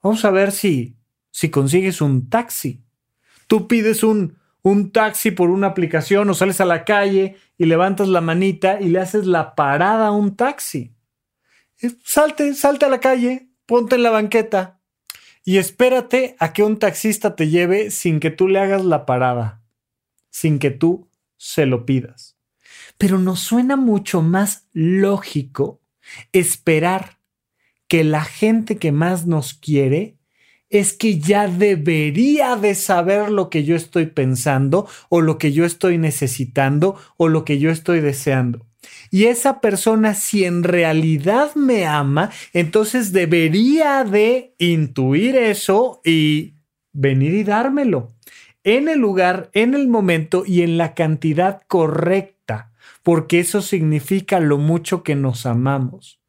Vamos 0.02 0.24
a 0.24 0.30
ver 0.30 0.52
si, 0.52 0.96
si 1.30 1.50
consigues 1.50 2.00
un 2.00 2.28
taxi. 2.28 2.82
Tú 3.46 3.68
pides 3.68 4.02
un, 4.02 4.38
un 4.62 4.92
taxi 4.92 5.32
por 5.32 5.50
una 5.50 5.68
aplicación 5.68 6.30
o 6.30 6.34
sales 6.34 6.60
a 6.60 6.64
la 6.64 6.84
calle 6.84 7.36
y 7.58 7.66
levantas 7.66 8.08
la 8.08 8.20
manita 8.20 8.80
y 8.80 8.88
le 8.88 9.00
haces 9.00 9.26
la 9.26 9.54
parada 9.54 10.08
a 10.08 10.12
un 10.12 10.36
taxi. 10.36 10.94
Salte, 12.04 12.54
salte 12.54 12.86
a 12.86 12.88
la 12.88 13.00
calle, 13.00 13.48
ponte 13.66 13.96
en 13.96 14.04
la 14.04 14.10
banqueta, 14.10 14.80
y 15.44 15.58
espérate 15.58 16.36
a 16.38 16.52
que 16.52 16.62
un 16.62 16.78
taxista 16.78 17.34
te 17.34 17.48
lleve 17.48 17.90
sin 17.90 18.20
que 18.20 18.30
tú 18.30 18.48
le 18.48 18.60
hagas 18.60 18.84
la 18.84 19.06
parada, 19.06 19.62
sin 20.30 20.58
que 20.58 20.70
tú 20.70 21.08
se 21.36 21.66
lo 21.66 21.84
pidas. 21.84 22.36
Pero 22.98 23.18
nos 23.18 23.40
suena 23.40 23.76
mucho 23.76 24.22
más 24.22 24.68
lógico 24.72 25.80
esperar 26.32 27.18
que 27.88 28.04
la 28.04 28.24
gente 28.24 28.76
que 28.76 28.92
más 28.92 29.26
nos 29.26 29.54
quiere 29.54 30.16
es 30.70 30.94
que 30.94 31.18
ya 31.18 31.48
debería 31.48 32.56
de 32.56 32.74
saber 32.74 33.30
lo 33.30 33.50
que 33.50 33.64
yo 33.64 33.76
estoy 33.76 34.06
pensando 34.06 34.88
o 35.10 35.20
lo 35.20 35.36
que 35.36 35.52
yo 35.52 35.66
estoy 35.66 35.98
necesitando 35.98 36.96
o 37.18 37.28
lo 37.28 37.44
que 37.44 37.58
yo 37.58 37.70
estoy 37.70 38.00
deseando. 38.00 38.66
Y 39.10 39.26
esa 39.26 39.60
persona, 39.60 40.14
si 40.14 40.44
en 40.44 40.64
realidad 40.64 41.54
me 41.54 41.86
ama, 41.86 42.30
entonces 42.52 43.12
debería 43.12 44.04
de 44.04 44.54
intuir 44.58 45.36
eso 45.36 46.00
y 46.04 46.54
venir 46.92 47.34
y 47.34 47.44
dármelo. 47.44 48.08
en 48.64 48.88
el 48.88 49.00
lugar, 49.00 49.50
en 49.54 49.74
el 49.74 49.88
momento 49.88 50.44
y 50.46 50.62
en 50.62 50.78
la 50.78 50.94
cantidad 50.94 51.62
correcta, 51.66 52.70
porque 53.02 53.40
eso 53.40 53.60
significa 53.60 54.38
lo 54.38 54.56
mucho 54.58 55.02
que 55.02 55.16
nos 55.16 55.46
amamos. 55.46 56.20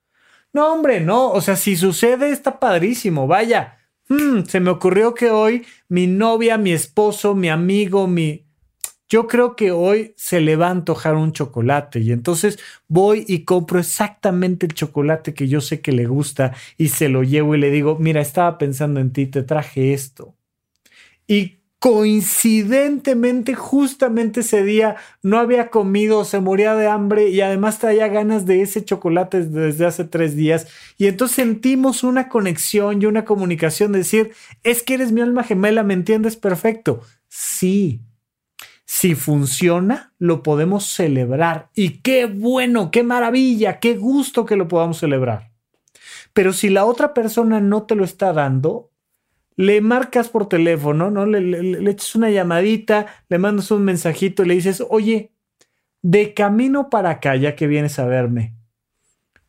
No, 0.51 0.73
hombre, 0.73 0.99
no, 0.99 1.29
o 1.29 1.41
sea, 1.41 1.55
si 1.55 1.75
sucede 1.75 2.29
está 2.31 2.59
padrísimo, 2.59 3.27
vaya. 3.27 3.79
Hmm, 4.07 4.43
se 4.47 4.59
me 4.59 4.69
ocurrió 4.69 5.13
que 5.13 5.29
hoy 5.29 5.65
mi 5.89 6.07
novia, 6.07 6.57
mi 6.57 6.71
esposo, 6.71 7.35
mi 7.35 7.49
amigo, 7.49 8.07
mi... 8.07 8.45
Yo 9.13 9.27
creo 9.27 9.55
que 9.55 9.69
hoy 9.69 10.15
se 10.17 10.41
le 10.41 10.55
va 10.55 10.69
a 10.69 10.71
antojar 10.71 11.13
un 11.13 11.33
chocolate 11.33 11.99
y 11.99 12.11
entonces 12.11 12.57
voy 12.87 13.23
y 13.27 13.43
compro 13.45 13.77
exactamente 13.77 14.65
el 14.65 14.73
chocolate 14.73 15.35
que 15.35 15.47
yo 15.47 15.61
sé 15.61 15.81
que 15.81 15.91
le 15.91 16.07
gusta 16.07 16.55
y 16.79 16.87
se 16.87 17.09
lo 17.09 17.21
llevo 17.21 17.53
y 17.53 17.59
le 17.59 17.69
digo, 17.69 17.95
mira, 17.99 18.21
estaba 18.21 18.57
pensando 18.57 18.99
en 18.99 19.13
ti, 19.13 19.27
te 19.27 19.43
traje 19.43 19.93
esto. 19.93 20.33
Y 21.27 21.59
coincidentemente, 21.77 23.53
justamente 23.53 24.39
ese 24.39 24.63
día 24.63 24.95
no 25.21 25.37
había 25.37 25.69
comido, 25.69 26.25
se 26.25 26.39
moría 26.39 26.73
de 26.73 26.87
hambre 26.87 27.29
y 27.29 27.41
además 27.41 27.77
traía 27.77 28.07
ganas 28.07 28.47
de 28.47 28.63
ese 28.63 28.83
chocolate 28.83 29.43
desde 29.45 29.85
hace 29.85 30.05
tres 30.05 30.35
días. 30.35 30.65
Y 30.97 31.05
entonces 31.05 31.35
sentimos 31.35 32.03
una 32.03 32.29
conexión 32.29 32.99
y 32.99 33.05
una 33.05 33.25
comunicación 33.25 33.91
de 33.91 33.99
decir, 33.99 34.31
es 34.63 34.81
que 34.81 34.95
eres 34.95 35.11
mi 35.11 35.21
alma 35.21 35.43
gemela, 35.43 35.83
¿me 35.83 35.93
entiendes? 35.93 36.35
Perfecto. 36.35 37.01
Sí. 37.29 38.01
Si 38.85 39.15
funciona, 39.15 40.13
lo 40.19 40.43
podemos 40.43 40.85
celebrar. 40.85 41.69
Y 41.73 42.01
qué 42.01 42.25
bueno, 42.25 42.91
qué 42.91 43.03
maravilla, 43.03 43.79
qué 43.79 43.95
gusto 43.95 44.45
que 44.45 44.55
lo 44.55 44.67
podamos 44.67 44.97
celebrar. 44.97 45.51
Pero 46.33 46.51
si 46.51 46.69
la 46.69 46.85
otra 46.85 47.13
persona 47.13 47.61
no 47.61 47.83
te 47.83 47.95
lo 47.95 48.03
está 48.03 48.33
dando, 48.33 48.91
le 49.55 49.81
marcas 49.81 50.29
por 50.29 50.49
teléfono, 50.49 51.11
¿no? 51.11 51.25
Le, 51.25 51.41
le, 51.41 51.91
echas 51.91 52.15
una 52.15 52.29
llamadita, 52.29 53.05
le 53.29 53.37
mandas 53.37 53.71
un 53.71 53.83
mensajito 53.83 54.43
y 54.43 54.47
le 54.47 54.55
dices, 54.55 54.83
oye, 54.89 55.31
de 56.01 56.33
camino 56.33 56.89
para 56.89 57.11
acá, 57.11 57.35
ya 57.35 57.55
que 57.55 57.67
vienes 57.67 57.99
a 57.99 58.05
verme, 58.05 58.55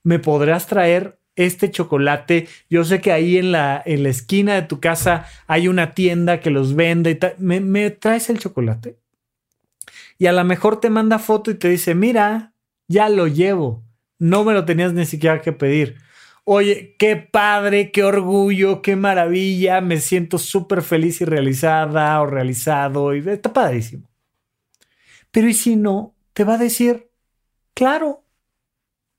¿me 0.03 0.19
podrás 0.19 0.67
traer 0.67 1.19
este 1.37 1.71
chocolate? 1.71 2.47
Yo 2.69 2.85
sé 2.85 3.01
que 3.01 3.13
ahí 3.13 3.39
en 3.39 3.51
la, 3.51 3.83
en 3.85 4.03
la 4.03 4.11
esquina 4.11 4.55
de 4.55 4.63
tu 4.63 4.79
casa 4.79 5.27
hay 5.47 5.69
una 5.69 5.95
tienda 5.95 6.41
que 6.41 6.51
los 6.51 6.75
vende 6.77 7.13
y 7.13 7.15
tal. 7.17 7.35
¿Me, 7.39 7.61
¿Me 7.61 7.91
traes 7.91 8.29
el 8.31 8.39
chocolate? 8.39 8.99
Y 10.19 10.27
a 10.27 10.33
lo 10.33 10.45
mejor 10.45 10.81
te 10.81 10.91
manda 10.91 11.19
foto 11.19 11.51
y 11.51 11.55
te 11.55 11.69
dice, 11.69 11.95
mira, 11.95 12.55
ya 12.89 13.09
lo 13.09 13.27
llevo. 13.27 13.85
No 14.19 14.45
me 14.45 14.53
lo 14.53 14.65
tenías 14.65 14.93
ni 14.93 15.07
siquiera 15.07 15.41
que 15.41 15.53
pedir. 15.53 15.97
Oye, 16.45 16.95
qué 16.99 17.17
padre, 17.17 17.91
qué 17.91 18.05
orgullo, 18.05 18.83
qué 18.83 18.97
maravilla, 18.97 19.81
me 19.81 19.99
siento 19.99 20.39
súper 20.39 20.83
feliz 20.83 21.21
y 21.21 21.25
realizada 21.25 22.21
o 22.21 22.27
realizado 22.27 23.15
y 23.15 23.27
está 23.27 23.53
padrísimo. 23.53 24.11
Pero 25.31 25.49
¿y 25.49 25.55
si 25.55 25.77
no? 25.77 26.15
Te 26.35 26.45
va 26.45 26.55
a 26.55 26.59
decir, 26.59 27.11
claro. 27.73 28.25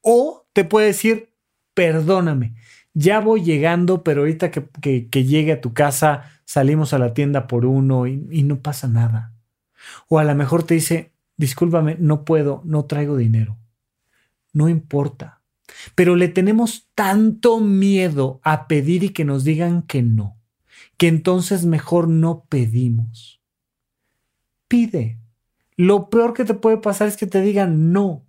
O 0.02 0.48
te 0.54 0.64
puede 0.66 0.88
decir, 0.88 1.34
perdóname, 1.74 2.56
ya 2.94 3.20
voy 3.20 3.44
llegando, 3.44 4.04
pero 4.04 4.22
ahorita 4.22 4.52
que, 4.52 5.10
llegue 5.12 5.52
a 5.52 5.62
tu 5.62 5.74
casa 5.74 6.32
salimos 6.46 6.94
a 6.94 7.00
la 7.00 7.14
tienda 7.14 7.48
por 7.48 7.66
uno 7.66 8.06
y 8.08 8.44
no 8.44 8.62
pasa 8.62 8.88
nada. 8.88 9.35
O 10.08 10.20
a 10.20 10.24
lo 10.24 10.36
mejor 10.36 10.64
te 10.64 10.76
dice, 10.76 11.14
discúlpame, 11.38 11.98
no 12.00 12.26
puedo, 12.26 12.62
no 12.66 12.86
traigo 12.86 13.18
dinero. 13.18 13.58
No 14.54 14.70
importa 14.70 15.36
pero 15.96 16.16
le 16.16 16.28
tenemos 16.28 16.90
tanto 16.96 17.60
miedo 17.60 18.40
a 18.44 18.68
pedir 18.68 19.04
y 19.04 19.10
que 19.10 19.26
nos 19.26 19.44
digan 19.44 19.82
que 19.84 20.02
no, 20.02 20.38
que 20.98 21.08
entonces 21.08 21.66
mejor 21.66 22.08
no 22.08 22.46
pedimos. 22.50 23.42
Pide. 24.68 25.20
Lo 25.78 26.10
peor 26.10 26.34
que 26.34 26.46
te 26.46 26.54
puede 26.54 26.78
pasar 26.78 27.08
es 27.08 27.18
que 27.18 27.28
te 27.28 27.42
digan 27.42 27.92
no. 27.92 28.26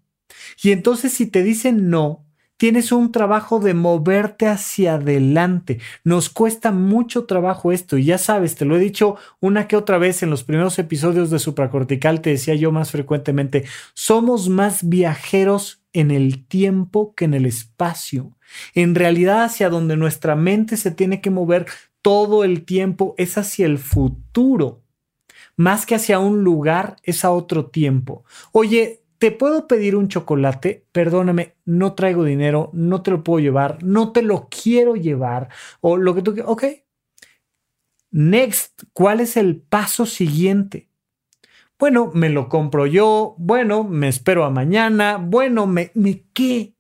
Y 0.63 0.73
entonces 0.73 1.13
si 1.13 1.27
te 1.27 1.43
dicen 1.43 1.89
no, 1.89 2.26
tienes 2.57 2.93
un 2.93 3.13
trabajo 3.13 3.61
de 3.61 3.75
moverte 3.75 4.47
hacia 4.47 4.95
adelante. 4.95 5.79
Nos 6.05 6.31
cuesta 6.31 6.73
mucho 6.73 7.25
trabajo 7.25 7.73
esto 7.73 7.99
y 7.99 8.05
ya 8.05 8.19
sabes, 8.19 8.55
te 8.55 8.65
lo 8.65 8.77
he 8.77 8.81
dicho 8.81 9.17
una 9.41 9.69
que 9.69 9.77
otra 9.77 9.99
vez 9.99 10.23
en 10.23 10.31
los 10.31 10.45
primeros 10.45 10.79
episodios 10.79 11.31
de 11.31 11.39
supracortical, 11.39 12.21
te 12.21 12.31
decía 12.31 12.55
yo 12.55 12.73
más 12.73 12.91
frecuentemente, 12.91 13.65
somos 13.95 14.49
más 14.49 14.89
viajeros 14.89 15.83
en 15.93 16.11
el 16.11 16.47
tiempo 16.47 17.15
que 17.15 17.25
en 17.25 17.35
el 17.35 17.47
espacio. 17.47 18.37
En 18.75 18.95
realidad 18.95 19.45
hacia 19.45 19.69
donde 19.69 19.97
nuestra 19.97 20.37
mente 20.37 20.77
se 20.77 20.91
tiene 20.91 21.21
que 21.21 21.31
mover 21.31 21.67
todo 22.03 22.45
el 22.45 22.65
tiempo 22.65 23.15
es 23.19 23.37
hacia 23.39 23.67
el 23.67 23.79
futuro. 23.79 24.83
Más 25.57 25.87
que 25.87 25.95
hacia 25.95 26.19
un 26.19 26.45
lugar, 26.45 26.97
es 27.03 27.25
a 27.25 27.31
otro 27.31 27.67
tiempo. 27.67 28.25
Oye, 28.53 29.03
¿te 29.19 29.31
puedo 29.33 29.67
pedir 29.67 29.97
un 29.97 30.09
chocolate? 30.09 30.87
Perdóname, 30.93 31.57
no 31.65 31.95
traigo 31.95 32.25
dinero, 32.25 32.71
no 32.73 33.03
te 33.03 33.11
lo 33.11 33.25
puedo 33.25 33.41
llevar, 33.41 33.83
no 33.83 34.13
te 34.13 34.23
lo 34.23 34.49
quiero 34.49 34.97
llevar. 34.97 35.49
O 35.81 35.97
lo 35.97 36.15
que 36.15 36.23
tú 36.23 36.35
quieras. 36.35 36.51
Ok. 36.51 36.65
Next, 38.11 38.85
¿cuál 38.93 39.21
es 39.21 39.37
el 39.37 39.61
paso 39.61 40.07
siguiente? 40.07 40.89
Bueno, 41.79 42.11
me 42.15 42.31
lo 42.31 42.49
compro 42.49 42.87
yo. 42.87 43.35
Bueno, 43.39 43.85
me 43.85 44.09
espero 44.09 44.45
a 44.45 44.51
mañana. 44.51 45.19
Bueno, 45.19 45.67
me, 45.67 45.91
me 45.95 46.25
qué. 46.33 46.76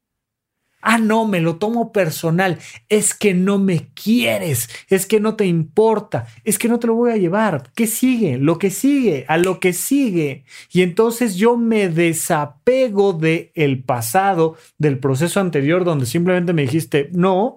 Ah, 0.89 0.99
no, 0.99 1.26
me 1.26 1.41
lo 1.41 1.57
tomo 1.57 1.91
personal. 1.91 2.61
Es 2.89 3.12
que 3.12 3.34
no 3.34 3.59
me 3.59 3.89
quieres. 3.93 4.70
Es 4.89 5.05
que 5.07 5.18
no 5.18 5.34
te 5.34 5.45
importa. 5.45 6.28
Es 6.45 6.61
que 6.61 6.68
no 6.68 6.78
te 6.78 6.87
lo 6.87 6.95
voy 6.95 7.11
a 7.11 7.16
llevar. 7.16 7.72
¿Qué 7.74 7.89
sigue? 7.89 8.39
Lo 8.39 8.61
que 8.61 8.70
sigue, 8.70 9.24
a 9.26 9.37
lo 9.37 9.59
que 9.59 9.72
sigue. 9.72 10.45
Y 10.70 10.82
entonces 10.82 11.34
yo 11.34 11.57
me 11.57 11.89
desapego 11.89 13.14
del 13.14 13.51
el 13.57 13.82
pasado, 13.82 14.57
del 14.78 15.01
proceso 15.01 15.41
anterior 15.41 15.84
donde 15.84 16.07
simplemente 16.07 16.53
me 16.53 16.62
dijiste 16.62 17.11
no 17.12 17.57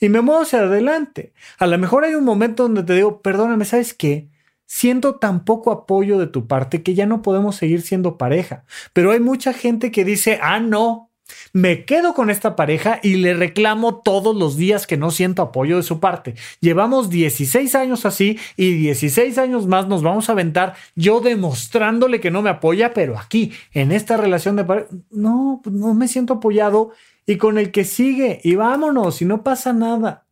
y 0.00 0.08
me 0.08 0.22
muevo 0.22 0.40
hacia 0.40 0.60
adelante. 0.60 1.34
A 1.58 1.66
lo 1.66 1.76
mejor 1.76 2.04
hay 2.04 2.14
un 2.14 2.24
momento 2.24 2.62
donde 2.62 2.82
te 2.82 2.94
digo, 2.94 3.20
perdóname, 3.20 3.66
¿sabes 3.66 3.92
qué? 3.92 4.30
siento 4.66 5.16
tan 5.16 5.44
poco 5.44 5.70
apoyo 5.70 6.18
de 6.18 6.26
tu 6.26 6.46
parte 6.46 6.82
que 6.82 6.94
ya 6.94 7.04
no 7.04 7.20
podemos 7.20 7.56
seguir 7.56 7.82
siendo 7.82 8.16
pareja. 8.16 8.64
Pero 8.94 9.10
hay 9.12 9.20
mucha 9.20 9.52
gente 9.52 9.92
que 9.92 10.04
dice, 10.04 10.38
ah, 10.42 10.60
no, 10.60 11.10
me 11.52 11.84
quedo 11.84 12.14
con 12.14 12.30
esta 12.30 12.56
pareja 12.56 13.00
y 13.02 13.16
le 13.16 13.34
reclamo 13.34 14.00
todos 14.02 14.36
los 14.36 14.56
días 14.56 14.86
que 14.86 14.96
no 14.96 15.10
siento 15.10 15.42
apoyo 15.42 15.76
de 15.76 15.82
su 15.82 16.00
parte. 16.00 16.34
Llevamos 16.60 17.10
16 17.10 17.74
años 17.74 18.04
así 18.04 18.38
y 18.56 18.72
16 18.72 19.38
años 19.38 19.66
más 19.66 19.88
nos 19.88 20.02
vamos 20.02 20.28
a 20.28 20.32
aventar 20.32 20.74
yo 20.94 21.20
demostrándole 21.20 22.20
que 22.20 22.30
no 22.30 22.42
me 22.42 22.50
apoya, 22.50 22.92
pero 22.92 23.18
aquí, 23.18 23.52
en 23.72 23.92
esta 23.92 24.16
relación 24.16 24.56
de 24.56 24.64
pareja, 24.64 24.88
no, 25.10 25.62
no 25.64 25.94
me 25.94 26.08
siento 26.08 26.34
apoyado 26.34 26.90
y 27.26 27.36
con 27.36 27.58
el 27.58 27.70
que 27.70 27.84
sigue 27.84 28.40
y 28.42 28.54
vámonos 28.54 29.22
y 29.22 29.24
no 29.24 29.42
pasa 29.42 29.72
nada. 29.72 30.26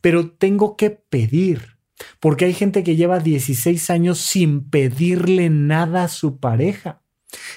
Pero 0.00 0.30
tengo 0.30 0.76
que 0.76 0.90
pedir 0.90 1.74
porque 2.20 2.46
hay 2.46 2.52
gente 2.52 2.82
que 2.82 2.96
lleva 2.96 3.20
16 3.20 3.90
años 3.90 4.18
sin 4.18 4.68
pedirle 4.68 5.50
nada 5.50 6.04
a 6.04 6.08
su 6.08 6.38
pareja. 6.38 7.03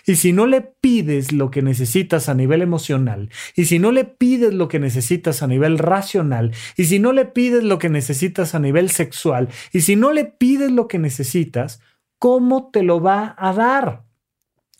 Y 0.05 0.15
si 0.15 0.33
no 0.33 0.47
le 0.47 0.61
pides 0.61 1.31
lo 1.31 1.51
que 1.51 1.61
necesitas 1.61 2.29
a 2.29 2.33
nivel 2.33 2.61
emocional, 2.61 3.29
y 3.55 3.65
si 3.65 3.79
no 3.79 3.91
le 3.91 4.05
pides 4.05 4.53
lo 4.53 4.67
que 4.67 4.79
necesitas 4.79 5.43
a 5.43 5.47
nivel 5.47 5.77
racional, 5.77 6.53
y 6.75 6.85
si 6.85 6.99
no 6.99 7.13
le 7.13 7.25
pides 7.25 7.63
lo 7.63 7.79
que 7.79 7.89
necesitas 7.89 8.55
a 8.55 8.59
nivel 8.59 8.89
sexual, 8.89 9.49
y 9.71 9.81
si 9.81 9.95
no 9.95 10.11
le 10.11 10.25
pides 10.25 10.71
lo 10.71 10.87
que 10.87 10.99
necesitas, 10.99 11.81
¿cómo 12.19 12.69
te 12.71 12.83
lo 12.83 13.01
va 13.01 13.35
a 13.37 13.53
dar? 13.53 14.07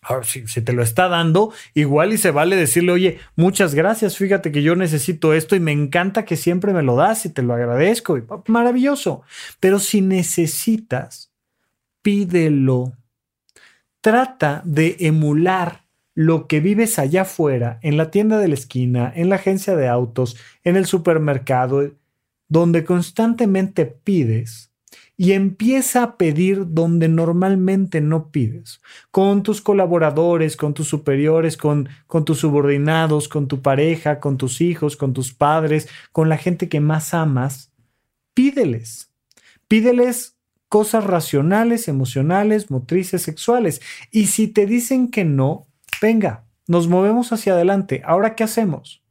Ahora, 0.01 0.23
si, 0.23 0.45
te 0.45 0.73
lo 0.73 0.83
está 0.83 1.09
dando, 1.09 1.51
igual 1.73 2.13
y 2.13 2.17
se 2.17 2.31
vale 2.31 2.55
decirle, 2.55 2.93
oye, 2.93 3.19
muchas 3.35 3.75
gracias, 3.75 4.15
fíjate 4.15 4.51
que 4.51 4.61
yo 4.61 4.75
necesito 4.75 5.33
esto 5.33 5.55
y 5.55 5.59
me 5.59 5.73
encanta 5.73 6.23
que 6.23 6.37
siempre 6.37 6.71
me 6.71 6.83
lo 6.83 6.95
das 6.95 7.25
y 7.25 7.29
te 7.29 7.41
lo 7.41 7.53
agradezco. 7.53 8.17
maravilloso. 8.47 9.23
Pero 9.59 9.79
si 9.79 10.01
necesitas, 10.01 11.33
pídelo. 12.01 12.93
Trata 14.08 14.62
de 14.64 14.95
emular 15.01 15.84
lo 16.16 16.47
que 16.47 16.62
vives 16.62 16.97
allá 16.97 17.24
afuera, 17.24 17.78
en 17.82 17.97
la 17.97 18.10
tienda 18.10 18.39
de 18.39 18.47
la 18.47 18.53
esquina, 18.53 19.12
en 19.14 19.28
la 19.28 19.36
agencia 19.36 19.76
de 19.76 19.89
autos, 19.89 20.38
en 20.64 20.78
el 20.78 20.86
supermercado, 20.86 21.91
donde 22.47 22.86
constantemente 22.86 23.86
pides 23.86 24.72
y 25.18 25.34
empieza 25.34 26.03
a 26.03 26.16
pedir 26.16 26.68
donde 26.70 27.10
normalmente 27.10 27.99
no 27.99 28.32
pides, 28.32 28.80
con 29.12 29.43
tus 29.43 29.60
colaboradores, 29.60 30.55
con 30.55 30.74
tus 30.74 30.88
superiores, 30.88 31.58
con, 31.58 31.89
con 32.08 32.24
tus 32.24 32.38
subordinados, 32.38 33.28
con 33.28 33.49
tu 33.49 33.62
pareja, 33.62 34.22
con 34.22 34.38
tus 34.38 34.62
hijos, 34.62 34.95
con 34.95 35.12
tus 35.12 35.34
padres, 35.34 35.89
con 36.14 36.30
la 36.30 36.38
gente 36.38 36.70
que 36.70 36.80
más 36.80 37.14
amas, 37.14 37.74
pídeles. 38.34 39.12
Pídeles 39.68 40.36
cosas 40.70 41.03
racionales, 41.03 41.88
emocionales, 41.88 42.72
motrices, 42.72 43.22
sexuales. 43.22 43.82
Y 44.11 44.28
si 44.28 44.47
te 44.47 44.65
dicen 44.65 45.09
que 45.09 45.26
no, 45.26 45.68
venga, 46.01 46.45
nos 46.68 46.88
movemos 46.88 47.32
hacia 47.32 47.53
adelante. 47.53 48.01
Ahora, 48.05 48.36
¿qué 48.36 48.43
hacemos? 48.43 49.03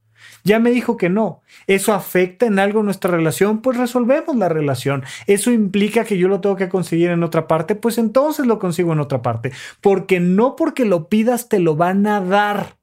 Ya 0.44 0.60
me 0.60 0.70
dijo 0.70 0.96
que 0.96 1.08
no. 1.08 1.42
¿Eso 1.66 1.92
afecta 1.92 2.46
en 2.46 2.58
algo 2.58 2.82
nuestra 2.82 3.10
relación? 3.10 3.62
Pues 3.62 3.76
resolvemos 3.76 4.36
la 4.36 4.48
relación. 4.48 5.02
¿Eso 5.26 5.50
implica 5.50 6.04
que 6.04 6.18
yo 6.18 6.28
lo 6.28 6.40
tengo 6.40 6.54
que 6.56 6.68
conseguir 6.68 7.10
en 7.10 7.24
otra 7.24 7.48
parte? 7.48 7.74
Pues 7.74 7.98
entonces 7.98 8.46
lo 8.46 8.58
consigo 8.58 8.92
en 8.92 9.00
otra 9.00 9.22
parte. 9.22 9.50
Porque 9.80 10.20
no 10.20 10.54
porque 10.54 10.84
lo 10.84 11.08
pidas 11.08 11.48
te 11.48 11.58
lo 11.58 11.74
van 11.74 12.06
a 12.06 12.20
dar. 12.20 12.76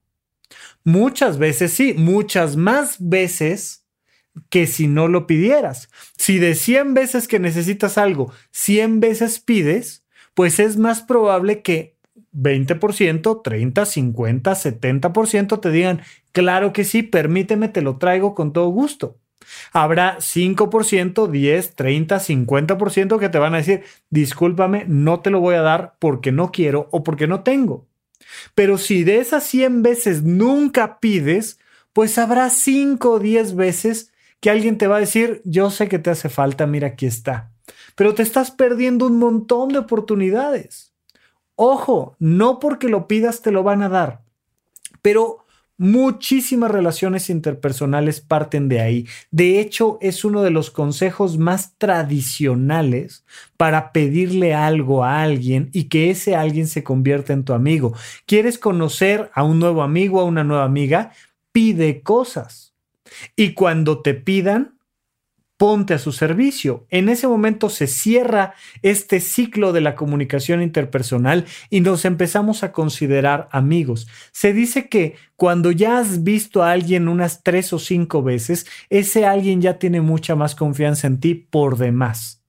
Muchas 0.84 1.38
veces 1.38 1.72
sí, 1.72 1.94
muchas 1.98 2.58
más 2.58 2.98
veces 3.00 3.83
que 4.50 4.68
si 4.68 4.88
no 4.88 5.08
lo 5.08 5.28
pidieras. 5.28 5.90
Si 6.18 6.40
de 6.40 6.56
100 6.56 6.94
veces 6.94 7.28
que 7.28 7.40
necesitas 7.40 7.98
algo, 7.98 8.32
100 8.52 9.00
veces 9.00 9.40
pides, 9.40 10.04
pues 10.34 10.60
es 10.60 10.78
más 10.78 11.02
probable 11.02 11.62
que 11.62 11.96
20%, 12.34 13.42
30, 13.44 13.86
50, 13.86 14.52
70% 14.52 15.60
te 15.60 15.72
digan, 15.72 16.02
claro 16.32 16.74
que 16.74 16.84
sí, 16.84 17.04
permíteme, 17.04 17.70
te 17.70 17.82
lo 17.82 17.98
traigo 17.98 18.34
con 18.34 18.54
todo 18.54 18.70
gusto. 18.70 19.20
Habrá 19.72 20.18
5%, 20.20 21.28
10, 21.28 21.76
30, 21.76 22.20
50% 22.20 23.20
que 23.20 23.30
te 23.30 23.40
van 23.40 23.54
a 23.54 23.58
decir, 23.58 23.84
discúlpame, 24.10 24.86
no 24.88 25.20
te 25.20 25.30
lo 25.30 25.40
voy 25.42 25.56
a 25.56 25.62
dar 25.62 25.96
porque 26.00 26.32
no 26.32 26.52
quiero 26.52 26.88
o 26.92 27.04
porque 27.04 27.28
no 27.28 27.44
tengo. 27.44 27.88
Pero 28.56 28.78
si 28.78 29.04
de 29.04 29.20
esas 29.20 29.44
100 29.44 29.84
veces 29.84 30.24
nunca 30.24 31.00
pides, 31.00 31.60
pues 31.92 32.18
habrá 32.18 32.50
5 32.50 33.12
o 33.12 33.20
10 33.20 33.56
veces 33.56 34.13
que 34.44 34.50
alguien 34.50 34.78
te 34.78 34.88
va 34.88 34.98
a 34.98 35.00
decir, 35.00 35.42
yo 35.46 35.72
sé 35.72 35.88
que 35.88 36.00
te 36.00 36.10
hace 36.10 36.28
falta, 36.28 36.68
mira, 36.68 36.90
aquí 36.90 37.06
está. 37.06 37.54
Pero 37.96 38.14
te 38.14 38.24
estás 38.24 38.52
perdiendo 38.52 39.08
un 39.08 39.18
montón 39.18 39.70
de 39.70 39.80
oportunidades. 39.80 40.94
Ojo, 41.56 42.18
no 42.20 42.60
porque 42.60 42.90
lo 42.90 43.08
pidas 43.08 43.42
te 43.42 43.52
lo 43.52 43.64
van 43.64 43.84
a 43.84 43.88
dar, 43.88 44.22
pero 45.02 45.46
muchísimas 45.78 46.72
relaciones 46.72 47.30
interpersonales 47.30 48.20
parten 48.20 48.68
de 48.68 48.82
ahí. 48.82 49.08
De 49.32 49.62
hecho, 49.62 49.98
es 50.02 50.26
uno 50.26 50.44
de 50.44 50.52
los 50.52 50.72
consejos 50.72 51.38
más 51.38 51.78
tradicionales 51.78 53.24
para 53.56 53.94
pedirle 53.94 54.54
algo 54.54 55.06
a 55.06 55.22
alguien 55.22 55.70
y 55.72 55.86
que 55.86 56.10
ese 56.10 56.36
alguien 56.36 56.68
se 56.68 56.84
convierta 56.84 57.32
en 57.32 57.46
tu 57.46 57.54
amigo. 57.54 57.96
¿Quieres 58.26 58.60
conocer 58.60 59.32
a 59.34 59.44
un 59.44 59.60
nuevo 59.60 59.84
amigo, 59.84 60.20
a 60.20 60.26
una 60.26 60.44
nueva 60.44 60.66
amiga? 60.66 61.14
Pide 61.54 62.02
cosas. 62.02 62.73
Y 63.36 63.54
cuando 63.54 64.02
te 64.02 64.14
pidan, 64.14 64.78
ponte 65.58 65.94
a 65.94 66.00
su 66.00 66.12
servicio. 66.12 66.86
En 66.90 67.08
ese 67.10 67.28
momento 67.28 67.70
se 67.70 67.88
cierra 67.88 68.54
este 68.82 69.20
ciclo 69.20 69.72
de 69.72 69.82
la 69.82 69.96
comunicación 69.96 70.62
interpersonal 70.62 71.46
y 71.70 71.82
nos 71.82 72.06
empezamos 72.06 72.64
a 72.64 72.74
considerar 72.74 73.48
amigos. 73.52 74.08
Se 74.32 74.52
dice 74.52 74.90
que 74.90 75.16
cuando 75.38 75.72
ya 75.72 76.00
has 76.00 76.24
visto 76.24 76.64
a 76.64 76.72
alguien 76.72 77.08
unas 77.08 77.44
tres 77.44 77.72
o 77.72 77.80
cinco 77.80 78.24
veces, 78.24 78.66
ese 78.90 79.26
alguien 79.26 79.62
ya 79.62 79.80
tiene 79.80 80.02
mucha 80.02 80.36
más 80.36 80.54
confianza 80.54 81.08
en 81.08 81.22
ti 81.22 81.36
por 81.36 81.78
demás. 81.78 82.43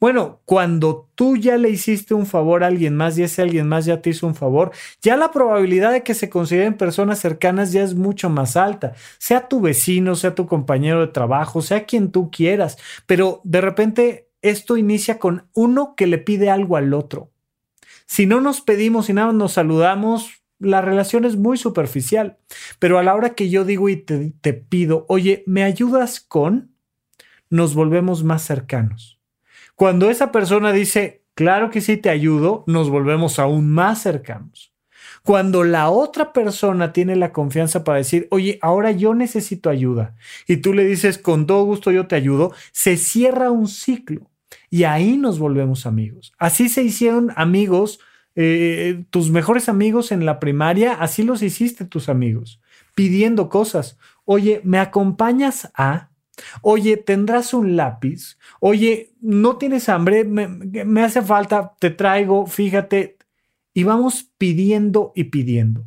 Bueno, 0.00 0.40
cuando 0.44 1.10
tú 1.14 1.36
ya 1.36 1.56
le 1.56 1.70
hiciste 1.70 2.14
un 2.14 2.26
favor 2.26 2.64
a 2.64 2.68
alguien 2.68 2.96
más 2.96 3.16
y 3.18 3.22
ese 3.22 3.42
alguien 3.42 3.68
más 3.68 3.84
ya 3.84 4.02
te 4.02 4.10
hizo 4.10 4.26
un 4.26 4.34
favor, 4.34 4.72
ya 5.00 5.16
la 5.16 5.30
probabilidad 5.30 5.92
de 5.92 6.02
que 6.02 6.14
se 6.14 6.30
consideren 6.30 6.74
personas 6.74 7.18
cercanas 7.18 7.72
ya 7.72 7.82
es 7.82 7.94
mucho 7.94 8.30
más 8.30 8.56
alta. 8.56 8.94
Sea 9.18 9.48
tu 9.48 9.60
vecino, 9.60 10.14
sea 10.14 10.34
tu 10.34 10.46
compañero 10.46 11.00
de 11.00 11.12
trabajo, 11.12 11.62
sea 11.62 11.84
quien 11.84 12.10
tú 12.10 12.30
quieras, 12.30 12.78
pero 13.06 13.40
de 13.44 13.60
repente 13.60 14.28
esto 14.42 14.76
inicia 14.76 15.18
con 15.18 15.48
uno 15.54 15.94
que 15.96 16.06
le 16.06 16.18
pide 16.18 16.50
algo 16.50 16.76
al 16.76 16.94
otro. 16.94 17.32
Si 18.06 18.26
no 18.26 18.40
nos 18.40 18.60
pedimos 18.60 19.08
y 19.08 19.12
nada 19.12 19.32
nos 19.32 19.54
saludamos, 19.54 20.42
la 20.58 20.80
relación 20.80 21.24
es 21.24 21.36
muy 21.36 21.56
superficial. 21.56 22.38
Pero 22.78 22.98
a 22.98 23.02
la 23.02 23.14
hora 23.14 23.34
que 23.34 23.50
yo 23.50 23.64
digo 23.64 23.88
y 23.88 23.96
te, 23.96 24.32
te 24.40 24.54
pido, 24.54 25.04
oye, 25.08 25.42
¿me 25.46 25.64
ayudas 25.64 26.20
con? 26.20 26.72
Nos 27.50 27.74
volvemos 27.74 28.24
más 28.24 28.42
cercanos. 28.42 29.15
Cuando 29.76 30.10
esa 30.10 30.32
persona 30.32 30.72
dice, 30.72 31.22
claro 31.34 31.70
que 31.70 31.82
sí 31.82 31.98
te 31.98 32.08
ayudo, 32.10 32.64
nos 32.66 32.90
volvemos 32.90 33.38
aún 33.38 33.70
más 33.70 34.02
cercanos. 34.02 34.72
Cuando 35.22 35.64
la 35.64 35.90
otra 35.90 36.32
persona 36.32 36.92
tiene 36.92 37.14
la 37.14 37.32
confianza 37.32 37.84
para 37.84 37.98
decir, 37.98 38.26
oye, 38.30 38.58
ahora 38.62 38.90
yo 38.92 39.14
necesito 39.14 39.68
ayuda, 39.68 40.16
y 40.48 40.58
tú 40.58 40.72
le 40.72 40.84
dices, 40.84 41.18
con 41.18 41.46
todo 41.46 41.64
gusto 41.64 41.90
yo 41.92 42.06
te 42.06 42.16
ayudo, 42.16 42.54
se 42.72 42.96
cierra 42.96 43.50
un 43.50 43.68
ciclo 43.68 44.30
y 44.70 44.84
ahí 44.84 45.16
nos 45.18 45.38
volvemos 45.38 45.84
amigos. 45.84 46.32
Así 46.38 46.68
se 46.68 46.82
hicieron 46.82 47.32
amigos, 47.36 48.00
eh, 48.34 49.04
tus 49.10 49.30
mejores 49.30 49.68
amigos 49.68 50.10
en 50.10 50.24
la 50.24 50.38
primaria, 50.40 50.94
así 50.94 51.22
los 51.22 51.42
hiciste 51.42 51.84
tus 51.84 52.08
amigos, 52.08 52.60
pidiendo 52.94 53.48
cosas. 53.50 53.98
Oye, 54.24 54.62
¿me 54.64 54.78
acompañas 54.78 55.70
a? 55.74 56.10
Oye, 56.62 56.96
¿tendrás 56.96 57.54
un 57.54 57.76
lápiz? 57.76 58.38
Oye, 58.60 59.12
¿no 59.20 59.56
tienes 59.56 59.88
hambre? 59.88 60.24
Me, 60.24 61.02
hace 61.02 61.22
falta, 61.22 61.74
te 61.78 61.90
traigo, 61.90 62.46
fíjate. 62.46 63.16
Y 63.72 63.84
vamos 63.84 64.30
pidiendo 64.38 65.12
y 65.14 65.24
pidiendo. 65.24 65.84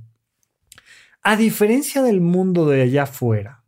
A 1.21 1.35
diferencia 1.35 2.01
del 2.01 2.21
mundo 2.21 2.67
de 2.67 2.83
allá 2.83 3.03
afuera, 3.03 3.63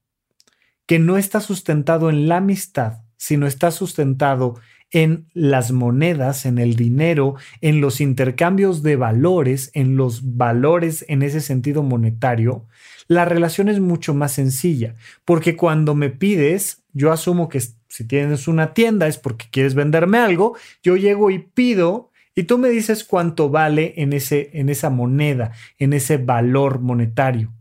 que 0.86 1.00
no 1.00 1.18
está 1.18 1.42
sustentado 1.42 2.10
en 2.10 2.28
la 2.28 2.38
amistad, 2.38 3.02
sino 3.18 3.48
está 3.48 3.72
sustentado 3.72 4.56
en 4.92 5.30
las 5.34 5.72
monedas, 5.72 6.46
en 6.46 6.58
el 6.58 6.76
dinero, 6.76 7.36
en 7.62 7.82
los 7.82 8.02
intercambios 8.02 8.84
de 8.84 8.98
valores, 8.98 9.72
en 9.74 9.96
los 9.96 10.36
valores 10.36 11.06
en 11.08 11.24
ese 11.24 11.40
sentido 11.40 11.82
monetario, 11.82 12.68
la 13.12 13.26
relación 13.26 13.68
es 13.68 13.82
mucho 13.82 14.14
más 14.14 14.32
sencilla, 14.32 14.96
porque 15.26 15.58
cuando 15.58 15.96
me 15.96 16.10
pides, 16.10 16.86
yo 16.94 17.12
asumo 17.12 17.50
que 17.50 17.60
si 17.60 18.08
tienes 18.08 18.48
una 18.48 18.74
tienda 18.74 19.06
es 19.06 19.18
porque 19.18 19.48
quieres 19.52 19.76
venderme 19.76 20.18
algo, 20.18 20.56
yo 20.82 20.96
llego 20.96 21.30
y 21.30 21.40
pido 21.40 22.10
y 22.36 22.44
tú 22.44 22.58
me 22.58 22.70
dices 22.70 23.04
cuánto 23.04 23.50
vale 23.50 23.96
en, 23.98 24.14
ese, 24.14 24.52
en 24.54 24.70
esa 24.70 24.90
moneda, 24.90 25.52
en 25.78 25.92
ese 25.92 26.20
valor 26.20 26.80
monetario. 26.80 27.54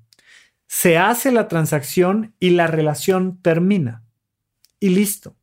Se 0.68 0.98
hace 0.98 1.32
la 1.32 1.48
transacción 1.48 2.32
y 2.38 2.50
la 2.50 2.68
relación 2.68 3.42
termina. 3.42 4.04
Y 4.78 4.90
listo. 4.90 5.34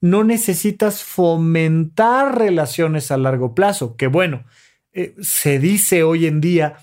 No 0.00 0.22
necesitas 0.22 1.02
fomentar 1.02 2.38
relaciones 2.38 3.10
a 3.10 3.16
largo 3.16 3.56
plazo, 3.56 3.96
que 3.96 4.06
bueno, 4.06 4.44
eh, 4.92 5.16
se 5.20 5.58
dice 5.58 6.04
hoy 6.04 6.26
en 6.26 6.40
día 6.40 6.76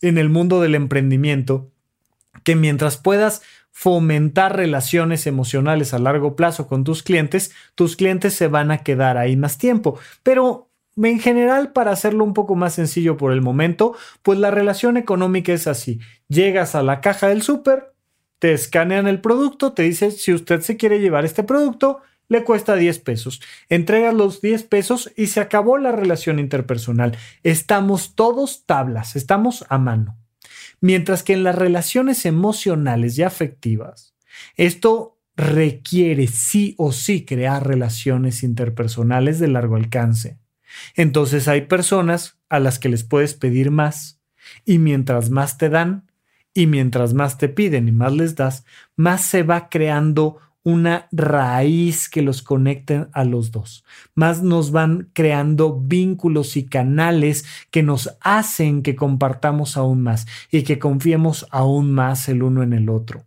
en 0.00 0.16
el 0.16 0.30
mundo 0.30 0.62
del 0.62 0.74
emprendimiento 0.74 1.70
que 2.44 2.56
mientras 2.56 2.96
puedas 2.96 3.42
fomentar 3.70 4.56
relaciones 4.56 5.26
emocionales 5.26 5.94
a 5.94 5.98
largo 5.98 6.36
plazo 6.36 6.66
con 6.66 6.84
tus 6.84 7.02
clientes, 7.02 7.52
tus 7.74 7.96
clientes 7.96 8.34
se 8.34 8.48
van 8.48 8.70
a 8.70 8.78
quedar 8.78 9.16
ahí 9.16 9.36
más 9.36 9.58
tiempo. 9.58 9.98
Pero 10.22 10.70
en 10.96 11.20
general, 11.20 11.72
para 11.72 11.92
hacerlo 11.92 12.24
un 12.24 12.34
poco 12.34 12.54
más 12.54 12.74
sencillo 12.74 13.16
por 13.16 13.32
el 13.32 13.40
momento, 13.40 13.96
pues 14.22 14.38
la 14.38 14.50
relación 14.50 14.96
económica 14.96 15.52
es 15.52 15.66
así. 15.66 16.00
Llegas 16.28 16.74
a 16.74 16.82
la 16.82 17.00
caja 17.00 17.28
del 17.28 17.42
súper, 17.42 17.94
te 18.38 18.52
escanean 18.52 19.06
el 19.06 19.20
producto, 19.20 19.72
te 19.72 19.82
dice 19.82 20.10
si 20.10 20.32
usted 20.32 20.60
se 20.60 20.76
quiere 20.76 21.00
llevar 21.00 21.24
este 21.24 21.44
producto, 21.44 22.00
le 22.28 22.44
cuesta 22.44 22.76
10 22.76 22.98
pesos. 23.00 23.40
Entregas 23.68 24.14
los 24.14 24.40
10 24.40 24.62
pesos 24.64 25.12
y 25.16 25.28
se 25.28 25.40
acabó 25.40 25.78
la 25.78 25.92
relación 25.92 26.38
interpersonal. 26.38 27.16
Estamos 27.42 28.14
todos 28.14 28.64
tablas, 28.66 29.16
estamos 29.16 29.64
a 29.68 29.78
mano. 29.78 30.19
Mientras 30.80 31.22
que 31.22 31.34
en 31.34 31.44
las 31.44 31.54
relaciones 31.54 32.24
emocionales 32.24 33.18
y 33.18 33.22
afectivas, 33.22 34.14
esto 34.56 35.18
requiere 35.36 36.26
sí 36.26 36.74
o 36.78 36.92
sí 36.92 37.24
crear 37.24 37.66
relaciones 37.66 38.42
interpersonales 38.42 39.38
de 39.38 39.48
largo 39.48 39.76
alcance. 39.76 40.38
Entonces 40.94 41.48
hay 41.48 41.62
personas 41.62 42.38
a 42.48 42.60
las 42.60 42.78
que 42.78 42.88
les 42.88 43.04
puedes 43.04 43.34
pedir 43.34 43.70
más 43.70 44.20
y 44.64 44.78
mientras 44.78 45.30
más 45.30 45.58
te 45.58 45.68
dan 45.68 46.10
y 46.52 46.66
mientras 46.66 47.14
más 47.14 47.38
te 47.38 47.48
piden 47.48 47.88
y 47.88 47.92
más 47.92 48.12
les 48.12 48.34
das, 48.34 48.64
más 48.96 49.24
se 49.24 49.42
va 49.42 49.68
creando 49.68 50.38
una 50.62 51.08
raíz 51.12 52.08
que 52.08 52.22
los 52.22 52.42
conecten 52.42 53.08
a 53.12 53.24
los 53.24 53.50
dos. 53.50 53.84
Más 54.14 54.42
nos 54.42 54.70
van 54.70 55.10
creando 55.12 55.80
vínculos 55.80 56.56
y 56.56 56.66
canales 56.66 57.44
que 57.70 57.82
nos 57.82 58.16
hacen 58.20 58.82
que 58.82 58.96
compartamos 58.96 59.76
aún 59.76 60.02
más 60.02 60.26
y 60.50 60.62
que 60.62 60.78
confiemos 60.78 61.46
aún 61.50 61.92
más 61.92 62.28
el 62.28 62.42
uno 62.42 62.62
en 62.62 62.72
el 62.72 62.88
otro. 62.88 63.24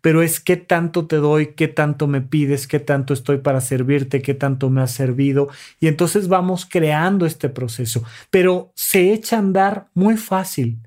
Pero 0.00 0.22
es 0.22 0.40
qué 0.40 0.56
tanto 0.56 1.06
te 1.06 1.16
doy, 1.16 1.54
qué 1.54 1.68
tanto 1.68 2.06
me 2.06 2.20
pides, 2.20 2.66
qué 2.66 2.80
tanto 2.80 3.12
estoy 3.12 3.38
para 3.38 3.60
servirte, 3.60 4.22
qué 4.22 4.34
tanto 4.34 4.70
me 4.70 4.80
has 4.80 4.92
servido. 4.92 5.48
Y 5.80 5.88
entonces 5.88 6.28
vamos 6.28 6.66
creando 6.66 7.26
este 7.26 7.48
proceso. 7.48 8.02
Pero 8.30 8.72
se 8.74 9.12
echa 9.12 9.36
a 9.36 9.40
andar 9.40 9.88
muy 9.94 10.16
fácil 10.16 10.78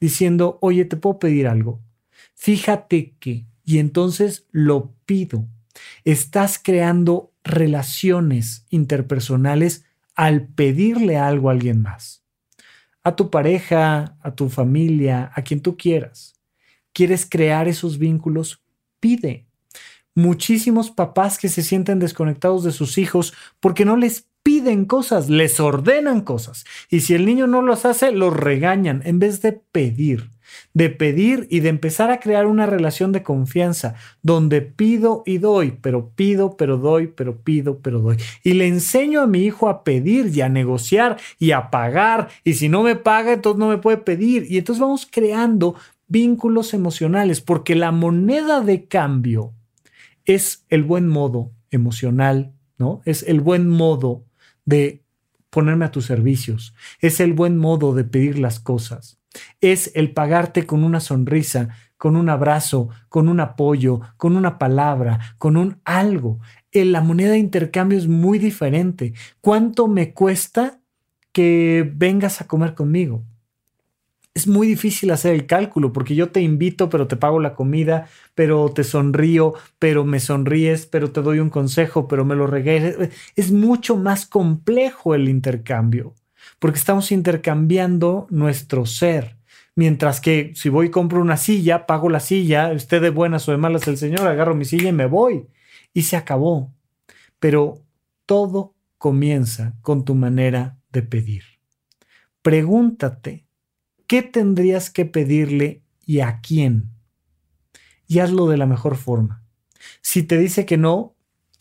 diciendo, 0.00 0.58
oye, 0.60 0.84
te 0.84 0.96
puedo 0.96 1.18
pedir 1.18 1.46
algo. 1.48 1.80
Fíjate 2.34 3.16
que 3.18 3.46
y 3.64 3.78
entonces 3.78 4.46
lo 4.50 4.94
pido. 5.08 5.48
Estás 6.04 6.60
creando 6.62 7.32
relaciones 7.42 8.66
interpersonales 8.68 9.86
al 10.14 10.46
pedirle 10.46 11.16
algo 11.16 11.48
a 11.48 11.52
alguien 11.52 11.80
más. 11.80 12.22
A 13.02 13.16
tu 13.16 13.30
pareja, 13.30 14.18
a 14.20 14.34
tu 14.34 14.50
familia, 14.50 15.32
a 15.34 15.40
quien 15.42 15.62
tú 15.62 15.78
quieras. 15.78 16.34
¿Quieres 16.92 17.26
crear 17.28 17.68
esos 17.68 17.98
vínculos? 17.98 18.62
pide. 19.00 19.46
Muchísimos 20.14 20.90
papás 20.90 21.38
que 21.38 21.48
se 21.48 21.62
sienten 21.62 22.00
desconectados 22.00 22.64
de 22.64 22.72
sus 22.72 22.98
hijos 22.98 23.32
porque 23.60 23.84
no 23.84 23.96
les 23.96 24.28
piden 24.42 24.84
cosas, 24.84 25.30
les 25.30 25.60
ordenan 25.60 26.22
cosas. 26.22 26.64
Y 26.90 27.00
si 27.00 27.14
el 27.14 27.24
niño 27.24 27.46
no 27.46 27.62
los 27.62 27.84
hace, 27.84 28.10
los 28.10 28.34
regañan 28.34 29.02
en 29.04 29.20
vez 29.20 29.40
de 29.42 29.52
pedir 29.52 30.30
de 30.74 30.90
pedir 30.90 31.46
y 31.50 31.60
de 31.60 31.68
empezar 31.68 32.10
a 32.10 32.20
crear 32.20 32.46
una 32.46 32.66
relación 32.66 33.12
de 33.12 33.22
confianza 33.22 33.94
donde 34.22 34.62
pido 34.62 35.22
y 35.26 35.38
doy, 35.38 35.78
pero 35.80 36.10
pido, 36.10 36.56
pero 36.56 36.76
doy, 36.76 37.08
pero 37.08 37.42
pido, 37.42 37.78
pero 37.78 38.00
doy. 38.00 38.16
Y 38.42 38.54
le 38.54 38.66
enseño 38.66 39.20
a 39.22 39.26
mi 39.26 39.44
hijo 39.44 39.68
a 39.68 39.84
pedir 39.84 40.28
y 40.34 40.40
a 40.40 40.48
negociar 40.48 41.16
y 41.38 41.52
a 41.52 41.70
pagar. 41.70 42.28
Y 42.44 42.54
si 42.54 42.68
no 42.68 42.82
me 42.82 42.96
paga, 42.96 43.32
entonces 43.32 43.58
no 43.58 43.68
me 43.68 43.78
puede 43.78 43.98
pedir. 43.98 44.46
Y 44.48 44.58
entonces 44.58 44.80
vamos 44.80 45.08
creando 45.10 45.74
vínculos 46.08 46.74
emocionales 46.74 47.40
porque 47.40 47.74
la 47.74 47.92
moneda 47.92 48.60
de 48.60 48.86
cambio 48.86 49.52
es 50.24 50.64
el 50.68 50.82
buen 50.82 51.08
modo 51.08 51.52
emocional, 51.70 52.52
¿no? 52.78 53.02
Es 53.04 53.22
el 53.22 53.40
buen 53.40 53.68
modo 53.68 54.24
de 54.64 55.02
ponerme 55.50 55.84
a 55.84 55.90
tus 55.90 56.06
servicios. 56.06 56.74
Es 57.00 57.20
el 57.20 57.32
buen 57.32 57.56
modo 57.56 57.94
de 57.94 58.04
pedir 58.04 58.38
las 58.38 58.60
cosas. 58.60 59.17
Es 59.60 59.90
el 59.94 60.12
pagarte 60.12 60.66
con 60.66 60.84
una 60.84 61.00
sonrisa, 61.00 61.68
con 61.96 62.16
un 62.16 62.28
abrazo, 62.28 62.88
con 63.08 63.28
un 63.28 63.40
apoyo, 63.40 64.00
con 64.16 64.36
una 64.36 64.58
palabra, 64.58 65.34
con 65.38 65.56
un 65.56 65.80
algo. 65.84 66.38
En 66.70 66.92
la 66.92 67.00
moneda 67.00 67.32
de 67.32 67.38
intercambio 67.38 67.98
es 67.98 68.06
muy 68.06 68.38
diferente. 68.38 69.14
¿Cuánto 69.40 69.88
me 69.88 70.14
cuesta 70.14 70.78
que 71.32 71.90
vengas 71.94 72.40
a 72.40 72.46
comer 72.46 72.74
conmigo? 72.74 73.24
Es 74.34 74.46
muy 74.46 74.68
difícil 74.68 75.10
hacer 75.10 75.34
el 75.34 75.46
cálculo 75.46 75.92
porque 75.92 76.14
yo 76.14 76.30
te 76.30 76.40
invito, 76.40 76.88
pero 76.88 77.08
te 77.08 77.16
pago 77.16 77.40
la 77.40 77.54
comida, 77.54 78.06
pero 78.36 78.68
te 78.68 78.84
sonrío, 78.84 79.54
pero 79.80 80.04
me 80.04 80.20
sonríes, 80.20 80.86
pero 80.86 81.10
te 81.10 81.22
doy 81.22 81.40
un 81.40 81.50
consejo, 81.50 82.06
pero 82.06 82.24
me 82.24 82.36
lo 82.36 82.46
regreses. 82.46 83.10
Es 83.34 83.50
mucho 83.50 83.96
más 83.96 84.26
complejo 84.26 85.16
el 85.16 85.28
intercambio 85.28 86.14
porque 86.58 86.78
estamos 86.78 87.12
intercambiando 87.12 88.26
nuestro 88.30 88.86
ser. 88.86 89.37
Mientras 89.78 90.20
que 90.20 90.50
si 90.56 90.70
voy 90.70 90.88
y 90.88 90.90
compro 90.90 91.20
una 91.20 91.36
silla, 91.36 91.86
pago 91.86 92.10
la 92.10 92.18
silla, 92.18 92.72
esté 92.72 92.98
de 92.98 93.10
buenas 93.10 93.48
o 93.48 93.52
de 93.52 93.58
malas 93.58 93.86
el 93.86 93.96
Señor, 93.96 94.26
agarro 94.26 94.56
mi 94.56 94.64
silla 94.64 94.88
y 94.88 94.92
me 94.92 95.06
voy. 95.06 95.46
Y 95.94 96.02
se 96.02 96.16
acabó. 96.16 96.74
Pero 97.38 97.84
todo 98.26 98.74
comienza 98.96 99.76
con 99.82 100.04
tu 100.04 100.16
manera 100.16 100.80
de 100.90 101.02
pedir. 101.02 101.44
Pregúntate, 102.42 103.46
¿qué 104.08 104.22
tendrías 104.22 104.90
que 104.90 105.04
pedirle 105.04 105.84
y 106.04 106.22
a 106.22 106.40
quién? 106.40 106.90
Y 108.08 108.18
hazlo 108.18 108.48
de 108.48 108.56
la 108.56 108.66
mejor 108.66 108.96
forma. 108.96 109.44
Si 110.00 110.24
te 110.24 110.38
dice 110.38 110.66
que 110.66 110.76
no, 110.76 111.14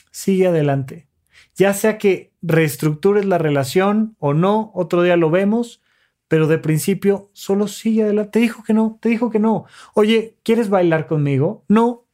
sigue 0.09 0.47
adelante 0.47 1.07
ya 1.57 1.73
sea 1.73 1.97
que 1.97 2.31
reestructures 2.41 3.25
la 3.25 3.39
relación 3.39 4.15
o 4.19 4.33
no, 4.33 4.71
otro 4.75 5.01
día 5.01 5.17
lo 5.17 5.31
vemos, 5.31 5.81
pero 6.27 6.47
de 6.47 6.57
principio 6.57 7.29
solo 7.33 7.67
sigue 7.67 8.03
adelante. 8.03 8.31
Te 8.31 8.39
dijo 8.39 8.63
que 8.63 8.73
no, 8.73 8.97
te 9.01 9.09
dijo 9.09 9.29
que 9.29 9.39
no. 9.39 9.65
Oye, 9.93 10.37
¿quieres 10.43 10.69
bailar 10.69 11.07
conmigo? 11.07 11.63
No. 11.67 12.05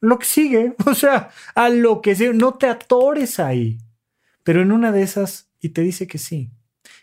Lo 0.00 0.18
que 0.18 0.26
sigue, 0.26 0.74
o 0.86 0.94
sea, 0.94 1.30
a 1.54 1.68
lo 1.68 2.00
que 2.00 2.14
sigue, 2.14 2.34
no 2.34 2.54
te 2.54 2.66
atores 2.68 3.40
ahí. 3.40 3.78
Pero 4.44 4.62
en 4.62 4.72
una 4.72 4.92
de 4.92 5.02
esas, 5.02 5.50
y 5.60 5.70
te 5.70 5.82
dice 5.82 6.06
que 6.06 6.18
sí, 6.18 6.50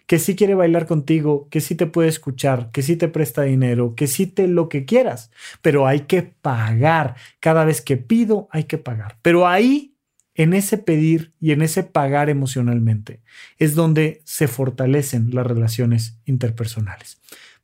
que 0.08 0.20
sí 0.20 0.36
quiere 0.36 0.56
bailar 0.56 0.86
contigo, 0.86 1.48
que 1.50 1.62
sí 1.62 1.76
te 1.76 1.88
puede 1.88 2.10
escuchar, 2.10 2.72
que 2.72 2.82
sí 2.82 2.96
te 2.96 3.08
presta 3.08 3.44
dinero, 3.44 3.96
que 3.96 4.08
sí 4.08 4.28
te 4.28 4.48
lo 4.48 4.70
que 4.70 4.86
quieras, 4.86 5.32
pero 5.62 5.88
hay 5.88 6.02
que 6.02 6.24
pagar. 6.24 7.16
Cada 7.40 7.66
vez 7.66 7.82
que 7.82 7.98
pido, 7.98 8.48
hay 8.52 8.66
que 8.66 8.78
pagar. 8.78 9.18
Pero 9.22 9.48
ahí 9.48 9.95
en 10.36 10.54
ese 10.54 10.78
pedir 10.78 11.34
y 11.40 11.52
en 11.52 11.62
ese 11.62 11.84
pagar 11.84 12.30
emocionalmente 12.30 13.22
es 13.58 13.74
donde 13.74 14.22
se 14.26 14.48
fortalecen 14.48 15.34
las 15.34 15.48
relaciones 15.48 16.20
interpersonales. 16.26 17.18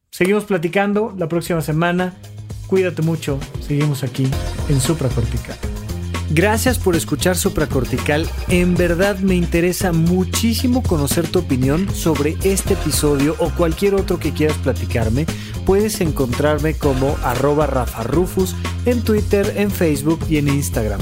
Seguimos 0.10 0.46
platicando 0.46 1.14
la 1.18 1.28
próxima 1.28 1.62
semana. 1.62 2.16
Cuídate 2.68 3.02
mucho. 3.02 3.40
Seguimos 3.62 4.04
aquí 4.04 4.28
en 4.70 4.80
Supracortical. 4.80 5.58
Gracias 6.34 6.80
por 6.80 6.96
escuchar 6.96 7.36
Supracortical. 7.36 8.26
En 8.48 8.76
verdad 8.76 9.20
me 9.20 9.36
interesa 9.36 9.92
muchísimo 9.92 10.82
conocer 10.82 11.28
tu 11.28 11.40
opinión 11.40 11.94
sobre 11.94 12.38
este 12.44 12.76
episodio 12.76 13.36
o 13.40 13.50
cualquier 13.50 13.96
otro 13.96 14.18
que 14.18 14.32
quieras 14.32 14.58
platicarme. 14.60 15.26
Puedes 15.66 16.00
encontrarme 16.00 16.74
como 16.74 17.18
arroba 17.24 17.68
Rafa 17.68 18.04
Rufus 18.04 18.56
en 18.86 19.02
Twitter, 19.02 19.54
en 19.58 19.72
Facebook 19.72 20.22
y 20.30 20.38
en 20.38 20.48
Instagram. 20.48 21.02